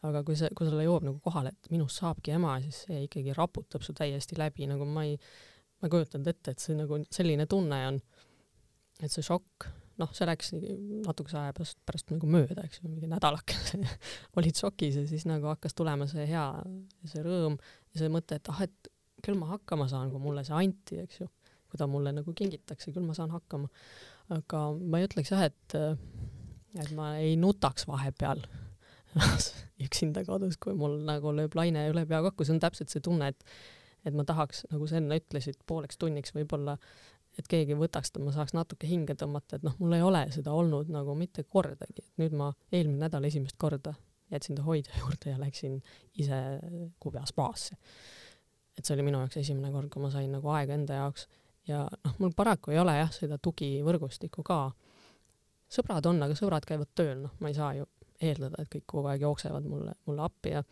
aga 0.04 0.24
kui 0.28 0.38
see, 0.40 0.52
kui 0.58 0.68
sulle 0.68 0.86
jõuab 0.86 1.06
nagu 1.08 1.22
kohale, 1.24 1.54
et 1.56 1.72
minust 1.74 2.02
saabki 2.02 2.36
ema, 2.36 2.58
siis 2.64 2.84
see 2.86 3.06
ikkagi 3.08 3.36
raputab 3.38 3.86
su 3.86 3.96
täiesti 3.98 4.38
läbi, 4.40 4.68
nagu 4.70 4.88
ma 4.90 5.06
ei, 5.08 5.16
ma 5.80 5.88
ei 5.88 5.94
kujutanud 5.94 6.30
ette, 6.32 6.54
et 6.54 6.64
see 6.64 6.78
nagu 6.78 7.00
selline 7.14 7.48
tunne 7.52 7.82
on, 7.90 8.00
et 9.02 9.12
see 9.12 9.26
šokk, 9.26 9.70
noh, 10.02 10.12
see 10.16 10.28
läks 10.28 10.52
natukese 11.06 11.40
aja 11.40 11.54
pärast, 11.56 11.80
pärast 11.88 12.12
nagu 12.14 12.30
mööda, 12.30 12.66
eks 12.68 12.82
ju, 12.82 12.90
mingi 12.90 13.10
nädalakese 13.12 13.80
olid 14.40 14.60
šokis 14.60 15.00
ja 15.02 15.06
siis 15.10 15.26
nagu 15.30 15.50
hakkas 15.54 15.78
tulema 15.78 16.08
see 16.12 16.28
hea, 16.30 16.46
see 17.08 17.24
rõõm 17.26 17.56
ja 17.56 18.04
see 18.04 18.12
mõte, 18.12 18.40
et 18.40 18.52
ah, 18.52 18.62
et 18.68 18.92
küll 19.26 19.40
ma 19.40 19.54
hakkama 19.56 19.88
saan, 19.90 20.12
kui 20.14 20.22
mulle 20.22 20.44
see 20.46 20.58
anti, 20.58 21.00
eks 21.06 21.24
ju, 21.24 21.30
kui 21.72 21.80
ta 21.80 21.88
mulle 21.90 22.14
nagu 22.16 22.36
kingitakse, 22.36 22.92
küll 22.94 23.08
ma 23.08 23.16
saan 23.18 23.34
hakkama. 23.34 23.72
aga 24.36 24.62
ma 24.76 25.00
ei 25.00 25.08
ütleks 25.08 25.32
jah, 25.32 25.46
et, 25.48 25.78
et 26.82 26.92
ma 26.98 27.16
ei 27.22 27.36
nutaks 27.40 27.88
vahepeal 27.90 28.44
üksinda 29.86 30.26
kodus, 30.28 30.60
kui 30.62 30.76
mul 30.78 31.00
nagu 31.08 31.34
lööb 31.36 31.58
laine 31.58 31.88
üle 31.92 32.06
pea 32.10 32.22
kokku, 32.26 32.48
see 32.48 32.56
on 32.56 32.64
täpselt 32.64 32.94
see 32.94 33.04
tunne, 33.04 33.34
et 33.34 33.58
et 34.06 34.14
ma 34.14 34.22
tahaks, 34.22 34.68
nagu 34.70 34.86
sa 34.86 35.00
enne 35.00 35.18
ütlesid, 35.18 35.58
pooleks 35.66 35.98
tunniks 35.98 36.36
võib-olla, 36.36 36.76
et 37.40 37.48
keegi 37.50 37.74
võtaks 37.74 38.14
ta, 38.14 38.22
ma 38.22 38.30
saaks 38.36 38.54
natuke 38.54 38.86
hinge 38.86 39.16
tõmmata, 39.18 39.58
et 39.58 39.66
noh, 39.66 39.74
mul 39.82 39.96
ei 39.98 40.04
ole 40.06 40.22
seda 40.36 40.54
olnud 40.54 40.92
nagu 40.94 41.16
mitte 41.18 41.42
kordagi, 41.50 42.04
et 42.06 42.22
nüüd 42.22 42.36
ma 42.38 42.52
eelmine 42.70 43.08
nädal 43.08 43.26
esimest 43.26 43.58
korda 43.58 43.96
jätsin 44.32 44.56
ta 44.56 44.64
hoidja 44.64 44.94
juurde 45.00 45.30
ja 45.30 45.40
läksin 45.40 45.82
ise 46.14 46.34
Kubja 47.00 47.26
spaasse. 47.26 47.76
et 48.78 48.86
see 48.86 48.94
oli 48.96 49.06
minu 49.08 49.20
jaoks 49.22 49.38
esimene 49.38 49.72
kord, 49.72 49.90
kui 49.90 50.02
ma 50.04 50.10
sain 50.12 50.32
nagu 50.36 50.50
aega 50.52 50.74
enda 50.76 50.94
jaoks 51.00 51.28
ja 51.68 51.86
noh, 52.04 52.16
mul 52.20 52.34
paraku 52.36 52.72
ei 52.72 52.80
ole 52.80 52.98
jah, 52.98 53.12
seda 53.12 53.38
tugivõrgustikku 53.38 54.44
ka. 54.44 54.72
sõbrad 55.72 56.06
on, 56.06 56.22
aga 56.24 56.36
sõbrad 56.36 56.66
käivad 56.68 56.92
tööl, 56.96 57.22
noh, 57.24 57.32
ma 57.40 57.50
ei 57.50 57.58
saa 57.58 57.74
ju 57.78 57.88
eeldada, 58.32 58.62
et 58.62 58.72
kõik 58.72 58.86
kogu 58.92 59.10
aeg 59.12 59.26
jooksevad 59.26 59.68
mulle, 59.70 59.96
mulle 60.10 60.26
appi 60.26 60.56
ja 60.56 60.64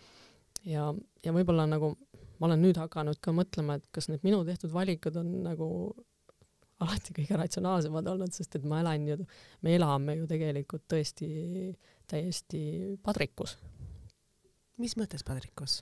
ja, 0.70 0.88
ja 1.26 1.34
võib-olla 1.36 1.66
nagu 1.68 1.94
ma 2.40 2.50
olen 2.50 2.64
nüüd 2.64 2.80
hakanud 2.80 3.20
ka 3.24 3.34
mõtlema, 3.36 3.78
et 3.80 3.86
kas 3.96 4.10
need 4.12 4.24
minu 4.26 4.42
tehtud 4.48 4.74
valikud 4.74 5.16
on 5.20 5.30
nagu 5.46 5.68
alati 6.84 7.16
kõige 7.16 7.38
ratsionaalsemad 7.40 8.08
olnud, 8.12 8.34
sest 8.36 8.58
et 8.58 8.66
ma 8.68 8.82
elan 8.84 9.08
ju, 9.08 9.18
me 9.64 9.76
elame 9.78 10.18
ju 10.18 10.28
tegelikult 10.30 10.86
tõesti 10.92 11.30
täiesti 12.10 12.64
padrikus. 13.04 13.58
mis 14.78 14.98
mõttes 14.98 15.24
padrikus 15.24 15.82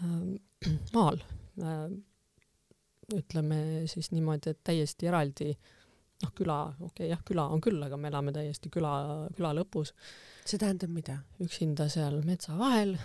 ähm,? 0.00 0.36
maal 0.96 1.20
äh,. 1.60 1.90
ütleme 3.12 3.86
siis 3.90 4.12
niimoodi, 4.14 4.54
et 4.54 4.64
täiesti 4.64 5.10
eraldi 5.10 5.50
noh, 5.52 6.32
küla, 6.38 6.58
okei 6.78 6.86
okay, 6.88 7.10
jah, 7.10 7.22
küla 7.26 7.48
on 7.50 7.60
küll, 7.60 7.82
aga 7.82 7.98
me 7.98 8.08
elame 8.08 8.32
täiesti 8.32 8.70
küla, 8.72 8.92
küla 9.36 9.52
lõpus 9.58 9.92
see 10.46 10.60
tähendab 10.60 10.92
mida? 10.92 11.18
üksinda 11.42 11.88
seal 11.92 12.20
metsa 12.26 12.56
vahel, 12.58 12.96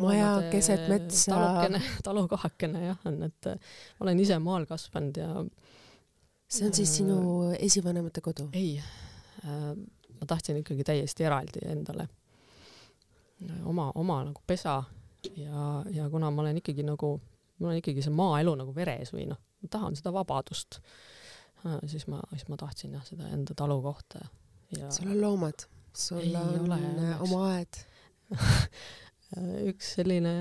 maja 0.00 0.30
keset 0.52 0.86
metsa. 0.90 1.32
talukene, 1.34 1.82
talukohakene 2.04 2.84
jah, 2.86 3.00
on, 3.08 3.22
et 3.28 3.50
äh, 3.50 3.74
olen 4.00 4.20
ise 4.20 4.38
maal 4.42 4.66
kasvanud 4.68 5.20
ja. 5.20 5.28
see 6.48 6.68
on 6.68 6.76
siis 6.76 6.96
sinu 7.00 7.18
äh, 7.50 7.56
esivanemate 7.68 8.24
kodu? 8.24 8.48
ei 8.52 8.78
äh,, 8.78 9.74
ma 10.18 10.26
tahtsin 10.26 10.62
ikkagi 10.62 10.86
täiesti 10.88 11.26
eraldi 11.28 11.66
endale 11.68 12.08
oma, 13.64 13.92
oma 13.94 14.22
nagu 14.26 14.42
pesa 14.46 14.80
ja, 15.36 15.84
ja 15.94 16.08
kuna 16.10 16.30
ma 16.30 16.42
olen 16.42 16.58
ikkagi 16.58 16.82
nagu, 16.86 17.14
mul 17.58 17.70
on 17.70 17.78
ikkagi 17.78 18.02
see 18.02 18.14
maaelu 18.14 18.56
nagu 18.58 18.74
veres 18.74 19.14
või 19.14 19.28
noh, 19.30 19.38
ma 19.62 19.70
tahan 19.70 19.98
seda 19.98 20.14
vabadust 20.14 20.80
siis 21.90 22.06
ma, 22.06 22.20
siis 22.32 22.46
ma 22.50 22.56
tahtsin 22.58 22.94
jah 22.94 23.04
seda 23.06 23.28
enda 23.34 23.54
talu 23.58 23.80
kohta 23.82 24.22
ja 24.76 24.90
sul 24.94 25.10
on 25.10 25.20
loomad, 25.20 25.66
sul 25.94 26.22
ei 26.22 26.36
on 26.36 26.70
ole, 26.72 27.10
oma 27.26 27.42
aed 27.54 27.80
üks 29.72 29.94
selline 29.98 30.34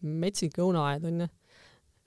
metsik 0.00 0.58
õunaaed 0.62 1.04
onju 1.10 1.28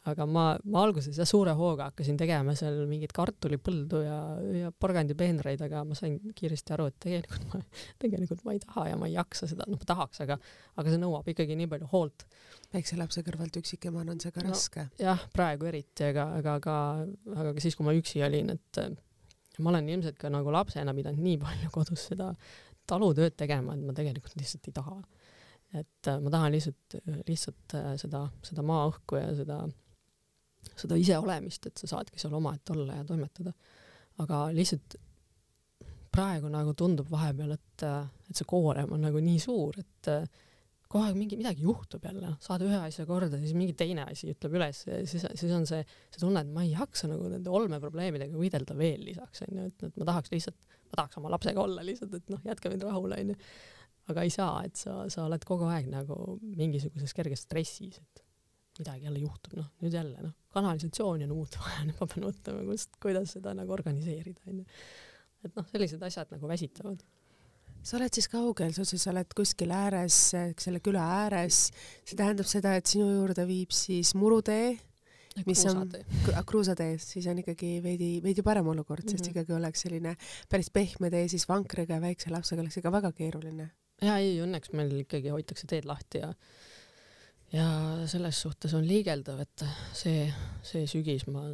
aga 0.07 0.26
ma, 0.30 0.43
ma 0.72 0.84
alguses 0.86 1.17
jah 1.17 1.28
suure 1.28 1.53
hooga 1.57 1.89
hakkasin 1.89 2.17
tegema 2.20 2.53
seal 2.57 2.78
mingit 2.89 3.11
kartulipõldu 3.15 4.01
ja, 4.05 4.20
ja 4.55 4.72
porgandipeenraid, 4.72 5.61
aga 5.65 5.84
ma 5.88 5.97
sain 5.97 6.17
kiiresti 6.36 6.76
aru, 6.76 6.88
et 6.91 6.97
tegelikult 7.03 7.49
ma, 7.51 7.61
tegelikult 8.03 8.45
ma 8.47 8.55
ei 8.55 8.63
taha 8.63 8.86
ja 8.91 8.99
ma 8.99 9.09
ei 9.09 9.17
jaksa 9.17 9.49
seda, 9.51 9.67
noh, 9.70 9.82
ma 9.82 9.89
tahaks, 9.89 10.24
aga, 10.26 10.39
aga 10.80 10.93
see 10.93 11.01
nõuab 11.01 11.28
ikkagi 11.34 11.57
nii 11.59 11.72
palju 11.74 11.91
hoolt. 11.93 12.26
väikse 12.74 12.99
lapse 12.99 13.24
kõrvalt 13.26 13.59
üksikemana 13.59 14.15
on 14.15 14.24
see 14.24 14.34
ka 14.34 14.45
no, 14.45 14.53
raske. 14.53 14.88
jah, 15.01 15.28
praegu 15.36 15.70
eriti, 15.72 16.07
aga, 16.11 16.30
aga 16.39 16.57
ka, 16.63 16.80
aga 17.36 17.53
ka 17.55 17.63
siis, 17.65 17.78
kui 17.78 17.88
ma 17.88 17.95
üksi 17.97 18.24
olin, 18.26 18.55
et 18.55 18.84
ma 19.60 19.74
olen 19.74 19.89
ilmselt 19.95 20.18
ka 20.20 20.32
nagu 20.34 20.51
lapsena 20.53 20.93
pidanud 20.95 21.24
nii 21.24 21.38
palju 21.41 21.72
kodus 21.76 22.07
seda 22.12 22.32
talutööd 22.89 23.36
tegema, 23.38 23.76
et 23.76 23.86
ma 23.86 23.93
tegelikult 23.93 24.38
lihtsalt 24.39 24.70
ei 24.70 24.76
taha. 24.76 24.97
et 25.80 26.10
ma 26.24 26.32
tahan 26.34 26.55
lihtsalt, 26.55 26.97
lihtsalt 27.28 27.76
seda, 28.01 28.24
seda 28.45 28.66
maaõhku 28.66 29.20
ja 29.20 29.30
seda 29.38 29.60
seda 30.80 30.97
iseolemist, 30.99 31.70
et 31.70 31.80
sa 31.80 31.89
saadki 31.95 32.20
seal 32.20 32.36
omaette 32.36 32.74
olla 32.76 32.99
ja 32.99 33.05
toimetada. 33.07 33.53
aga 34.20 34.39
lihtsalt 34.51 34.97
praegu 36.12 36.49
nagu 36.51 36.74
tundub 36.74 37.07
vahepeal, 37.12 37.53
et, 37.55 37.84
et 38.30 38.36
see 38.36 38.47
koorem 38.49 38.91
on 38.95 39.05
nagu 39.07 39.22
nii 39.24 39.39
suur, 39.39 39.78
et 39.80 40.10
kogu 40.89 41.05
aeg 41.05 41.17
mingi, 41.19 41.37
midagi 41.37 41.61
juhtub 41.61 42.05
jälle, 42.07 42.31
saad 42.41 42.63
ühe 42.65 42.77
asja 42.81 43.05
korda, 43.05 43.37
siis 43.41 43.53
mingi 43.57 43.75
teine 43.77 44.07
asi 44.09 44.31
ütleb 44.31 44.55
üles 44.57 44.79
ja 44.87 45.01
siis, 45.09 45.25
siis 45.37 45.51
on 45.53 45.67
see, 45.69 45.83
see 46.09 46.21
tunne, 46.23 46.41
et 46.41 46.53
ma 46.53 46.63
ei 46.65 46.71
jaksa 46.73 47.09
nagu 47.11 47.27
nende 47.29 47.51
olmeprobleemidega 47.53 48.33
võidelda 48.33 48.77
veel 48.77 49.03
lisaks, 49.05 49.43
onju, 49.45 49.67
et, 49.69 49.85
et 49.85 49.99
ma 50.01 50.07
tahaks 50.09 50.33
lihtsalt, 50.33 50.57
ma 50.89 51.01
tahaks 51.03 51.19
oma 51.21 51.33
lapsega 51.35 51.61
olla 51.61 51.85
lihtsalt, 51.85 52.15
et 52.17 52.33
noh, 52.33 52.41
jätke 52.49 52.73
mind 52.73 52.87
rahule, 52.87 53.19
onju. 53.21 53.37
aga 54.09 54.25
ei 54.25 54.33
saa, 54.33 54.63
et 54.65 54.81
sa, 54.81 55.03
sa 55.13 55.27
oled 55.27 55.45
kogu 55.45 55.69
aeg 55.69 55.91
nagu 55.93 56.17
mingisuguses 56.41 57.13
kerges 57.13 57.45
stressis, 57.45 58.01
et 58.01 58.25
midagi 58.81 59.05
jälle 59.05 59.21
juhtub, 59.21 59.59
noh, 59.59 59.69
nüüd 59.83 59.93
jälle, 59.93 60.25
noh, 60.25 60.33
kanalisatsiooni 60.55 61.29
on 61.29 61.37
uut 61.37 61.59
vaja, 61.61 61.85
nüüd 61.85 62.01
ma 62.01 62.09
pean 62.09 62.25
mõtlema, 62.31 62.65
kust, 62.71 62.97
kuidas 63.03 63.37
seda 63.37 63.53
nagu 63.61 63.77
organiseerida, 63.77 64.41
onju. 64.49 64.65
et 65.45 65.53
noh, 65.53 65.69
sellised 65.69 66.01
asjad 66.09 66.33
nagu 66.33 66.49
väsitavad. 66.49 67.05
Sa 67.84 67.97
oled 67.97 68.13
siis 68.13 68.27
kaugel, 68.32 68.73
sa 68.75 68.84
ütlesid, 68.84 69.01
sa 69.01 69.13
oled 69.13 69.34
kuskil 69.38 69.71
ääres, 69.73 70.19
selle 70.59 70.82
küla 70.84 71.05
ääres, 71.23 71.69
see 72.03 72.19
tähendab 72.19 72.49
seda, 72.49 72.75
et 72.77 72.89
sinu 72.89 73.07
juurde 73.07 73.45
viib 73.49 73.73
siis 73.75 74.13
murutee, 74.19 74.77
mis 75.47 75.61
on 75.69 75.86
kruusatee, 76.47 76.97
siis 77.01 77.27
on 77.32 77.39
ikkagi 77.43 77.77
veidi, 77.84 78.09
veidi 78.23 78.43
parem 78.43 78.67
olukord 78.67 79.03
mm, 79.03 79.07
-hmm. 79.07 79.11
sest 79.11 79.30
mhm. 79.30 79.32
ikkagi 79.32 79.53
oleks 79.55 79.86
selline 79.86 80.15
päris 80.49 80.69
pehme 80.73 81.09
tee 81.09 81.27
siis 81.27 81.47
vankriga 81.49 81.95
ja 81.95 82.01
väikse 82.01 82.34
lapsega 82.34 82.61
oleks 82.61 82.77
ikka 82.77 82.91
väga 82.91 83.11
keeruline. 83.11 83.69
ja 84.01 84.17
ei, 84.17 84.39
õnneks 84.43 84.73
meil 84.73 84.91
ikkagi 85.05 85.30
hoitakse 85.30 85.67
teed 85.67 85.86
lahti 85.86 86.23
ja 86.25 86.34
ja 87.53 87.67
selles 88.07 88.41
suhtes 88.41 88.73
on 88.73 88.88
liigeldav, 88.88 89.39
et 89.39 89.65
see, 89.93 90.34
see 90.63 90.86
sügis 90.88 91.25
ma 91.27 91.47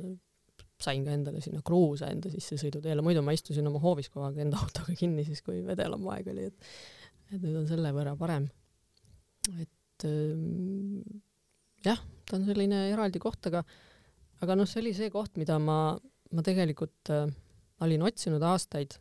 sain 0.82 1.05
ka 1.05 1.13
endale 1.15 1.41
sinna 1.43 1.61
kruusa 1.65 2.09
enda 2.11 2.30
sissesõiduteele, 2.34 3.03
muidu 3.05 3.23
ma 3.23 3.36
istusin 3.36 3.67
oma 3.69 3.80
hoovis 3.84 4.09
kogu 4.11 4.26
aeg 4.28 4.41
enda 4.43 4.59
autoga 4.63 4.95
kinni, 4.97 5.23
siis 5.28 5.41
kui 5.45 5.61
vedelam 5.65 6.03
aeg 6.13 6.32
oli, 6.34 6.49
et 6.51 6.71
et 7.34 7.41
nüüd 7.41 7.55
on 7.57 7.67
selle 7.69 7.89
võrra 7.95 8.13
parem. 8.19 8.49
et 9.61 10.05
ähm, 10.05 10.99
jah, 11.86 12.01
ta 12.26 12.38
on 12.38 12.45
selline 12.45 12.89
eraldi 12.91 13.21
koht, 13.23 13.47
aga 13.49 13.63
aga 14.43 14.57
noh, 14.59 14.67
see 14.69 14.84
oli 14.84 14.93
see 14.97 15.09
koht, 15.13 15.39
mida 15.41 15.57
ma, 15.61 15.95
ma 16.36 16.45
tegelikult 16.45 17.13
äh, 17.13 17.26
olin 17.86 18.05
otsinud 18.05 18.43
aastaid. 18.43 18.99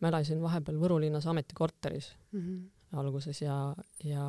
ma 0.00 0.10
elasin 0.10 0.42
vahepeal 0.42 0.76
Võru 0.76 0.98
linnas 1.00 1.26
ametikorteris 1.26 2.10
mm 2.32 2.40
-hmm. 2.40 2.98
alguses 3.00 3.40
ja, 3.42 3.74
ja 4.04 4.24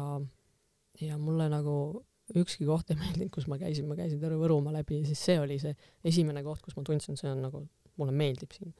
ja 1.01 1.17
mulle 1.17 1.49
nagu 1.49 2.05
ükski 2.35 2.67
koht 2.67 2.91
ei 2.91 2.99
meeldinud, 2.99 3.31
kus 3.33 3.47
ma 3.47 3.57
käisin, 3.61 3.87
ma 3.87 3.95
käisin 3.97 4.19
terve 4.19 4.39
Võrumaa 4.41 4.75
läbi 4.75 5.01
ja 5.01 5.07
siis 5.07 5.21
see 5.29 5.37
oli 5.39 5.57
see 5.61 5.73
esimene 6.07 6.43
koht, 6.43 6.63
kus 6.65 6.75
ma 6.75 6.83
tundsin, 6.87 7.19
see 7.19 7.29
on 7.31 7.41
nagu, 7.45 7.63
mulle 7.97 8.15
meeldib 8.15 8.51
siin. 8.55 8.73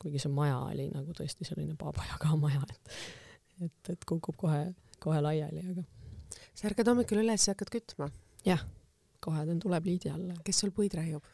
kuigi 0.00 0.20
see 0.22 0.32
maja 0.32 0.58
oli 0.64 0.88
nagu 0.92 1.14
tõesti 1.16 1.46
selline 1.48 1.76
pabajaga 1.80 2.34
maja, 2.40 2.62
et, 2.72 2.96
et, 3.68 3.92
et 3.94 4.08
kukub 4.08 4.36
kohe, 4.40 4.62
kohe 5.02 5.20
laiali, 5.24 5.64
aga. 5.72 5.84
sa 6.54 6.70
ärkad 6.70 6.92
hommikul 6.92 7.22
üles 7.24 7.48
ja 7.48 7.56
hakkad 7.56 7.72
kütma? 7.76 8.10
jah, 8.48 8.64
kohe 9.24 9.46
tuleb 9.62 9.88
liidi 9.88 10.12
alla. 10.12 10.36
kes 10.44 10.64
sul 10.64 10.72
puid 10.76 10.96
raiub? 10.96 11.24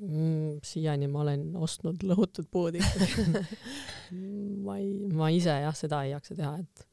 mm,? 0.00 0.60
siiani 0.64 1.08
ma 1.08 1.24
olen 1.24 1.52
ostnud 1.56 2.04
lõhutud 2.04 2.48
puud 2.52 2.76
ikkagi 2.80 3.28
ma 4.66 4.78
ei, 4.80 4.96
ma 5.12 5.30
ise 5.32 5.60
jah, 5.64 5.76
seda 5.76 6.04
ei 6.04 6.12
jaksa 6.12 6.36
teha, 6.38 6.58
et 6.60 6.88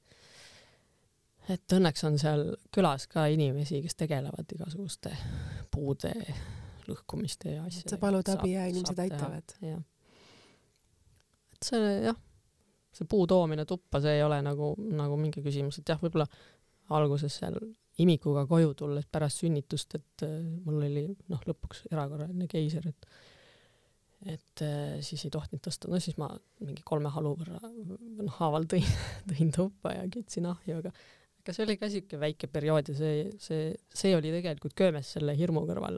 et 1.52 1.76
õnneks 1.78 2.06
on 2.08 2.18
seal 2.22 2.44
külas 2.74 3.08
ka 3.12 3.28
inimesi, 3.32 3.82
kes 3.84 3.98
tegelevad 4.00 4.56
igasuguste 4.56 5.14
puude 5.72 6.14
lõhkumiste 6.90 7.56
ja 7.56 7.66
asjadega. 7.66 7.96
sa 7.96 8.02
palud 8.02 8.32
abi 8.34 8.56
ja 8.56 8.66
inimesed 8.72 9.04
aitavad? 9.06 9.56
jah. 9.64 9.84
et 11.56 11.70
see 11.70 11.92
jah, 12.08 12.18
see 12.96 13.10
puu 13.10 13.28
toomine 13.30 13.66
tuppa, 13.70 14.02
see 14.04 14.18
ei 14.20 14.26
ole 14.26 14.42
nagu, 14.46 14.74
nagu 14.92 15.20
mingi 15.20 15.44
küsimus, 15.44 15.80
et 15.82 15.94
jah, 15.94 16.02
võib-olla 16.02 16.28
alguses 16.92 17.38
seal 17.42 17.60
imikuga 18.02 18.46
koju 18.50 18.74
tulles 18.78 19.06
pärast 19.12 19.44
sünnitust, 19.44 19.96
et 20.00 20.26
äh, 20.26 20.40
mul 20.66 20.82
oli 20.82 21.06
noh, 21.32 21.44
lõpuks 21.48 21.86
erakorraline 21.92 22.50
keiser, 22.52 22.90
et 22.92 23.14
et 24.22 24.62
äh, 24.62 25.00
siis 25.02 25.24
ei 25.26 25.32
tohtinud 25.34 25.64
tõsta, 25.66 25.90
no 25.90 25.98
siis 25.98 26.14
ma 26.22 26.28
mingi 26.62 26.84
kolme 26.86 27.10
halu 27.10 27.32
võrra 27.40 27.58
noh, 27.66 28.36
haaval 28.36 28.68
tõin, 28.70 28.86
tõin 29.32 29.50
tuppa 29.56 29.96
ja 29.96 30.04
kütsin 30.14 30.46
ahju, 30.46 30.78
aga 30.84 30.92
aga 31.42 31.56
see 31.56 31.66
oli 31.66 31.78
ka 31.82 31.90
siuke 31.92 32.20
väike 32.22 32.50
periood 32.52 32.92
ja 32.92 32.96
see, 32.98 33.26
see, 33.42 33.72
see 33.98 34.14
oli 34.18 34.32
tegelikult 34.34 34.76
köömes 34.78 35.10
selle 35.18 35.34
hirmu 35.38 35.66
kõrval, 35.70 35.98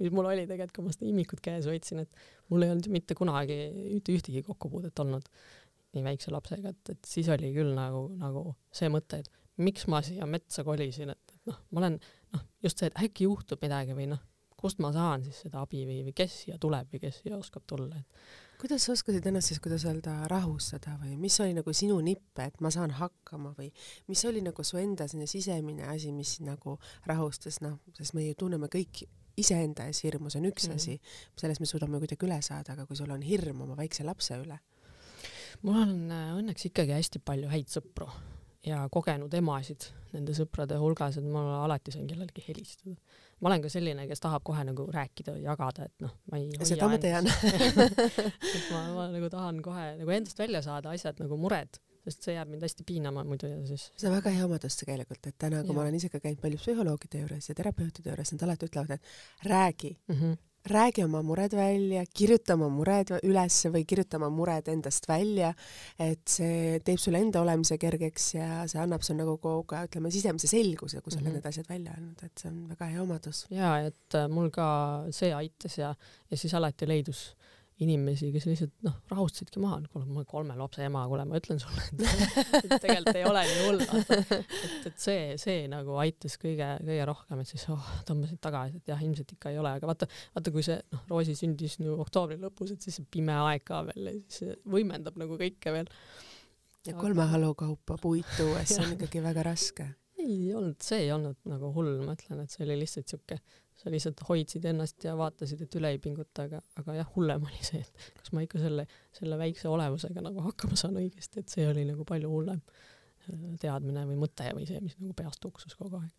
mis 0.00 0.12
mul 0.12 0.28
oli 0.28 0.44
tegelikult, 0.48 0.74
kui 0.76 0.86
ma 0.88 0.94
seda 0.94 1.08
imikut 1.08 1.42
käes 1.44 1.68
hoidsin, 1.70 2.02
et 2.04 2.26
mul 2.50 2.66
ei 2.66 2.74
olnud 2.74 2.90
mitte 2.92 3.16
kunagi 3.18 3.56
mitte 3.94 4.14
ühtegi 4.16 4.42
kokkupuudet 4.46 5.04
olnud 5.04 5.30
nii 5.96 6.04
väikse 6.04 6.32
lapsega, 6.34 6.74
et, 6.74 6.92
et 6.92 7.08
siis 7.08 7.28
oli 7.32 7.52
küll 7.54 7.72
nagu, 7.76 8.06
nagu 8.20 8.48
see 8.74 8.90
mõte, 8.92 9.22
et 9.22 9.62
miks 9.62 9.86
ma 9.88 10.02
siia 10.04 10.26
metsa 10.28 10.64
kolisin, 10.66 11.14
et, 11.14 11.36
et 11.36 11.52
noh, 11.52 11.60
ma 11.72 11.84
olen 11.84 12.00
noh, 12.34 12.42
just 12.64 12.82
see, 12.82 12.90
et 12.90 13.06
äkki 13.06 13.28
juhtub 13.28 13.62
midagi 13.64 13.96
või 13.96 14.10
noh, 14.10 14.20
kust 14.56 14.82
ma 14.82 14.90
saan 14.92 15.24
siis 15.24 15.38
seda 15.46 15.62
abi 15.64 15.84
või, 15.88 16.02
või 16.08 16.16
kes 16.16 16.42
siia 16.42 16.58
tuleb 16.60 16.90
või 16.92 17.00
kes 17.06 17.22
siia 17.22 17.38
oskab 17.38 17.64
tulla, 17.68 18.02
et 18.02 18.45
kuidas 18.60 18.86
sa 18.86 18.94
oskasid 18.94 19.26
ennast 19.28 19.50
siis, 19.50 19.60
kuidas 19.62 19.84
öelda, 19.88 20.14
rahustada 20.30 20.96
või 21.00 21.16
mis 21.20 21.36
oli 21.44 21.54
nagu 21.56 21.72
sinu 21.76 21.98
nipp, 22.04 22.38
et 22.42 22.60
ma 22.64 22.70
saan 22.72 22.94
hakkama 22.96 23.52
või 23.58 23.68
mis 24.08 24.24
oli 24.28 24.42
nagu 24.44 24.64
su 24.64 24.80
enda 24.80 25.08
selline 25.08 25.28
sisemine 25.30 25.88
asi, 25.92 26.12
mis 26.14 26.38
nagu 26.44 26.78
rahustas, 27.08 27.60
noh, 27.64 27.78
sest 27.98 28.16
me 28.16 28.24
ju 28.26 28.36
tunneme 28.38 28.70
kõik 28.72 29.04
iseenda 29.36 29.88
ees 29.90 30.00
hirmu, 30.06 30.30
see 30.32 30.40
on 30.40 30.48
üks 30.48 30.68
mm 30.68 30.80
asi, 30.80 30.96
sellest 31.36 31.60
me 31.60 31.68
suudame 31.68 32.00
kuidagi 32.00 32.26
üle 32.28 32.38
saada, 32.42 32.72
aga 32.72 32.86
kui 32.88 32.96
sul 32.96 33.12
on 33.12 33.24
hirm 33.24 33.60
oma 33.66 33.76
väikse 33.76 34.06
lapse 34.06 34.38
üle? 34.40 34.58
mul 35.64 35.76
on 35.80 35.92
äh, 36.12 36.32
õnneks 36.36 36.68
ikkagi 36.68 36.92
hästi 36.96 37.20
palju 37.24 37.48
häid 37.52 37.70
sõpru 37.72 38.08
ja 38.66 38.86
kogenud 38.92 39.34
emasid 39.34 39.90
nende 40.12 40.34
sõprade 40.36 40.78
hulgas, 40.80 41.18
et 41.20 41.24
ma 41.30 41.62
alati 41.64 41.94
sain 41.94 42.06
kellelegi 42.10 42.44
helistada 42.48 42.96
ma 43.40 43.50
olen 43.50 43.64
ka 43.64 43.70
selline, 43.72 44.06
kes 44.08 44.22
tahab 44.24 44.44
kohe 44.46 44.62
nagu 44.64 44.86
rääkida, 44.92 45.34
jagada, 45.44 45.88
et 45.90 46.04
noh, 46.04 46.14
ma 46.30 46.40
ei 46.40 46.68
seda 46.68 46.88
ma 46.88 47.00
tean 47.00 47.28
et 48.56 48.70
ma, 48.72 48.80
ma 48.96 49.08
nagu 49.12 49.28
tahan 49.32 49.60
kohe 49.64 49.90
nagu 50.00 50.14
endast 50.16 50.40
välja 50.40 50.62
saada 50.64 50.94
asjad 50.96 51.20
nagu 51.20 51.36
mured, 51.40 51.80
sest 52.06 52.24
see 52.24 52.36
jääb 52.36 52.52
mind 52.52 52.64
hästi 52.64 52.86
piinama 52.88 53.26
muidu 53.28 53.50
ja 53.50 53.60
siis. 53.68 53.90
see 53.98 54.08
on 54.08 54.16
väga 54.16 54.32
hea 54.32 54.48
omadus 54.48 54.80
tegelikult, 54.80 55.20
et 55.28 55.36
täna, 55.36 55.60
kui 55.66 55.74
ja. 55.74 55.78
ma 55.78 55.84
olen 55.84 55.98
ise 56.00 56.10
ka 56.12 56.22
käinud 56.22 56.40
palju 56.40 56.62
psühholoogide 56.62 57.24
juures 57.24 57.50
ja 57.50 57.58
terapeutide 57.58 58.12
juures, 58.12 58.32
nad 58.32 58.46
alati 58.48 58.70
ütlevad, 58.70 58.96
et 58.96 59.50
räägi 59.52 59.96
mm. 60.08 60.20
-hmm 60.20 60.44
räägi 60.66 61.04
oma 61.04 61.22
mured 61.22 61.54
välja, 61.54 62.04
kirjuta 62.14 62.54
oma 62.54 62.68
mured 62.72 63.12
ülesse 63.22 63.70
või 63.74 63.84
kirjuta 63.88 64.18
oma 64.20 64.30
mured 64.34 64.68
endast 64.72 65.08
välja, 65.08 65.52
et 65.98 66.24
see 66.28 66.78
teeb 66.84 67.00
sulle 67.00 67.20
enda 67.22 67.42
olemise 67.44 67.78
kergeks 67.78 68.28
ja 68.34 68.48
see 68.70 68.80
annab 68.82 69.04
sul 69.06 69.18
nagu 69.20 69.36
ka 69.38 69.84
ütleme 69.86 70.10
sisemise 70.14 70.50
selguse, 70.50 71.00
kui 71.00 71.12
sa 71.12 71.18
oled 71.18 71.26
mm 71.26 71.30
-hmm. 71.30 71.34
need 71.40 71.46
asjad 71.46 71.68
välja 71.68 71.92
öelnud, 71.96 72.22
et 72.22 72.38
see 72.38 72.50
on 72.50 72.68
väga 72.68 72.90
hea 72.92 73.02
omadus. 73.02 73.46
ja 73.50 73.78
et 73.86 74.14
äh, 74.14 74.28
mul 74.28 74.50
ka 74.50 75.06
see 75.10 75.34
aitas 75.34 75.78
ja, 75.78 75.94
ja 76.30 76.36
siis 76.36 76.54
alati 76.54 76.88
leidus 76.88 77.36
äh, 77.36 77.55
inimesi, 77.84 78.30
kes 78.32 78.46
lihtsalt 78.48 78.72
noh, 78.86 78.94
rahustasidki 79.10 79.60
maha, 79.60 79.82
kuule 79.92 80.06
ma 80.08 80.20
olen 80.20 80.28
kolme 80.28 80.54
lapse 80.56 80.84
ema, 80.86 81.02
kuule 81.10 81.26
ma 81.28 81.36
ütlen 81.36 81.58
sulle, 81.60 81.82
et 82.62 82.70
tegelikult 82.72 83.18
ei 83.18 83.26
ole 83.28 83.42
nii 83.50 83.66
hull, 83.66 83.82
et, 83.84 84.30
et 84.88 85.02
see, 85.02 85.34
see 85.40 85.66
nagu 85.68 85.98
aitas 86.00 86.38
kõige, 86.40 86.70
kõige 86.80 87.08
rohkem, 87.10 87.42
et 87.42 87.50
siis 87.50 87.66
oh, 87.74 87.90
tõmbasid 88.08 88.40
tagasi, 88.44 88.80
et 88.80 88.88
jah, 88.92 89.02
ilmselt 89.04 89.34
ikka 89.36 89.52
ei 89.52 89.60
ole, 89.60 89.74
aga 89.76 89.90
vaata, 89.90 90.08
vaata, 90.38 90.54
kui 90.54 90.64
see 90.64 90.78
noh, 90.94 91.04
Roosi 91.10 91.36
sündis 91.36 91.76
ju 91.82 91.98
oktoobri 92.00 92.40
lõpus, 92.40 92.72
et 92.72 92.86
siis 92.86 92.96
see 92.96 93.10
pime 93.18 93.36
aeg 93.42 93.66
ka 93.68 93.82
veel 93.90 94.08
ja 94.08 94.16
siis 94.16 94.40
see 94.40 94.56
võimendab 94.72 95.20
nagu 95.20 95.36
kõike 95.36 95.76
veel. 95.76 95.92
ja 96.88 96.96
kolme 96.96 97.28
halu 97.28 97.52
kaupa 97.58 98.00
puid 98.00 98.24
tuues, 98.38 98.70
see 98.72 98.86
on 98.86 98.96
ikkagi 98.96 99.20
väga 99.26 99.44
raske. 99.50 99.90
ei 100.16 100.48
olnud, 100.56 100.80
see 100.80 101.04
ei 101.04 101.12
olnud 101.12 101.44
nagu 101.52 101.74
hull, 101.76 101.92
ma 102.08 102.16
ütlen, 102.16 102.40
et 102.40 102.56
see 102.56 102.64
oli 102.64 102.80
lihtsalt 102.86 103.12
siuke, 103.12 103.36
sa 103.76 103.92
lihtsalt 103.92 104.22
hoidsid 104.28 104.64
ennast 104.70 105.04
ja 105.04 105.14
vaatasid, 105.18 105.62
et 105.66 105.78
üle 105.78 105.92
ei 105.94 106.02
pinguta, 106.02 106.46
aga, 106.48 106.62
aga 106.80 106.98
jah, 106.98 107.08
hullem 107.16 107.44
oli 107.44 107.62
see, 107.66 107.82
et 107.84 108.20
kas 108.20 108.32
ma 108.32 108.44
ikka 108.44 108.60
selle, 108.62 108.86
selle 109.16 109.38
väikse 109.40 109.68
olevusega 109.68 110.24
nagu 110.24 110.44
hakkama 110.48 110.78
saan 110.80 110.96
õigesti, 111.02 111.42
et 111.42 111.52
see 111.52 111.66
oli 111.68 111.84
nagu 111.88 112.06
palju 112.08 112.30
hullem 112.32 112.62
äh, 112.62 113.42
teadmine 113.60 114.06
või 114.08 114.20
mõte 114.24 114.48
või 114.56 114.68
see, 114.68 114.80
mis 114.84 114.96
nagu 115.00 115.12
peast 115.18 115.42
tuksus 115.44 115.76
kogu 115.76 116.00
aeg 116.00 116.14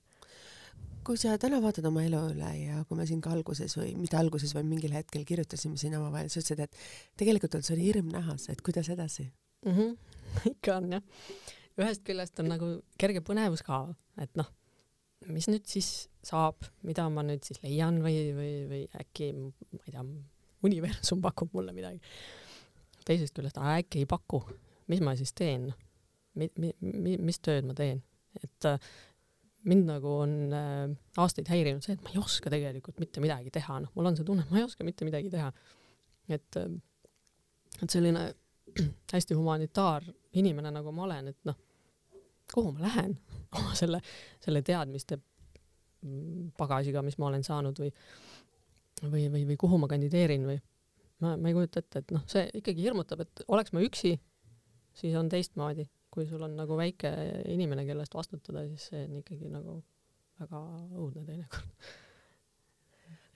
kui 1.07 1.15
sa 1.19 1.37
täna 1.39 1.61
vaatad 1.63 1.85
oma 1.87 2.01
elu 2.03 2.19
üle 2.33 2.49
ja 2.59 2.81
kui 2.87 2.97
me 2.99 3.05
siin 3.07 3.21
ka 3.23 3.31
alguses 3.31 3.77
või 3.79 3.93
mitte 3.95 4.17
alguses, 4.19 4.51
vaid 4.55 4.67
mingil 4.67 4.91
hetkel 4.91 5.23
kirjutasime 5.27 5.79
siin 5.79 5.95
omavahel, 5.95 6.27
sa 6.27 6.41
ütlesid, 6.41 6.65
et 6.65 6.81
tegelikult 7.19 7.55
on, 7.55 7.63
oli 7.75 7.85
hirm 7.85 8.09
näha, 8.11 8.35
et 8.51 8.63
kuidas 8.65 8.89
edasi 8.91 9.23
mm? 9.23 9.71
-hmm. 9.71 9.95
ikka 10.53 10.75
on 10.81 10.97
jah. 10.97 11.05
ühest 11.79 12.03
küljest 12.03 12.43
on 12.43 12.51
nagu 12.51 12.71
kerge 12.99 13.23
põnevus 13.23 13.63
ka, 13.63 13.85
et 14.19 14.35
noh, 14.35 14.49
mis 15.31 15.47
nüüd 15.47 15.63
siis 15.69 16.09
saab, 16.27 16.67
mida 16.87 17.07
ma 17.13 17.23
nüüd 17.25 17.45
siis 17.47 17.61
leian 17.63 18.01
või, 18.03 18.17
või, 18.35 18.53
või 18.69 18.83
äkki 18.99 19.31
ma 19.37 19.83
ei 19.85 19.93
tea, 19.93 20.05
universum 20.67 21.21
pakub 21.23 21.53
mulle 21.55 21.73
midagi. 21.75 22.01
teisest 23.07 23.35
küljest, 23.35 23.59
äkki 23.61 24.03
ei 24.03 24.09
paku, 24.09 24.41
mis 24.91 25.03
ma 25.03 25.15
siis 25.15 25.33
teen 25.33 25.69
mi,? 26.35 26.49
Mi, 26.59 26.73
mi, 26.81 27.17
mis 27.17 27.39
tööd 27.39 27.65
ma 27.67 27.75
teen? 27.77 28.03
et 28.37 28.65
äh, 28.69 28.77
mind 29.67 29.87
nagu 29.89 30.11
on 30.21 30.33
äh, 30.53 30.89
aastaid 31.17 31.49
häirinud 31.51 31.85
see, 31.85 31.95
et 31.97 32.03
ma 32.05 32.13
ei 32.13 32.19
oska 32.21 32.51
tegelikult 32.53 32.99
mitte 33.01 33.23
midagi 33.23 33.51
teha, 33.53 33.79
noh, 33.83 33.93
mul 33.95 34.11
on 34.11 34.17
see 34.17 34.27
tunne, 34.27 34.45
et 34.45 34.51
ma 34.53 34.61
ei 34.61 34.67
oska 34.67 34.85
mitte 34.87 35.07
midagi 35.07 35.31
teha. 35.33 35.51
et, 36.29 36.59
äh, 36.59 36.75
et 37.81 37.89
selline 37.89 38.27
hästi 39.13 39.37
humanitaarinimene, 39.37 40.71
nagu 40.75 40.93
ma 40.93 41.07
olen, 41.07 41.31
et 41.33 41.49
noh, 41.49 41.57
kuhu 42.53 42.75
ma 42.75 42.85
lähen 42.85 43.17
oma 43.57 43.73
selle, 43.79 44.01
selle 44.43 44.61
teadmiste 44.65 45.19
pagasiga, 46.57 47.03
mis 47.05 47.17
ma 47.17 47.31
olen 47.31 47.43
saanud 47.45 47.79
või, 47.81 47.91
või, 49.03 49.27
või, 49.33 49.43
või 49.51 49.59
kuhu 49.59 49.79
ma 49.81 49.89
kandideerin 49.91 50.47
või 50.47 50.57
ma, 51.23 51.35
ma 51.35 51.49
ei 51.49 51.57
kujuta 51.57 51.83
ette, 51.83 52.03
et 52.03 52.15
noh, 52.15 52.25
see 52.29 52.47
ikkagi 52.61 52.85
hirmutab, 52.85 53.25
et 53.25 53.45
oleks 53.47 53.73
ma 53.73 53.83
üksi, 53.85 54.15
siis 54.97 55.15
on 55.17 55.29
teistmoodi 55.33 55.87
kui 56.17 56.25
sul 56.25 56.41
on 56.41 56.55
nagu 56.57 56.73
väike 56.79 57.11
inimene, 57.53 57.85
kellest 57.85 58.15
vastutada, 58.17 58.63
siis 58.71 58.89
see 58.89 59.03
on 59.05 59.19
ikkagi 59.19 59.51
nagu 59.53 59.77
väga 60.39 60.61
õudne 60.97 61.21
teinekord. 61.27 61.89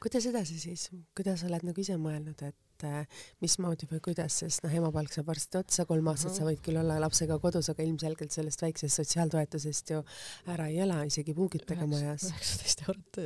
kuidas 0.02 0.26
edasi 0.32 0.58
siis, 0.58 0.88
kuidas 1.18 1.44
oled 1.46 1.68
nagu 1.68 1.84
ise 1.84 2.00
mõelnud, 2.02 2.42
et 2.48 2.58
äh, 2.88 3.24
mismoodi 3.44 3.88
või 3.90 4.02
kuidas, 4.08 4.42
sest 4.44 4.66
noh, 4.66 4.74
emapalk 4.82 5.14
saab 5.14 5.32
varsti 5.32 5.60
otsa, 5.62 5.86
kolm 5.90 6.12
aastat 6.12 6.38
sa 6.38 6.48
võid 6.48 6.62
küll 6.66 6.80
olla 6.82 7.00
lapsega 7.04 7.40
kodus, 7.44 7.72
aga 7.74 7.86
ilmselgelt 7.86 8.36
sellest 8.36 8.64
väiksest 8.66 9.02
sotsiaaltoetusest 9.02 9.96
ju 9.96 10.04
ära 10.52 10.70
ei 10.72 10.82
ela, 10.86 11.02
isegi 11.08 11.36
puugitega 11.38 11.88
majas. 11.90 12.30
üheksateist 12.32 12.86
eurot, 12.88 13.24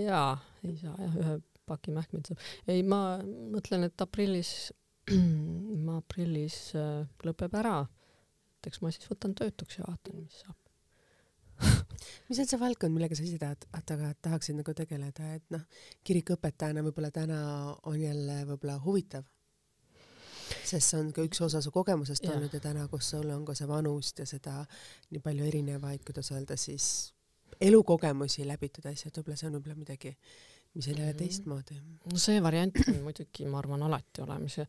jaa, 0.00 0.34
ei 0.66 0.76
saa 0.80 0.96
jah, 0.98 1.22
ühe 1.22 1.38
paki 1.70 1.94
mähkmeid 1.94 2.32
saab. 2.32 2.50
ei, 2.70 2.82
ma 2.82 3.20
mõtlen, 3.24 3.88
et 3.90 4.06
aprillis, 4.06 4.72
ma 5.86 6.00
aprillis 6.02 6.62
äh, 6.78 7.08
lõpeb 7.26 7.56
ära 7.62 7.80
et 8.60 8.68
eks 8.68 8.82
ma 8.84 8.92
siis 8.92 9.08
võtan 9.08 9.34
töötuks 9.36 9.78
ja 9.78 9.86
vaatan, 9.88 10.20
mis 10.20 10.42
saab 10.42 10.59
mis 12.28 12.40
on 12.42 12.48
see 12.48 12.60
valdkond, 12.60 12.94
millega 12.94 13.16
sa 13.18 13.24
ise 13.26 13.38
tahad, 13.40 13.66
aga 13.76 14.12
tahaksid 14.28 14.58
nagu 14.60 14.74
tegeleda, 14.76 15.34
et 15.36 15.52
noh, 15.54 15.66
kirikuõpetajana 16.06 16.84
võib-olla 16.86 17.12
täna 17.14 17.40
on 17.90 18.00
jälle 18.00 18.40
võib-olla 18.48 18.78
huvitav, 18.84 19.26
sest 20.64 20.92
see 20.92 21.00
on 21.00 21.10
ka 21.16 21.24
üks 21.26 21.42
osa 21.46 21.62
su 21.64 21.72
kogemusest 21.74 22.26
ja. 22.26 22.34
olnud 22.34 22.54
ja 22.54 22.62
täna, 22.62 22.86
kus 22.92 23.12
sul 23.14 23.28
on 23.34 23.44
ka 23.48 23.56
see 23.58 23.68
vanust 23.70 24.22
ja 24.22 24.28
seda 24.28 24.60
nii 25.10 25.22
palju 25.24 25.50
erinevaid, 25.50 26.04
kuidas 26.06 26.32
öelda 26.34 26.56
siis, 26.60 27.10
elukogemusi 27.60 28.46
läbitud 28.48 28.88
asjad, 28.90 29.14
võib-olla 29.18 29.38
see 29.38 29.50
on 29.50 29.58
võib-olla 29.58 29.78
midagi, 29.82 30.16
mis 30.74 30.88
on 30.88 30.96
jälle 30.96 31.12
mhm. 31.12 31.20
teistmoodi. 31.22 31.78
no 32.10 32.24
see 32.24 32.42
variant 32.42 32.82
on 32.86 33.00
muidugi, 33.06 33.46
ma 33.50 33.62
arvan, 33.62 33.86
alati 33.88 34.24
olemas 34.24 34.60
ja 34.60 34.66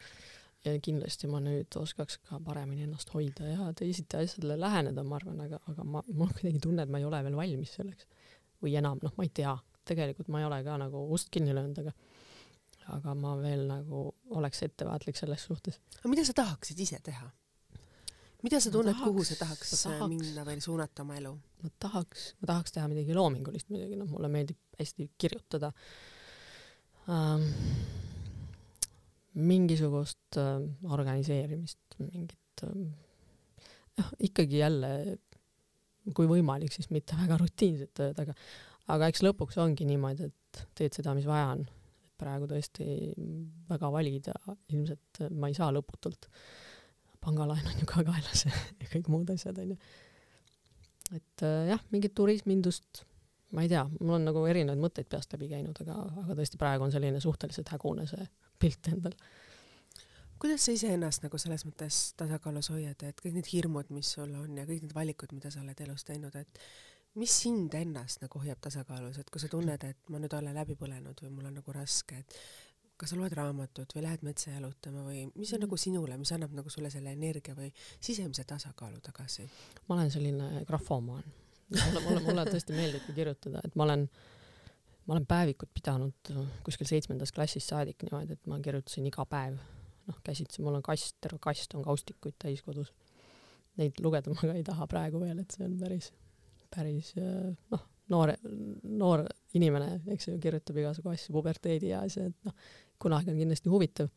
ja 0.66 0.78
kindlasti 0.84 1.30
ma 1.32 1.41
nüüd 1.43 1.74
oskaks 1.80 2.20
ka 2.28 2.39
paremini 2.45 2.86
ennast 2.86 3.09
hoida 3.16 3.49
ja 3.49 3.72
teisiti 3.78 4.20
asjadele 4.20 4.59
läheneda, 4.62 5.03
ma 5.03 5.18
arvan, 5.18 5.41
aga, 5.47 5.62
aga 5.72 5.86
ma, 5.86 6.03
mul 6.12 6.28
on 6.28 6.36
kuidagi 6.38 6.62
tunne, 6.62 6.86
et 6.86 6.93
ma 6.93 7.01
ei 7.01 7.07
ole 7.07 7.22
veel 7.26 7.38
valmis 7.39 7.76
selleks. 7.80 8.07
või 8.62 8.76
enam, 8.78 8.99
noh, 9.01 9.14
ma 9.18 9.26
ei 9.26 9.32
tea, 9.34 9.55
tegelikult 9.89 10.28
ma 10.30 10.41
ei 10.41 10.45
ole 10.45 10.59
ka 10.64 10.78
nagu 10.78 11.07
ust 11.16 11.32
kinni 11.34 11.55
löönud, 11.57 11.80
aga 11.82 11.95
aga 12.91 13.14
ma 13.16 13.36
veel 13.39 13.66
nagu 13.70 14.07
oleks 14.38 14.64
ettevaatlik 14.68 15.18
selles 15.18 15.45
suhtes. 15.49 15.80
aga 15.99 16.12
mida 16.12 16.26
sa 16.28 16.36
tahaksid 16.38 16.80
ise 16.86 16.99
teha? 17.03 17.30
mida 18.41 18.59
sa 18.62 18.72
tunned, 18.74 18.97
kuhu 18.97 19.24
sa 19.26 19.38
tahaks, 19.39 19.74
tahaks 19.84 20.09
minna 20.09 20.45
või 20.45 20.62
suunata 20.64 21.05
oma 21.05 21.18
elu? 21.18 21.34
ma 21.64 21.74
tahaks, 21.80 22.32
ma 22.41 22.53
tahaks 22.53 22.78
teha 22.78 22.88
midagi 22.91 23.18
loomingulist 23.18 23.70
muidugi, 23.74 23.97
noh, 23.99 24.09
mulle 24.14 24.30
meeldib 24.34 24.57
hästi 24.80 25.12
kirjutada 25.18 25.72
ähm, 27.09 27.45
mingisugust 29.40 30.40
äh, 30.40 30.60
organiseerimist, 30.92 31.80
mingit 32.00 32.66
äh, 32.66 32.76
noh, 34.00 34.12
ikkagi 34.28 34.60
jälle 34.60 34.92
kui 36.18 36.28
võimalik, 36.28 36.74
siis 36.74 36.90
mitte 36.92 37.16
väga 37.20 37.38
rutiinset 37.40 37.94
tööd, 37.98 38.20
aga 38.24 38.36
aga 38.92 39.12
eks 39.12 39.24
lõpuks 39.24 39.60
ongi 39.62 39.86
niimoodi, 39.88 40.28
et 40.32 40.64
teed 40.78 40.98
seda, 40.98 41.14
mis 41.18 41.30
vaja 41.30 41.54
on. 41.56 41.68
praegu 42.22 42.46
tõesti 42.46 42.86
väga 43.66 43.88
valida 43.90 44.34
ilmselt 44.70 45.24
ma 45.34 45.48
ei 45.50 45.56
saa 45.58 45.72
lõputult. 45.74 46.28
pangalaen 47.22 47.66
on 47.66 47.80
ju 47.80 47.86
ka 47.90 48.04
kaelas 48.06 48.46
ja 48.82 48.90
kõik 48.92 49.10
muud 49.10 49.30
asjad 49.30 49.58
onju. 49.58 49.78
et 51.16 51.46
äh, 51.46 51.72
jah, 51.72 51.82
mingit 51.92 52.16
turismindust, 52.16 53.06
ma 53.52 53.64
ei 53.64 53.70
tea, 53.70 53.86
mul 54.00 54.20
on 54.20 54.26
nagu 54.30 54.46
erinevaid 54.46 54.82
mõtteid 54.82 55.10
peast 55.10 55.34
läbi 55.34 55.50
käinud, 55.52 55.78
aga, 55.86 55.98
aga 56.26 56.38
tõesti 56.38 56.60
praegu 56.62 56.86
on 56.86 56.94
selline 56.94 57.22
suhteliselt 57.22 57.70
hägune 57.74 58.08
see 58.10 58.28
pilt 58.62 58.91
endal. 58.91 59.16
kuidas 60.41 60.64
sa 60.66 60.74
iseennast 60.74 61.26
nagu 61.26 61.38
selles 61.38 61.66
mõttes 61.68 61.99
tasakaalus 62.18 62.72
hoiad, 62.74 63.03
et 63.05 63.20
kõik 63.22 63.36
need 63.38 63.49
hirmud, 63.51 63.91
mis 63.93 64.09
sul 64.16 64.32
on 64.39 64.57
ja 64.57 64.66
kõik 64.66 64.88
need 64.88 64.95
valikud, 64.97 65.36
mida 65.38 65.51
sa 65.53 65.62
oled 65.62 65.84
elus 65.86 66.05
teinud, 66.07 66.36
et 66.39 66.64
mis 67.22 67.36
sind 67.43 67.76
ennast 67.78 68.24
nagu 68.24 68.41
hoiab 68.41 68.62
tasakaalus, 68.64 69.20
et 69.22 69.30
kui 69.30 69.43
sa 69.43 69.51
tunned, 69.51 69.86
et 69.86 70.09
ma 70.09 70.22
nüüd 70.22 70.34
olen 70.34 70.57
läbi 70.57 70.78
põlenud 70.80 71.22
või 71.26 71.34
mul 71.36 71.51
on 71.51 71.59
nagu 71.59 71.78
raske, 71.78 72.24
et 72.24 72.38
kas 72.97 73.14
sa 73.14 73.18
loed 73.18 73.34
raamatut 73.38 73.93
või 73.97 74.05
lähed 74.05 74.26
metsa 74.26 74.55
jalutama 74.55 75.05
või 75.05 75.24
mis 75.36 75.53
on 75.53 75.59
mm. 75.59 75.68
nagu 75.68 75.78
sinule, 75.84 76.18
mis 76.22 76.34
annab 76.34 76.57
nagu 76.57 76.74
sulle 76.74 76.89
selle 76.93 77.14
energia 77.18 77.55
või 77.57 77.70
sisemise 77.99 78.45
tasakaalu 78.49 79.01
tagasi? 79.05 79.45
ma 79.88 79.97
olen 79.97 80.12
selline 80.14 80.66
grafomaan. 80.66 81.24
mulle, 81.72 82.03
mulle, 82.05 82.22
mulle 82.26 82.45
tõesti 82.49 82.78
meeldibki 82.78 83.14
kirjutada, 83.18 83.62
et 83.66 83.78
ma 83.78 83.86
olen 83.88 84.05
äh, 84.05 84.41
ma 85.12 85.18
olen 85.18 85.26
päevikut 85.28 85.68
pidanud 85.76 86.30
kuskil 86.64 86.88
seitsmendast 86.88 87.36
klassist 87.36 87.68
saadik 87.68 87.99
niimoodi, 88.05 88.38
et 88.38 88.45
ma 88.47 88.62
kirjutasin 88.64 89.09
iga 89.09 89.26
päev, 89.28 89.57
noh, 90.07 90.20
käsitsi, 90.24 90.64
mul 90.64 90.78
on 90.80 90.86
kast, 90.86 91.18
terve 91.20 91.39
kast 91.43 91.76
on 91.76 91.84
kaustikuid 91.84 92.38
täis 92.39 92.64
kodus. 92.64 92.93
Neid 93.76 93.99
lugeda 93.99 94.32
ma 94.32 94.39
ka 94.39 94.55
ei 94.55 94.64
taha 94.64 94.88
praegu 94.88 95.20
veel, 95.20 95.43
et 95.43 95.51
see 95.51 95.68
on 95.68 95.76
päris, 95.82 96.14
päris 96.72 97.12
noh, 97.20 97.86
noor, 98.16 98.34
noor 98.88 99.26
inimene, 99.59 99.99
eks 100.16 100.32
ju, 100.32 100.39
kirjutab 100.39 100.80
igasugu 100.80 101.12
asju, 101.12 101.36
puberteedi 101.36 101.91
ja 101.91 102.05
asja, 102.07 102.32
et 102.32 102.47
noh, 102.47 102.72
kunagi 103.01 103.36
on 103.36 103.43
kindlasti 103.43 103.76
huvitav. 103.76 104.07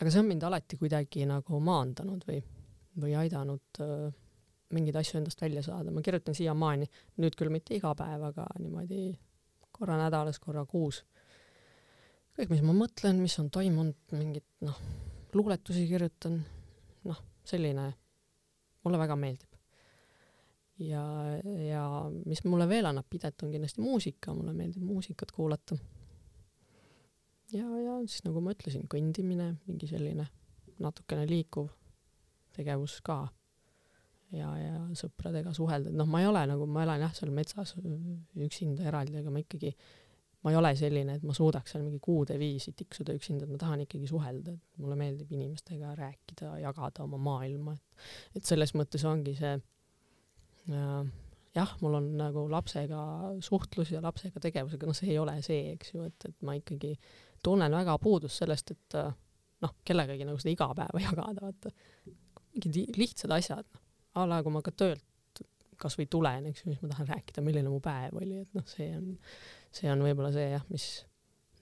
aga 0.00 0.08
see 0.08 0.24
on 0.24 0.28
mind 0.32 0.48
alati 0.48 0.80
kuidagi 0.80 1.28
nagu 1.28 1.60
maandanud 1.60 2.24
või, 2.24 2.40
või 2.96 3.16
aidanud 3.26 3.84
äh, 3.84 4.06
mingeid 4.72 4.96
asju 5.04 5.20
endast 5.20 5.42
välja 5.44 5.68
saada, 5.68 5.92
ma 5.92 6.00
kirjutan 6.00 6.32
siiamaani, 6.32 6.88
nüüd 7.20 7.36
küll 7.36 7.52
mitte 7.52 7.76
iga 7.76 7.92
päev, 7.98 8.30
aga 8.32 8.48
niimoodi 8.56 9.10
korra 9.80 9.96
nädalas, 9.96 10.38
korra 10.42 10.66
kuus. 10.68 11.00
kõik, 12.36 12.52
mis 12.52 12.64
ma 12.64 12.74
mõtlen, 12.76 13.20
mis 13.20 13.36
on 13.40 13.48
toimunud, 13.52 13.96
mingid 14.16 14.44
noh, 14.64 14.76
luuletusi 15.36 15.86
kirjutan, 15.88 16.38
noh, 17.08 17.22
selline, 17.48 17.86
mulle 18.84 19.00
väga 19.00 19.16
meeldib. 19.16 19.56
ja, 20.84 21.02
ja 21.64 21.84
mis 22.26 22.44
mulle 22.44 22.68
veel 22.68 22.90
annab 22.90 23.08
pidet, 23.08 23.40
on 23.42 23.52
kindlasti 23.52 23.84
muusika, 23.84 24.34
mulle 24.36 24.52
meeldib 24.56 24.84
muusikat 24.84 25.32
kuulata. 25.32 25.78
ja, 27.52 27.64
ja 27.64 27.96
siis 28.04 28.24
nagu 28.28 28.44
ma 28.44 28.52
ütlesin, 28.56 28.84
kõndimine, 28.84 29.54
mingi 29.66 29.88
selline 29.88 30.28
natukene 30.80 31.26
liikuv 31.28 31.72
tegevus 32.56 33.00
ka 33.04 33.22
ja, 34.36 34.50
ja 34.58 34.74
sõpradega 34.98 35.52
suhelda, 35.56 35.90
et 35.90 35.96
noh, 35.98 36.08
ma 36.10 36.22
ei 36.22 36.28
ole 36.30 36.42
nagu, 36.50 36.68
ma 36.70 36.84
elan 36.86 37.04
jah, 37.06 37.14
seal 37.16 37.32
metsas 37.34 37.74
üksinda 37.78 38.86
eraldi, 38.90 39.18
aga 39.20 39.32
ma 39.32 39.42
ikkagi, 39.42 39.72
ma 40.44 40.52
ei 40.52 40.58
ole 40.60 40.72
selline, 40.78 41.16
et 41.18 41.24
ma 41.26 41.36
suudaks 41.36 41.74
seal 41.74 41.84
mingi 41.84 42.00
kuude 42.02 42.36
viisi 42.40 42.74
tiksuda 42.76 43.14
üksinda, 43.16 43.46
et 43.46 43.54
ma 43.54 43.60
tahan 43.60 43.84
ikkagi 43.86 44.10
suhelda, 44.10 44.54
et 44.54 44.82
mulle 44.82 44.98
meeldib 45.00 45.32
inimestega 45.36 45.94
rääkida, 45.98 46.54
jagada 46.64 47.06
oma 47.06 47.20
maailma, 47.30 47.76
et 47.76 48.40
et 48.40 48.46
selles 48.48 48.72
mõttes 48.78 49.02
ongi 49.04 49.34
see 49.36 49.56
äh, 49.56 51.10
jah, 51.56 51.74
mul 51.82 51.98
on 51.98 52.12
nagu 52.20 52.46
lapsega 52.50 53.00
suhtlus 53.44 53.90
ja 53.92 54.02
lapsega 54.04 54.42
tegevusega, 54.42 54.88
noh, 54.88 54.96
see 54.96 55.10
ei 55.12 55.18
ole 55.20 55.36
see, 55.44 55.74
eks 55.74 55.94
ju, 55.94 56.06
et, 56.06 56.30
et 56.30 56.46
ma 56.46 56.54
ikkagi 56.58 56.94
tunnen 57.44 57.74
väga 57.74 57.98
puudust 58.00 58.42
sellest, 58.42 58.72
et 58.76 58.98
noh, 59.60 59.76
kellegagi 59.84 60.26
nagu 60.28 60.40
seda 60.40 60.54
igapäeva 60.54 61.02
jagada, 61.08 61.50
vaata. 61.50 61.74
mingid 62.54 62.98
lihtsad 62.98 63.34
asjad, 63.34 63.66
noh 63.74 63.79
a 64.14 64.26
la 64.28 64.40
kui 64.42 64.52
ma 64.54 64.62
ka 64.64 64.72
töölt 64.74 65.04
kasvõi 65.80 66.06
tulen, 66.12 66.50
eks 66.50 66.64
ju, 66.64 66.72
siis 66.72 66.82
ma 66.82 66.90
tahan 66.92 67.08
rääkida, 67.08 67.44
milline 67.44 67.70
mu 67.72 67.80
päev 67.84 68.18
oli, 68.20 68.42
et 68.42 68.56
noh, 68.56 68.66
see 68.68 68.90
on, 68.96 69.14
see 69.72 69.88
on 69.92 70.02
võib-olla 70.04 70.32
see 70.34 70.50
jah, 70.52 70.64
mis, 70.72 70.86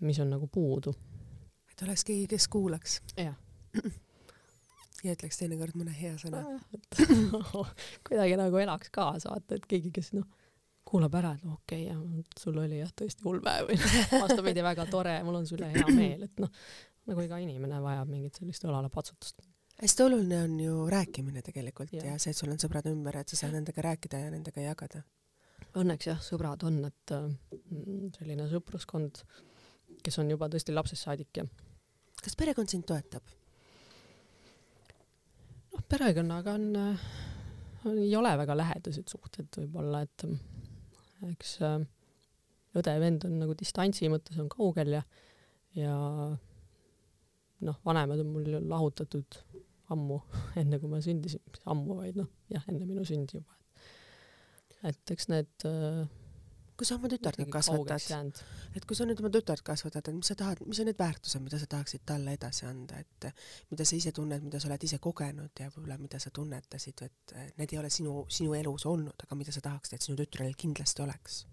mis 0.03 0.19
on 0.25 0.33
nagu 0.35 0.49
puudu. 0.51 0.95
et 1.71 1.87
oleks 1.87 2.05
keegi, 2.09 2.27
kes 2.35 2.49
kuulaks. 2.51 2.99
jah 3.17 3.37
ja 5.07 5.15
ütleks 5.15 5.39
teinekord 5.39 5.77
mõne 5.79 5.95
hea 5.95 6.17
sõna. 6.19 6.43
kuidagi 8.09 8.39
nagu 8.41 8.59
elaks 8.59 8.91
kaasa, 8.95 9.31
vaata, 9.31 9.59
et 9.59 9.69
keegi, 9.71 9.93
kes 9.95 10.13
noh, 10.17 10.27
kuulab 10.89 11.15
ära, 11.21 11.35
et 11.37 11.45
no 11.47 11.59
okei 11.61 11.87
okay,, 11.93 12.25
sul 12.41 12.59
oli 12.59 12.81
jah 12.81 12.91
tõesti 12.97 13.27
hull 13.27 13.43
päev 13.45 13.71
või 13.71 13.79
vastupidi, 14.25 14.65
väga 14.67 14.89
tore, 14.91 15.19
mul 15.27 15.43
on 15.43 15.47
sulle 15.47 15.71
hea 15.75 15.87
meel, 15.93 16.27
et 16.27 16.43
noh, 16.43 16.51
nagu 17.09 17.25
iga 17.25 17.39
inimene 17.45 17.81
vajab 17.85 18.11
mingit 18.11 18.41
sellist 18.41 18.67
õlalepatsutust. 18.67 19.45
Hästi 19.83 20.03
oluline 20.03 20.43
on 20.43 20.61
ju 20.61 20.91
rääkimine 20.91 21.43
tegelikult 21.43 21.93
ja. 21.93 22.05
ja 22.05 22.19
see, 22.19 22.33
et 22.35 22.39
sul 22.39 22.51
on 22.51 22.59
sõbrad 22.61 22.89
ümber, 22.91 23.21
et 23.21 23.31
sa 23.31 23.39
saad 23.39 23.55
nendega 23.55 23.85
rääkida 23.85 24.25
ja 24.25 24.33
nendega 24.35 24.65
jagada. 24.65 25.05
Õnneks 25.79 26.09
jah, 26.09 26.21
sõbrad 26.23 26.65
on, 26.67 26.81
et 26.89 27.15
äh, 27.15 27.27
selline 28.19 28.49
sõpruskond, 28.51 29.23
kes 30.05 30.19
on 30.23 30.31
juba 30.33 30.49
tõesti 30.51 30.75
lapsest 30.75 31.07
saadik 31.07 31.43
ja. 31.43 31.47
kas 32.23 32.39
perekond 32.39 32.71
sind 32.71 32.87
toetab? 32.89 33.23
noh, 35.75 35.85
perekonnaga 35.91 36.57
on, 36.59 36.67
äh, 36.79 37.07
on, 37.85 38.03
ei 38.03 38.15
ole 38.19 38.35
väga 38.41 38.57
lähedased 38.59 39.15
suhted 39.15 39.61
võib-olla, 39.63 40.03
et 40.07 40.27
eks 41.31 41.55
äh, 41.67 41.79
õde 42.79 42.95
ja 42.95 43.03
vend 43.03 43.27
on 43.29 43.39
nagu 43.45 43.55
distantsi 43.59 44.11
mõttes 44.11 44.39
on 44.43 44.51
kaugel 44.51 44.99
ja, 44.99 45.03
ja 45.79 45.95
noh, 47.67 47.79
vanemad 47.87 48.23
on 48.23 48.33
mul 48.33 48.59
lahutatud 48.71 49.39
ammu, 49.95 50.21
enne 50.61 50.81
kui 50.83 50.91
ma 50.93 51.03
sündisin, 51.05 51.43
ammu, 51.67 52.01
vaid 52.03 52.19
noh, 52.21 52.31
jah, 52.53 52.65
enne 52.69 52.87
minu 52.87 53.05
sündi 53.09 53.41
juba. 53.41 53.55
et 54.89 55.15
eks 55.15 55.29
need 55.33 55.69
äh, 55.69 56.07
kui 56.79 56.87
sa 56.87 56.95
oma 56.95 57.09
tütart 57.11 57.41
nüüd 57.41 57.51
kasvatad, 57.51 58.39
et 58.79 58.85
kui 58.87 58.95
sa 58.95 59.07
nüüd 59.09 59.19
oma 59.19 59.31
tütart 59.35 59.65
kasvatad, 59.67 60.07
et 60.07 60.15
mis 60.15 60.31
sa 60.31 60.37
tahad, 60.39 60.63
mis 60.63 60.79
on 60.79 60.87
need 60.87 60.99
väärtused, 61.01 61.43
mida 61.43 61.59
sa 61.59 61.67
tahaksid 61.75 62.05
talle 62.07 62.37
edasi 62.39 62.69
anda, 62.69 63.01
et 63.03 63.27
mida 63.73 63.87
sa 63.89 63.99
ise 63.99 64.13
tunned, 64.15 64.45
mida 64.47 64.61
sa 64.63 64.71
oled 64.71 64.87
ise 64.87 65.01
kogenud 65.03 65.59
ja 65.59 65.67
võib-olla 65.75 65.99
mida 65.99 66.23
sa 66.23 66.31
tunnetasid, 66.35 67.03
et 67.09 67.37
need 67.59 67.75
ei 67.75 67.81
ole 67.83 67.91
sinu, 67.91 68.21
sinu 68.31 68.55
elus 68.55 68.87
olnud, 68.87 69.27
aga 69.27 69.39
mida 69.41 69.55
sa 69.55 69.65
tahaksid, 69.65 69.99
et 69.99 70.07
sinu 70.07 70.19
tütrel 70.23 70.55
kindlasti 70.59 71.07
oleks? 71.07 71.45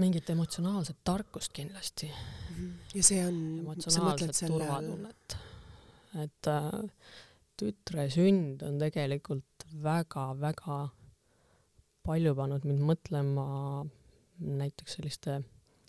mingit 0.00 0.30
emotsionaalset 0.30 0.96
tarkust 1.04 1.52
kindlasti. 1.52 2.06
-hmm. 2.06 2.70
ja 2.94 3.02
see 3.02 3.26
on 3.26 3.36
emotsionaalset 3.60 4.46
turvatunnet. 4.46 5.36
Et 6.18 6.50
äh, 6.50 6.70
tütre 7.60 8.08
sünd 8.12 8.62
on 8.66 8.78
tegelikult 8.80 9.66
väga-väga 9.84 10.82
palju 12.06 12.34
pannud 12.36 12.64
mind 12.68 12.84
mõtlema 12.90 13.46
näiteks 14.40 14.96
selliste 14.96 15.40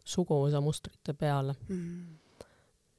suguvõsa 0.03 0.61
mustrite 0.63 1.13
peale 1.17 1.55
mm. 1.69 2.45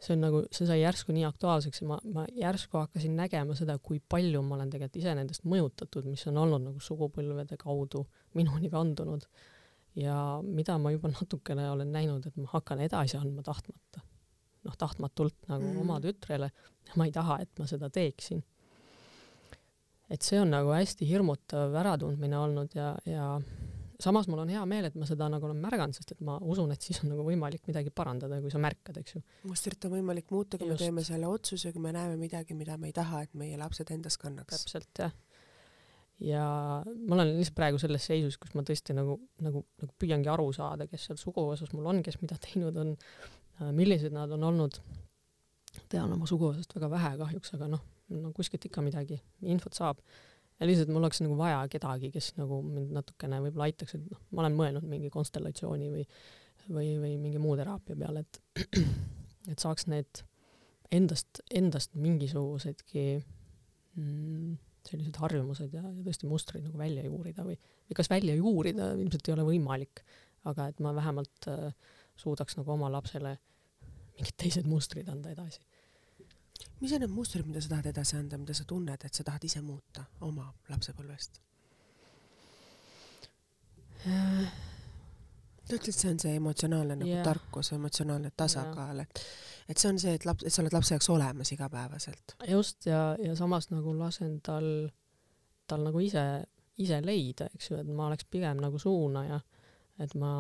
see 0.03 0.15
on 0.17 0.25
nagu, 0.25 0.43
see 0.55 0.69
sai 0.69 0.81
järsku 0.81 1.15
nii 1.15 1.27
aktuaalseks 1.29 1.83
ja 1.83 1.89
ma, 1.91 1.99
ma 2.15 2.27
järsku 2.39 2.79
hakkasin 2.81 3.17
nägema 3.19 3.57
seda, 3.59 3.77
kui 3.79 4.01
palju 4.01 4.43
ma 4.47 4.57
olen 4.57 4.71
tegelikult 4.73 5.01
ise 5.03 5.17
nendest 5.19 5.45
mõjutatud, 5.49 6.09
mis 6.09 6.25
on 6.31 6.41
olnud 6.45 6.69
nagu 6.71 6.83
sugupõlvede 6.83 7.59
kaudu 7.61 8.07
minuni 8.39 8.71
kandunud. 8.73 9.27
ja 9.95 10.17
mida 10.43 10.79
ma 10.81 10.91
juba 10.95 11.11
natukene 11.13 11.69
olen 11.71 11.91
näinud, 11.93 12.27
et 12.27 12.37
ma 12.41 12.49
hakkan 12.55 12.81
edasi 12.81 13.19
andma 13.19 13.43
tahtmata. 13.45 14.01
Noh, 14.67 14.79
tahtmatult 14.79 15.51
nagu 15.51 15.67
mm. 15.67 15.83
oma 15.83 15.99
tütrele 16.05 16.51
ma 16.97 17.07
ei 17.09 17.15
taha, 17.15 17.41
et 17.43 17.63
ma 17.63 17.69
seda 17.71 17.91
teeksin 17.93 18.43
et 20.13 20.25
see 20.27 20.41
on 20.43 20.51
nagu 20.53 20.73
hästi 20.75 21.09
hirmutav 21.09 21.75
äratundmine 21.81 22.39
olnud 22.39 22.75
ja, 22.77 22.93
ja 23.09 23.27
samas 24.03 24.29
mul 24.29 24.43
on 24.43 24.53
hea 24.53 24.63
meel, 24.69 24.89
et 24.89 24.97
ma 24.99 25.07
seda 25.09 25.29
nagu 25.33 25.47
olen 25.49 25.61
märganud, 25.63 25.97
sest 25.97 26.15
et 26.15 26.23
ma 26.27 26.37
usun, 26.41 26.73
et 26.75 26.85
siis 26.85 27.01
on 27.05 27.13
nagu 27.13 27.25
võimalik 27.27 27.65
midagi 27.71 27.93
parandada, 27.95 28.41
kui 28.43 28.53
sa 28.53 28.61
märkad, 28.63 28.99
eks 29.03 29.17
ju. 29.17 29.23
mustrit 29.49 29.89
on 29.89 29.95
võimalik 29.97 30.33
muuta, 30.35 30.59
kui 30.61 30.69
Just. 30.69 30.81
me 30.81 30.87
teeme 30.87 31.05
selle 31.07 31.31
otsuse, 31.31 31.73
kui 31.75 31.83
me 31.85 31.95
näeme 31.95 32.19
midagi, 32.21 32.57
mida 32.59 32.77
me 32.81 32.91
ei 32.91 32.97
taha, 32.97 33.25
et 33.27 33.37
meie 33.39 33.59
lapsed 33.61 33.93
endas 33.95 34.19
kannaks. 34.21 34.65
täpselt, 34.65 34.91
jah. 35.05 35.15
ja 36.23 36.47
ma 36.83 37.19
olen 37.19 37.35
lihtsalt 37.37 37.59
praegu 37.61 37.81
selles 37.83 38.09
seisus, 38.11 38.41
kus 38.43 38.57
ma 38.59 38.67
tõesti 38.67 38.97
nagu, 38.99 39.17
nagu, 39.45 39.65
nagu 39.83 39.95
püüangi 40.03 40.33
aru 40.33 40.51
saada, 40.57 40.89
kes 40.91 41.09
seal 41.09 41.21
suguvõsas 41.21 41.73
mul 41.77 41.89
on, 41.95 42.03
kes 42.05 42.19
mida 42.25 42.41
teinud 42.43 42.83
on, 42.83 42.97
millised 43.61 44.15
nad 44.15 44.31
on 44.33 44.45
olnud. 44.51 44.81
tean 45.89 46.13
oma 46.13 46.27
suguvõsast 46.29 46.75
väga 46.77 46.89
vähe 46.93 47.11
kahjuks, 47.21 47.55
aga 47.57 47.69
noh, 47.73 47.81
no 48.13 48.33
kuskilt 48.37 48.65
ikka 48.69 48.83
midagi, 48.85 49.17
infot 49.49 49.77
saab. 49.77 50.03
ja 50.61 50.67
lihtsalt 50.69 50.93
mul 50.93 51.03
oleks 51.03 51.23
nagu 51.25 51.37
vaja 51.37 51.63
kedagi, 51.69 52.11
kes 52.13 52.35
nagu 52.37 52.61
mind 52.63 52.93
natukene 52.93 53.41
võib-olla 53.45 53.71
aitaks, 53.71 53.97
et 53.97 54.05
noh, 54.11 54.21
ma 54.31 54.45
olen 54.45 54.59
mõelnud 54.59 54.89
mingi 54.89 55.11
konstellatsiooni 55.11 55.89
või, 55.91 56.05
või, 56.69 56.91
või 57.01 57.15
mingi 57.21 57.41
muu 57.43 57.57
teraapia 57.59 57.97
peale, 57.99 58.25
et, 58.27 58.43
et 59.53 59.65
saaks 59.65 59.89
need 59.91 60.23
endast, 60.93 61.41
endast 61.51 61.97
mingisugusedki 61.99 63.07
mm, 63.97 64.53
sellised 64.89 65.19
harjumused 65.23 65.73
ja, 65.75 65.83
ja 65.83 66.05
tõesti 66.05 66.29
mustrid 66.29 66.67
nagu 66.67 66.79
välja 66.79 67.05
juurida 67.07 67.45
või, 67.47 67.57
või 67.89 67.99
kas 67.99 68.11
välja 68.11 68.37
juurida 68.39 68.93
ilmselt 68.99 69.29
ei 69.29 69.35
ole 69.37 69.47
võimalik, 69.47 70.05
aga 70.51 70.69
et 70.73 70.81
ma 70.83 70.95
vähemalt 70.97 71.51
äh, 71.51 71.71
suudaks 72.17 72.57
nagu 72.57 72.73
oma 72.73 72.91
lapsele 72.93 73.37
mingid 74.17 74.37
teised 74.37 74.67
mustrid 74.69 75.09
anda 75.09 75.31
edasi 75.31 75.61
mis 76.81 76.93
on 76.93 77.01
need 77.05 77.15
mustrid, 77.15 77.47
mida 77.47 77.61
sa 77.63 77.69
tahad 77.77 77.87
edasi 77.93 78.17
anda, 78.19 78.39
mida 78.39 78.55
sa 78.55 78.65
tunned, 78.69 79.05
et 79.05 79.15
sa 79.15 79.25
tahad 79.25 79.45
ise 79.47 79.63
muuta 79.63 80.05
oma 80.21 80.49
lapsepõlvest? 80.69 81.41
sa 84.03 85.77
ütled, 85.77 85.95
see 85.95 86.11
on 86.11 86.19
see 86.19 86.35
emotsionaalne 86.35 86.97
nagu 86.99 87.11
yeah. 87.11 87.23
tarkus, 87.23 87.71
emotsionaalne 87.77 88.33
tasakaal 88.37 89.05
et 89.05 89.21
et 89.71 89.79
see 89.79 89.93
on 89.93 90.01
see, 90.03 90.17
et 90.19 90.25
laps, 90.27 90.43
et 90.43 90.53
sa 90.53 90.63
oled 90.63 90.75
lapse 90.75 90.91
jaoks 90.95 91.09
olemas 91.15 91.53
igapäevaselt. 91.55 92.35
just 92.51 92.87
ja, 92.87 93.15
ja 93.23 93.37
samas 93.39 93.71
nagu 93.71 93.95
lasen 93.99 94.41
tal, 94.43 94.67
tal 95.71 95.87
nagu 95.87 96.03
ise, 96.03 96.25
ise 96.83 96.99
leida, 97.05 97.47
eks 97.55 97.71
ju, 97.71 97.79
et 97.79 97.89
ma 97.89 98.09
oleks 98.11 98.27
pigem 98.31 98.59
nagu 98.61 98.81
suunaja, 98.83 99.39
et 100.03 100.17
ma, 100.19 100.33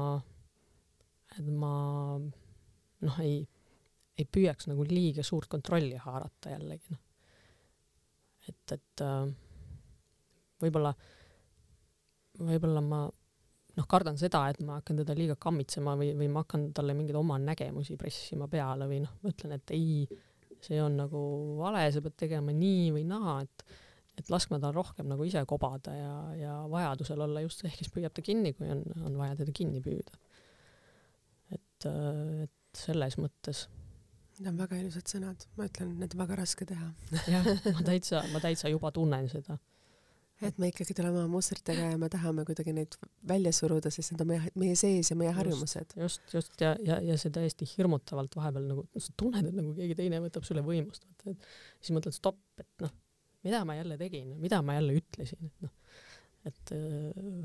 et 1.38 1.48
ma 1.48 1.74
noh, 2.18 3.18
ei 3.24 3.42
ei 4.20 4.28
püüaks 4.28 4.68
nagu 4.68 4.84
liiga 4.84 5.24
suurt 5.24 5.48
kontrolli 5.52 5.96
haarata 6.00 6.52
jällegi 6.52 6.92
noh. 6.92 7.00
et, 8.48 8.74
et 8.76 9.04
äh, 9.04 9.30
võib-olla, 10.62 10.92
võib-olla 12.42 12.82
ma 12.84 13.02
noh, 13.06 13.86
kardan 13.88 14.18
seda, 14.20 14.44
et 14.52 14.60
ma 14.64 14.78
hakkan 14.80 15.00
teda 15.00 15.16
liiga 15.16 15.36
kammitsema 15.40 15.94
või, 15.98 16.12
või 16.18 16.28
ma 16.32 16.44
hakkan 16.44 16.68
talle 16.76 16.96
mingeid 16.98 17.18
oma 17.18 17.38
nägemusi 17.40 17.96
pressima 18.00 18.48
peale 18.52 18.88
või 18.90 19.00
noh, 19.04 19.14
ma 19.22 19.32
ütlen, 19.32 19.56
et 19.56 19.72
ei, 19.74 20.04
see 20.62 20.80
on 20.82 21.00
nagu 21.00 21.22
vale, 21.60 21.86
sa 21.94 22.04
pead 22.04 22.18
tegema 22.26 22.54
nii 22.56 22.92
või 22.98 23.08
naa, 23.08 23.40
et 23.46 23.66
et 24.20 24.28
laskma 24.28 24.58
tal 24.60 24.74
rohkem 24.76 25.06
nagu 25.08 25.24
ise 25.24 25.40
kobada 25.48 25.94
ja, 25.96 26.16
ja 26.36 26.54
vajadusel 26.68 27.22
olla 27.24 27.40
just 27.40 27.62
see, 27.62 27.70
kes 27.72 27.88
püüab 27.94 28.12
ta 28.12 28.20
kinni, 28.20 28.50
kui 28.52 28.68
on, 28.68 28.82
on 29.08 29.14
vaja 29.16 29.38
teda 29.38 29.54
kinni 29.56 29.80
püüda. 29.80 30.18
Et, 31.82 32.48
et 32.48 32.84
selles 32.86 33.18
mõttes 33.20 33.66
Need 34.38 34.48
on 34.48 34.56
väga 34.62 34.78
ilusad 34.80 35.10
sõnad, 35.10 35.44
ma 35.58 35.66
ütlen, 35.68 35.90
need 36.00 36.14
on 36.16 36.22
väga 36.22 36.38
raske 36.40 36.64
teha. 36.66 36.86
jah, 37.28 37.44
ma 37.76 37.84
täitsa, 37.90 38.22
ma 38.32 38.40
täitsa 38.42 38.70
juba 38.72 38.90
tunnen 38.94 39.28
seda. 39.30 39.58
et 40.42 40.56
me 40.58 40.72
ikkagi 40.72 40.96
tuleme 40.98 41.20
oma 41.20 41.30
mustritega 41.36 41.92
ja 41.92 41.98
me 42.00 42.08
tahame 42.10 42.42
kuidagi 42.48 42.72
neid 42.74 42.96
välja 43.28 43.52
suruda, 43.54 43.92
sest 43.94 44.10
need 44.10 44.24
on 44.24 44.30
meie, 44.32 44.48
meie 44.58 44.78
sees 44.78 45.12
ja 45.12 45.16
meie 45.20 45.30
harjumused. 45.36 45.94
just, 46.00 46.24
just 46.32 46.64
ja, 46.64 46.72
ja, 46.82 46.96
ja 47.04 47.18
see 47.20 47.30
täiesti 47.34 47.68
hirmutavalt 47.76 48.34
vahepeal 48.40 48.66
nagu, 48.72 48.86
sa 48.96 49.14
tunned, 49.20 49.52
et 49.52 49.58
nagu 49.60 49.76
keegi 49.76 49.98
teine 50.00 50.18
võtab 50.24 50.48
sulle 50.48 50.64
võimust, 50.66 51.06
vaata, 51.06 51.36
et 51.36 51.46
siis 51.78 51.94
mõtled 51.94 52.16
stopp, 52.16 52.42
et 52.58 52.82
noh, 52.82 52.96
mida 53.46 53.62
ma 53.68 53.76
jälle 53.78 54.00
tegin, 54.00 54.34
mida 54.42 54.58
ma 54.66 54.80
jälle 54.80 54.96
ütlesin, 54.98 55.52
et 55.52 55.68
noh, 55.68 55.76
et 56.50 56.74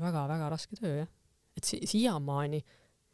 väga-väga 0.00 0.48
äh, 0.48 0.50
raske 0.56 0.80
töö 0.80 0.96
jah. 1.04 1.14
et 1.60 1.68
si 1.68 1.84
siiamaani, 1.86 2.64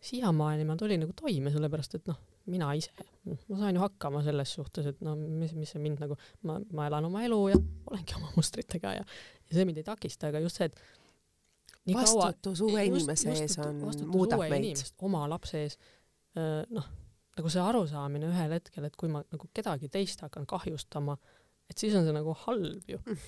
siiamaani 0.05 0.67
ma 0.69 0.77
tulin 0.81 1.01
nagu 1.05 1.15
toime, 1.17 1.53
sellepärast 1.55 1.97
et 1.99 2.09
noh, 2.11 2.19
mina 2.53 2.71
ise, 2.77 2.93
ma 3.25 3.61
saan 3.61 3.77
ju 3.77 3.83
hakkama 3.83 4.21
selles 4.27 4.53
suhtes, 4.59 4.89
et 4.91 5.01
no 5.05 5.15
mis, 5.17 5.55
mis 5.57 5.71
see 5.75 5.81
mind 5.83 6.03
nagu, 6.05 6.19
ma, 6.49 6.59
ma 6.77 6.89
elan 6.91 7.09
oma 7.09 7.23
elu 7.25 7.39
ja 7.53 7.61
olengi 7.91 8.19
oma 8.19 8.33
mustritega 8.37 8.93
ja, 8.99 9.07
ja 9.49 9.57
see 9.57 9.65
mind 9.69 9.81
ei 9.81 9.87
takista, 9.87 10.29
aga 10.29 10.43
just 10.45 10.61
see, 10.61 10.69
et 10.69 10.77
nii 11.89 11.97
vastutus 11.97 12.61
kaua, 12.61 12.71
uue 12.71 12.85
inimese 12.91 13.33
ees 13.33 13.57
on, 13.65 13.81
muudab 14.13 14.45
meid. 14.53 14.83
oma 15.05 15.25
lapse 15.31 15.63
ees, 15.63 15.79
noh, 16.37 16.91
nagu 17.39 17.53
see 17.53 17.63
arusaamine 17.65 18.29
ühel 18.31 18.57
hetkel, 18.59 18.89
et 18.89 18.99
kui 19.01 19.11
ma 19.13 19.23
nagu 19.25 19.49
kedagi 19.57 19.91
teist 19.93 20.23
hakkan 20.25 20.47
kahjustama, 20.49 21.17
et 21.71 21.81
siis 21.81 21.97
on 21.97 22.07
see 22.07 22.17
nagu 22.17 22.37
halb 22.45 22.93
ju. 22.93 23.01
Mm.. 23.01 23.25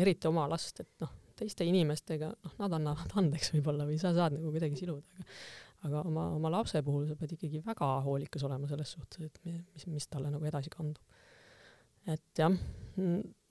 eriti 0.00 0.26
oma 0.26 0.48
last, 0.50 0.80
et 0.82 0.90
noh, 1.04 1.12
teiste 1.38 1.66
inimestega, 1.66 2.32
noh, 2.32 2.56
nad 2.62 2.72
annavad 2.78 3.12
andeks 3.20 3.52
võib-olla 3.54 3.86
või 3.88 3.98
sa 4.00 4.14
saad 4.16 4.36
nagu 4.38 4.50
kuidagi 4.54 4.80
siluda, 4.80 5.06
aga 5.14 5.28
aga 5.84 6.02
oma, 6.08 6.28
oma 6.36 6.52
lapse 6.56 6.80
puhul 6.86 7.06
sa 7.08 7.16
pead 7.20 7.36
ikkagi 7.36 7.62
väga 7.66 7.90
hoolikas 8.06 8.46
olema 8.48 8.68
selles 8.70 8.94
suhtes, 8.96 9.28
et 9.28 9.40
mis, 9.46 9.86
mis 9.92 10.08
talle 10.08 10.32
nagu 10.32 10.50
edasi 10.50 10.72
kandub. 10.72 11.02
et 12.06 12.40
jah, 12.40 12.52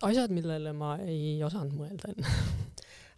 asjad, 0.09 0.33
millele 0.33 0.73
ma 0.77 0.95
ei 1.01 1.39
osanud 1.45 1.73
mõelda 1.77 2.13
enne 2.13 2.35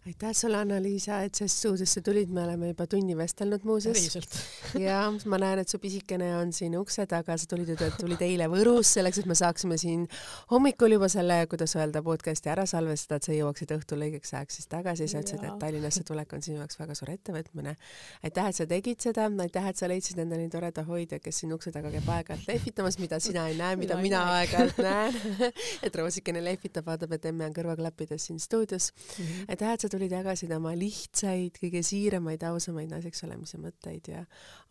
aitäh 0.06 0.30
sulle, 0.32 0.56
Anna-Liisa, 0.56 1.18
et 1.26 1.34
sa 1.34 1.48
stuudiosse 1.50 2.00
tulid, 2.06 2.30
me 2.30 2.44
oleme 2.44 2.68
juba 2.70 2.84
tunni 2.86 3.16
vestelnud 3.18 3.64
muuseas. 3.66 4.18
ja 4.86 5.00
ma 5.26 5.38
näen, 5.42 5.58
et 5.62 5.72
su 5.72 5.80
pisikene 5.82 6.28
on 6.38 6.52
siin 6.54 6.76
ukse 6.78 7.08
taga, 7.10 7.34
sa 7.34 7.48
tulid, 7.50 7.72
tulid 7.98 8.22
eile 8.22 8.46
Võrus 8.52 8.92
selleks, 8.98 9.18
et 9.22 9.26
me 9.26 9.34
saaksime 9.38 9.78
siin 9.82 10.04
hommikul 10.52 10.94
juba 10.94 11.08
selle, 11.10 11.40
kuidas 11.50 11.74
öelda, 11.74 12.04
podcast'i 12.06 12.52
ära 12.52 12.68
salvestada, 12.70 13.18
et 13.18 13.26
sa 13.26 13.34
jõuaksid 13.34 13.74
õhtul 13.74 14.04
õigeks 14.06 14.30
ajaks 14.36 14.60
siis 14.60 14.70
tagasi. 14.70 15.08
sa 15.10 15.24
ütlesid, 15.24 15.42
et 15.42 15.58
Tallinnasse 15.64 16.04
tulek 16.06 16.36
on 16.38 16.46
sinu 16.46 16.60
jaoks 16.60 16.78
väga 16.78 16.94
suur 16.94 17.10
ettevõtmine. 17.16 17.74
aitäh, 18.22 18.52
et 18.52 18.60
sa 18.60 18.68
tegid 18.70 19.02
seda, 19.02 19.26
aitäh, 19.42 19.68
et 19.72 19.82
sa 19.82 19.90
leidsid 19.90 20.22
endale 20.22 20.46
nii 20.46 20.54
toreda 20.54 20.86
hoidja, 20.86 21.18
kes 21.18 21.42
siin 21.42 21.56
ukse 21.58 21.74
taga 21.74 21.90
käib 21.90 22.06
aeg-ajalt 22.06 22.46
lehvitamas, 22.52 23.00
mida 23.02 23.18
sina 23.18 23.48
ei 23.50 23.58
näe, 23.58 23.74
mida 23.82 23.98
mina 23.98 24.22
aeg-ajalt 24.38 24.78
näen 24.86 25.20
et 25.86 25.98
Roosikene 25.98 26.44
lehvitab, 26.46 26.86
vaatab, 26.86 27.18
et 27.18 27.26
emme 27.26 27.50
on 27.50 27.58
kõrvaklappides 27.58 28.30
siin 28.30 28.38
stuudios 28.38 28.92
mm. 28.94 29.24
-hmm. 29.24 29.50
aitäh, 29.50 29.74
et 29.74 29.80
sa 29.80 29.95
tulid, 29.96 30.12
jagasid 30.12 30.52
oma 30.56 30.72
lihtsaid, 30.78 31.56
kõige 31.60 31.82
siiramaid, 31.86 32.44
ausamaid 32.46 32.92
naiseks 32.92 33.24
olemise 33.26 33.60
mõtteid 33.60 34.10
ja 34.12 34.24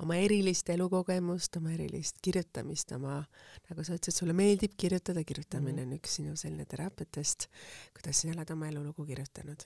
oma 0.03 0.19
erilist 0.21 0.69
elukogemust, 0.73 1.57
oma 1.59 1.73
erilist 1.75 2.21
kirjutamist, 2.25 2.93
oma, 2.97 3.21
nagu 3.69 3.85
sa 3.85 3.97
ütlesid, 3.97 4.19
sulle 4.21 4.35
meeldib 4.37 4.77
kirjutada, 4.77 5.23
kirjutamine 5.23 5.81
mm 5.81 5.89
-hmm. 5.89 5.95
on 5.95 5.99
üks 5.99 6.19
sinu 6.19 6.35
selline 6.35 6.65
teraapiatest. 6.65 7.49
kuidas 7.97 8.21
sina 8.21 8.37
oled 8.37 8.51
oma 8.51 8.69
elulugu 8.69 9.05
kirjutanud? 9.05 9.65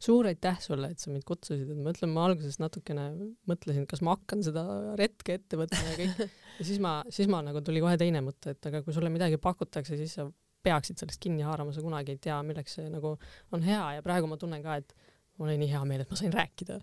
suur 0.00 0.26
aitäh 0.26 0.58
sulle, 0.60 0.90
et 0.92 0.98
sa 0.98 1.10
mind 1.10 1.24
kutsusid, 1.28 1.70
et 1.70 1.78
ma 1.78 1.92
ütlen, 1.94 2.12
ma 2.12 2.26
alguses 2.28 2.58
natukene 2.60 3.06
mõtlesin, 3.48 3.86
kas 3.90 4.02
ma 4.04 4.16
hakkan 4.16 4.42
seda 4.44 4.64
retke 5.00 5.38
ette 5.38 5.56
võtma 5.56 5.80
ja 5.86 5.96
kõik 5.96 6.20
ja 6.58 6.66
siis 6.68 6.80
ma, 6.82 7.00
siis 7.08 7.30
ma 7.32 7.40
nagu 7.46 7.62
tuli 7.64 7.80
kohe 7.80 7.96
teine 8.00 8.20
mõte, 8.24 8.54
et 8.54 8.70
aga 8.70 8.82
kui 8.84 8.96
sulle 8.96 9.12
midagi 9.12 9.40
pakutakse, 9.40 9.96
siis 9.96 10.18
sa 10.18 10.28
peaksid 10.62 11.00
sellest 11.00 11.20
kinni 11.22 11.44
haarama, 11.46 11.72
sa 11.72 11.84
kunagi 11.84 12.16
ei 12.16 12.20
tea, 12.22 12.40
milleks 12.46 12.78
see 12.78 12.88
nagu 12.92 13.14
on 13.52 13.62
hea 13.64 13.84
ja 13.96 14.02
praegu 14.04 14.28
ma 14.30 14.38
tunnen 14.40 14.62
ka, 14.64 14.76
et 14.80 14.94
mul 15.38 15.48
oli 15.48 15.60
nii 15.62 15.70
hea 15.72 15.84
meel, 15.88 16.04
et 16.04 16.10
ma 16.12 16.18
sain 16.20 16.34
rääkida 16.34 16.80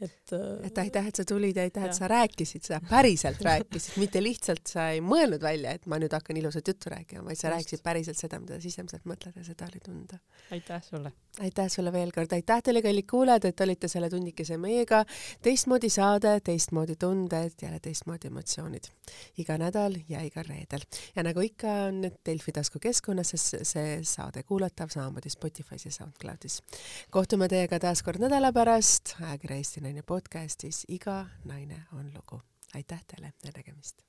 et 0.00 0.32
äh, 0.32 0.66
et 0.66 0.78
aitäh, 0.78 1.06
et 1.06 1.16
sa 1.16 1.24
tulid 1.28 1.56
ja 1.56 1.62
aitäh, 1.68 1.84
et 1.86 1.94
sa 1.94 2.08
rääkisid 2.10 2.66
seda, 2.66 2.80
päriselt 2.88 3.42
rääkisid, 3.44 3.98
mitte 4.02 4.22
lihtsalt 4.22 4.66
sa 4.66 4.88
ei 4.94 5.02
mõelnud 5.04 5.42
välja, 5.42 5.74
et 5.78 5.86
ma 5.90 6.00
nüüd 6.02 6.14
hakkan 6.14 6.38
ilusat 6.40 6.68
juttu 6.68 6.90
rääkima, 6.90 7.22
vaid 7.28 7.38
sa 7.38 7.48
Just. 7.48 7.54
rääkisid 7.56 7.84
päriselt 7.84 8.18
seda, 8.18 8.40
mida 8.42 8.58
sisemiselt 8.62 9.06
mõtled 9.06 9.36
ja 9.38 9.44
seda 9.46 9.68
oli 9.70 9.82
tunda. 9.84 10.18
aitäh 10.50 10.82
sulle! 10.82 11.12
aitäh 11.40 11.68
sulle 11.70 11.92
veel 11.92 12.10
kord, 12.14 12.32
aitäh 12.32 12.62
teile, 12.62 12.82
kallid 12.82 13.06
kuulajad, 13.10 13.48
et 13.50 13.60
olite 13.60 13.88
selle 13.90 14.10
tunnikese 14.10 14.58
meiega. 14.58 15.04
teistmoodi 15.42 15.90
saade, 15.90 16.34
teistmoodi 16.44 16.96
tunded, 16.98 17.54
jälle 17.62 17.80
teistmoodi 17.80 18.30
emotsioonid. 18.32 18.90
iga 19.38 19.58
nädal 19.58 19.96
ja 20.08 20.22
igal 20.26 20.46
reedel. 20.48 20.82
ja 21.16 21.22
nagu 21.22 21.40
ikka, 21.40 21.78
on 21.88 22.10
Delfi 22.26 22.52
taskukeskkonnas 22.52 23.34
see 23.44 23.98
saade 24.02 24.42
kuulatav 24.42 24.90
samamoodi 24.90 25.30
Spotify's 25.30 25.86
ja 25.86 25.92
SoundCloudis. 25.92 26.62
kohtume 27.10 27.48
teiega 27.48 27.78
taas 27.78 28.02
kord 28.02 28.22
nädala 28.22 28.52
pärast 28.52 29.16
ajakirja 29.22 29.62
Eesti 29.62 29.83
Naine 29.84 30.02
podcastis 30.02 30.84
Iga 30.88 31.26
naine 31.44 31.82
on 31.92 32.10
lugu. 32.14 32.42
aitäh 32.74 33.04
teile 33.06 33.32
ja 33.44 33.50
nägemist. 33.56 34.02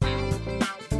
thank 0.00 0.92
you 0.92 0.97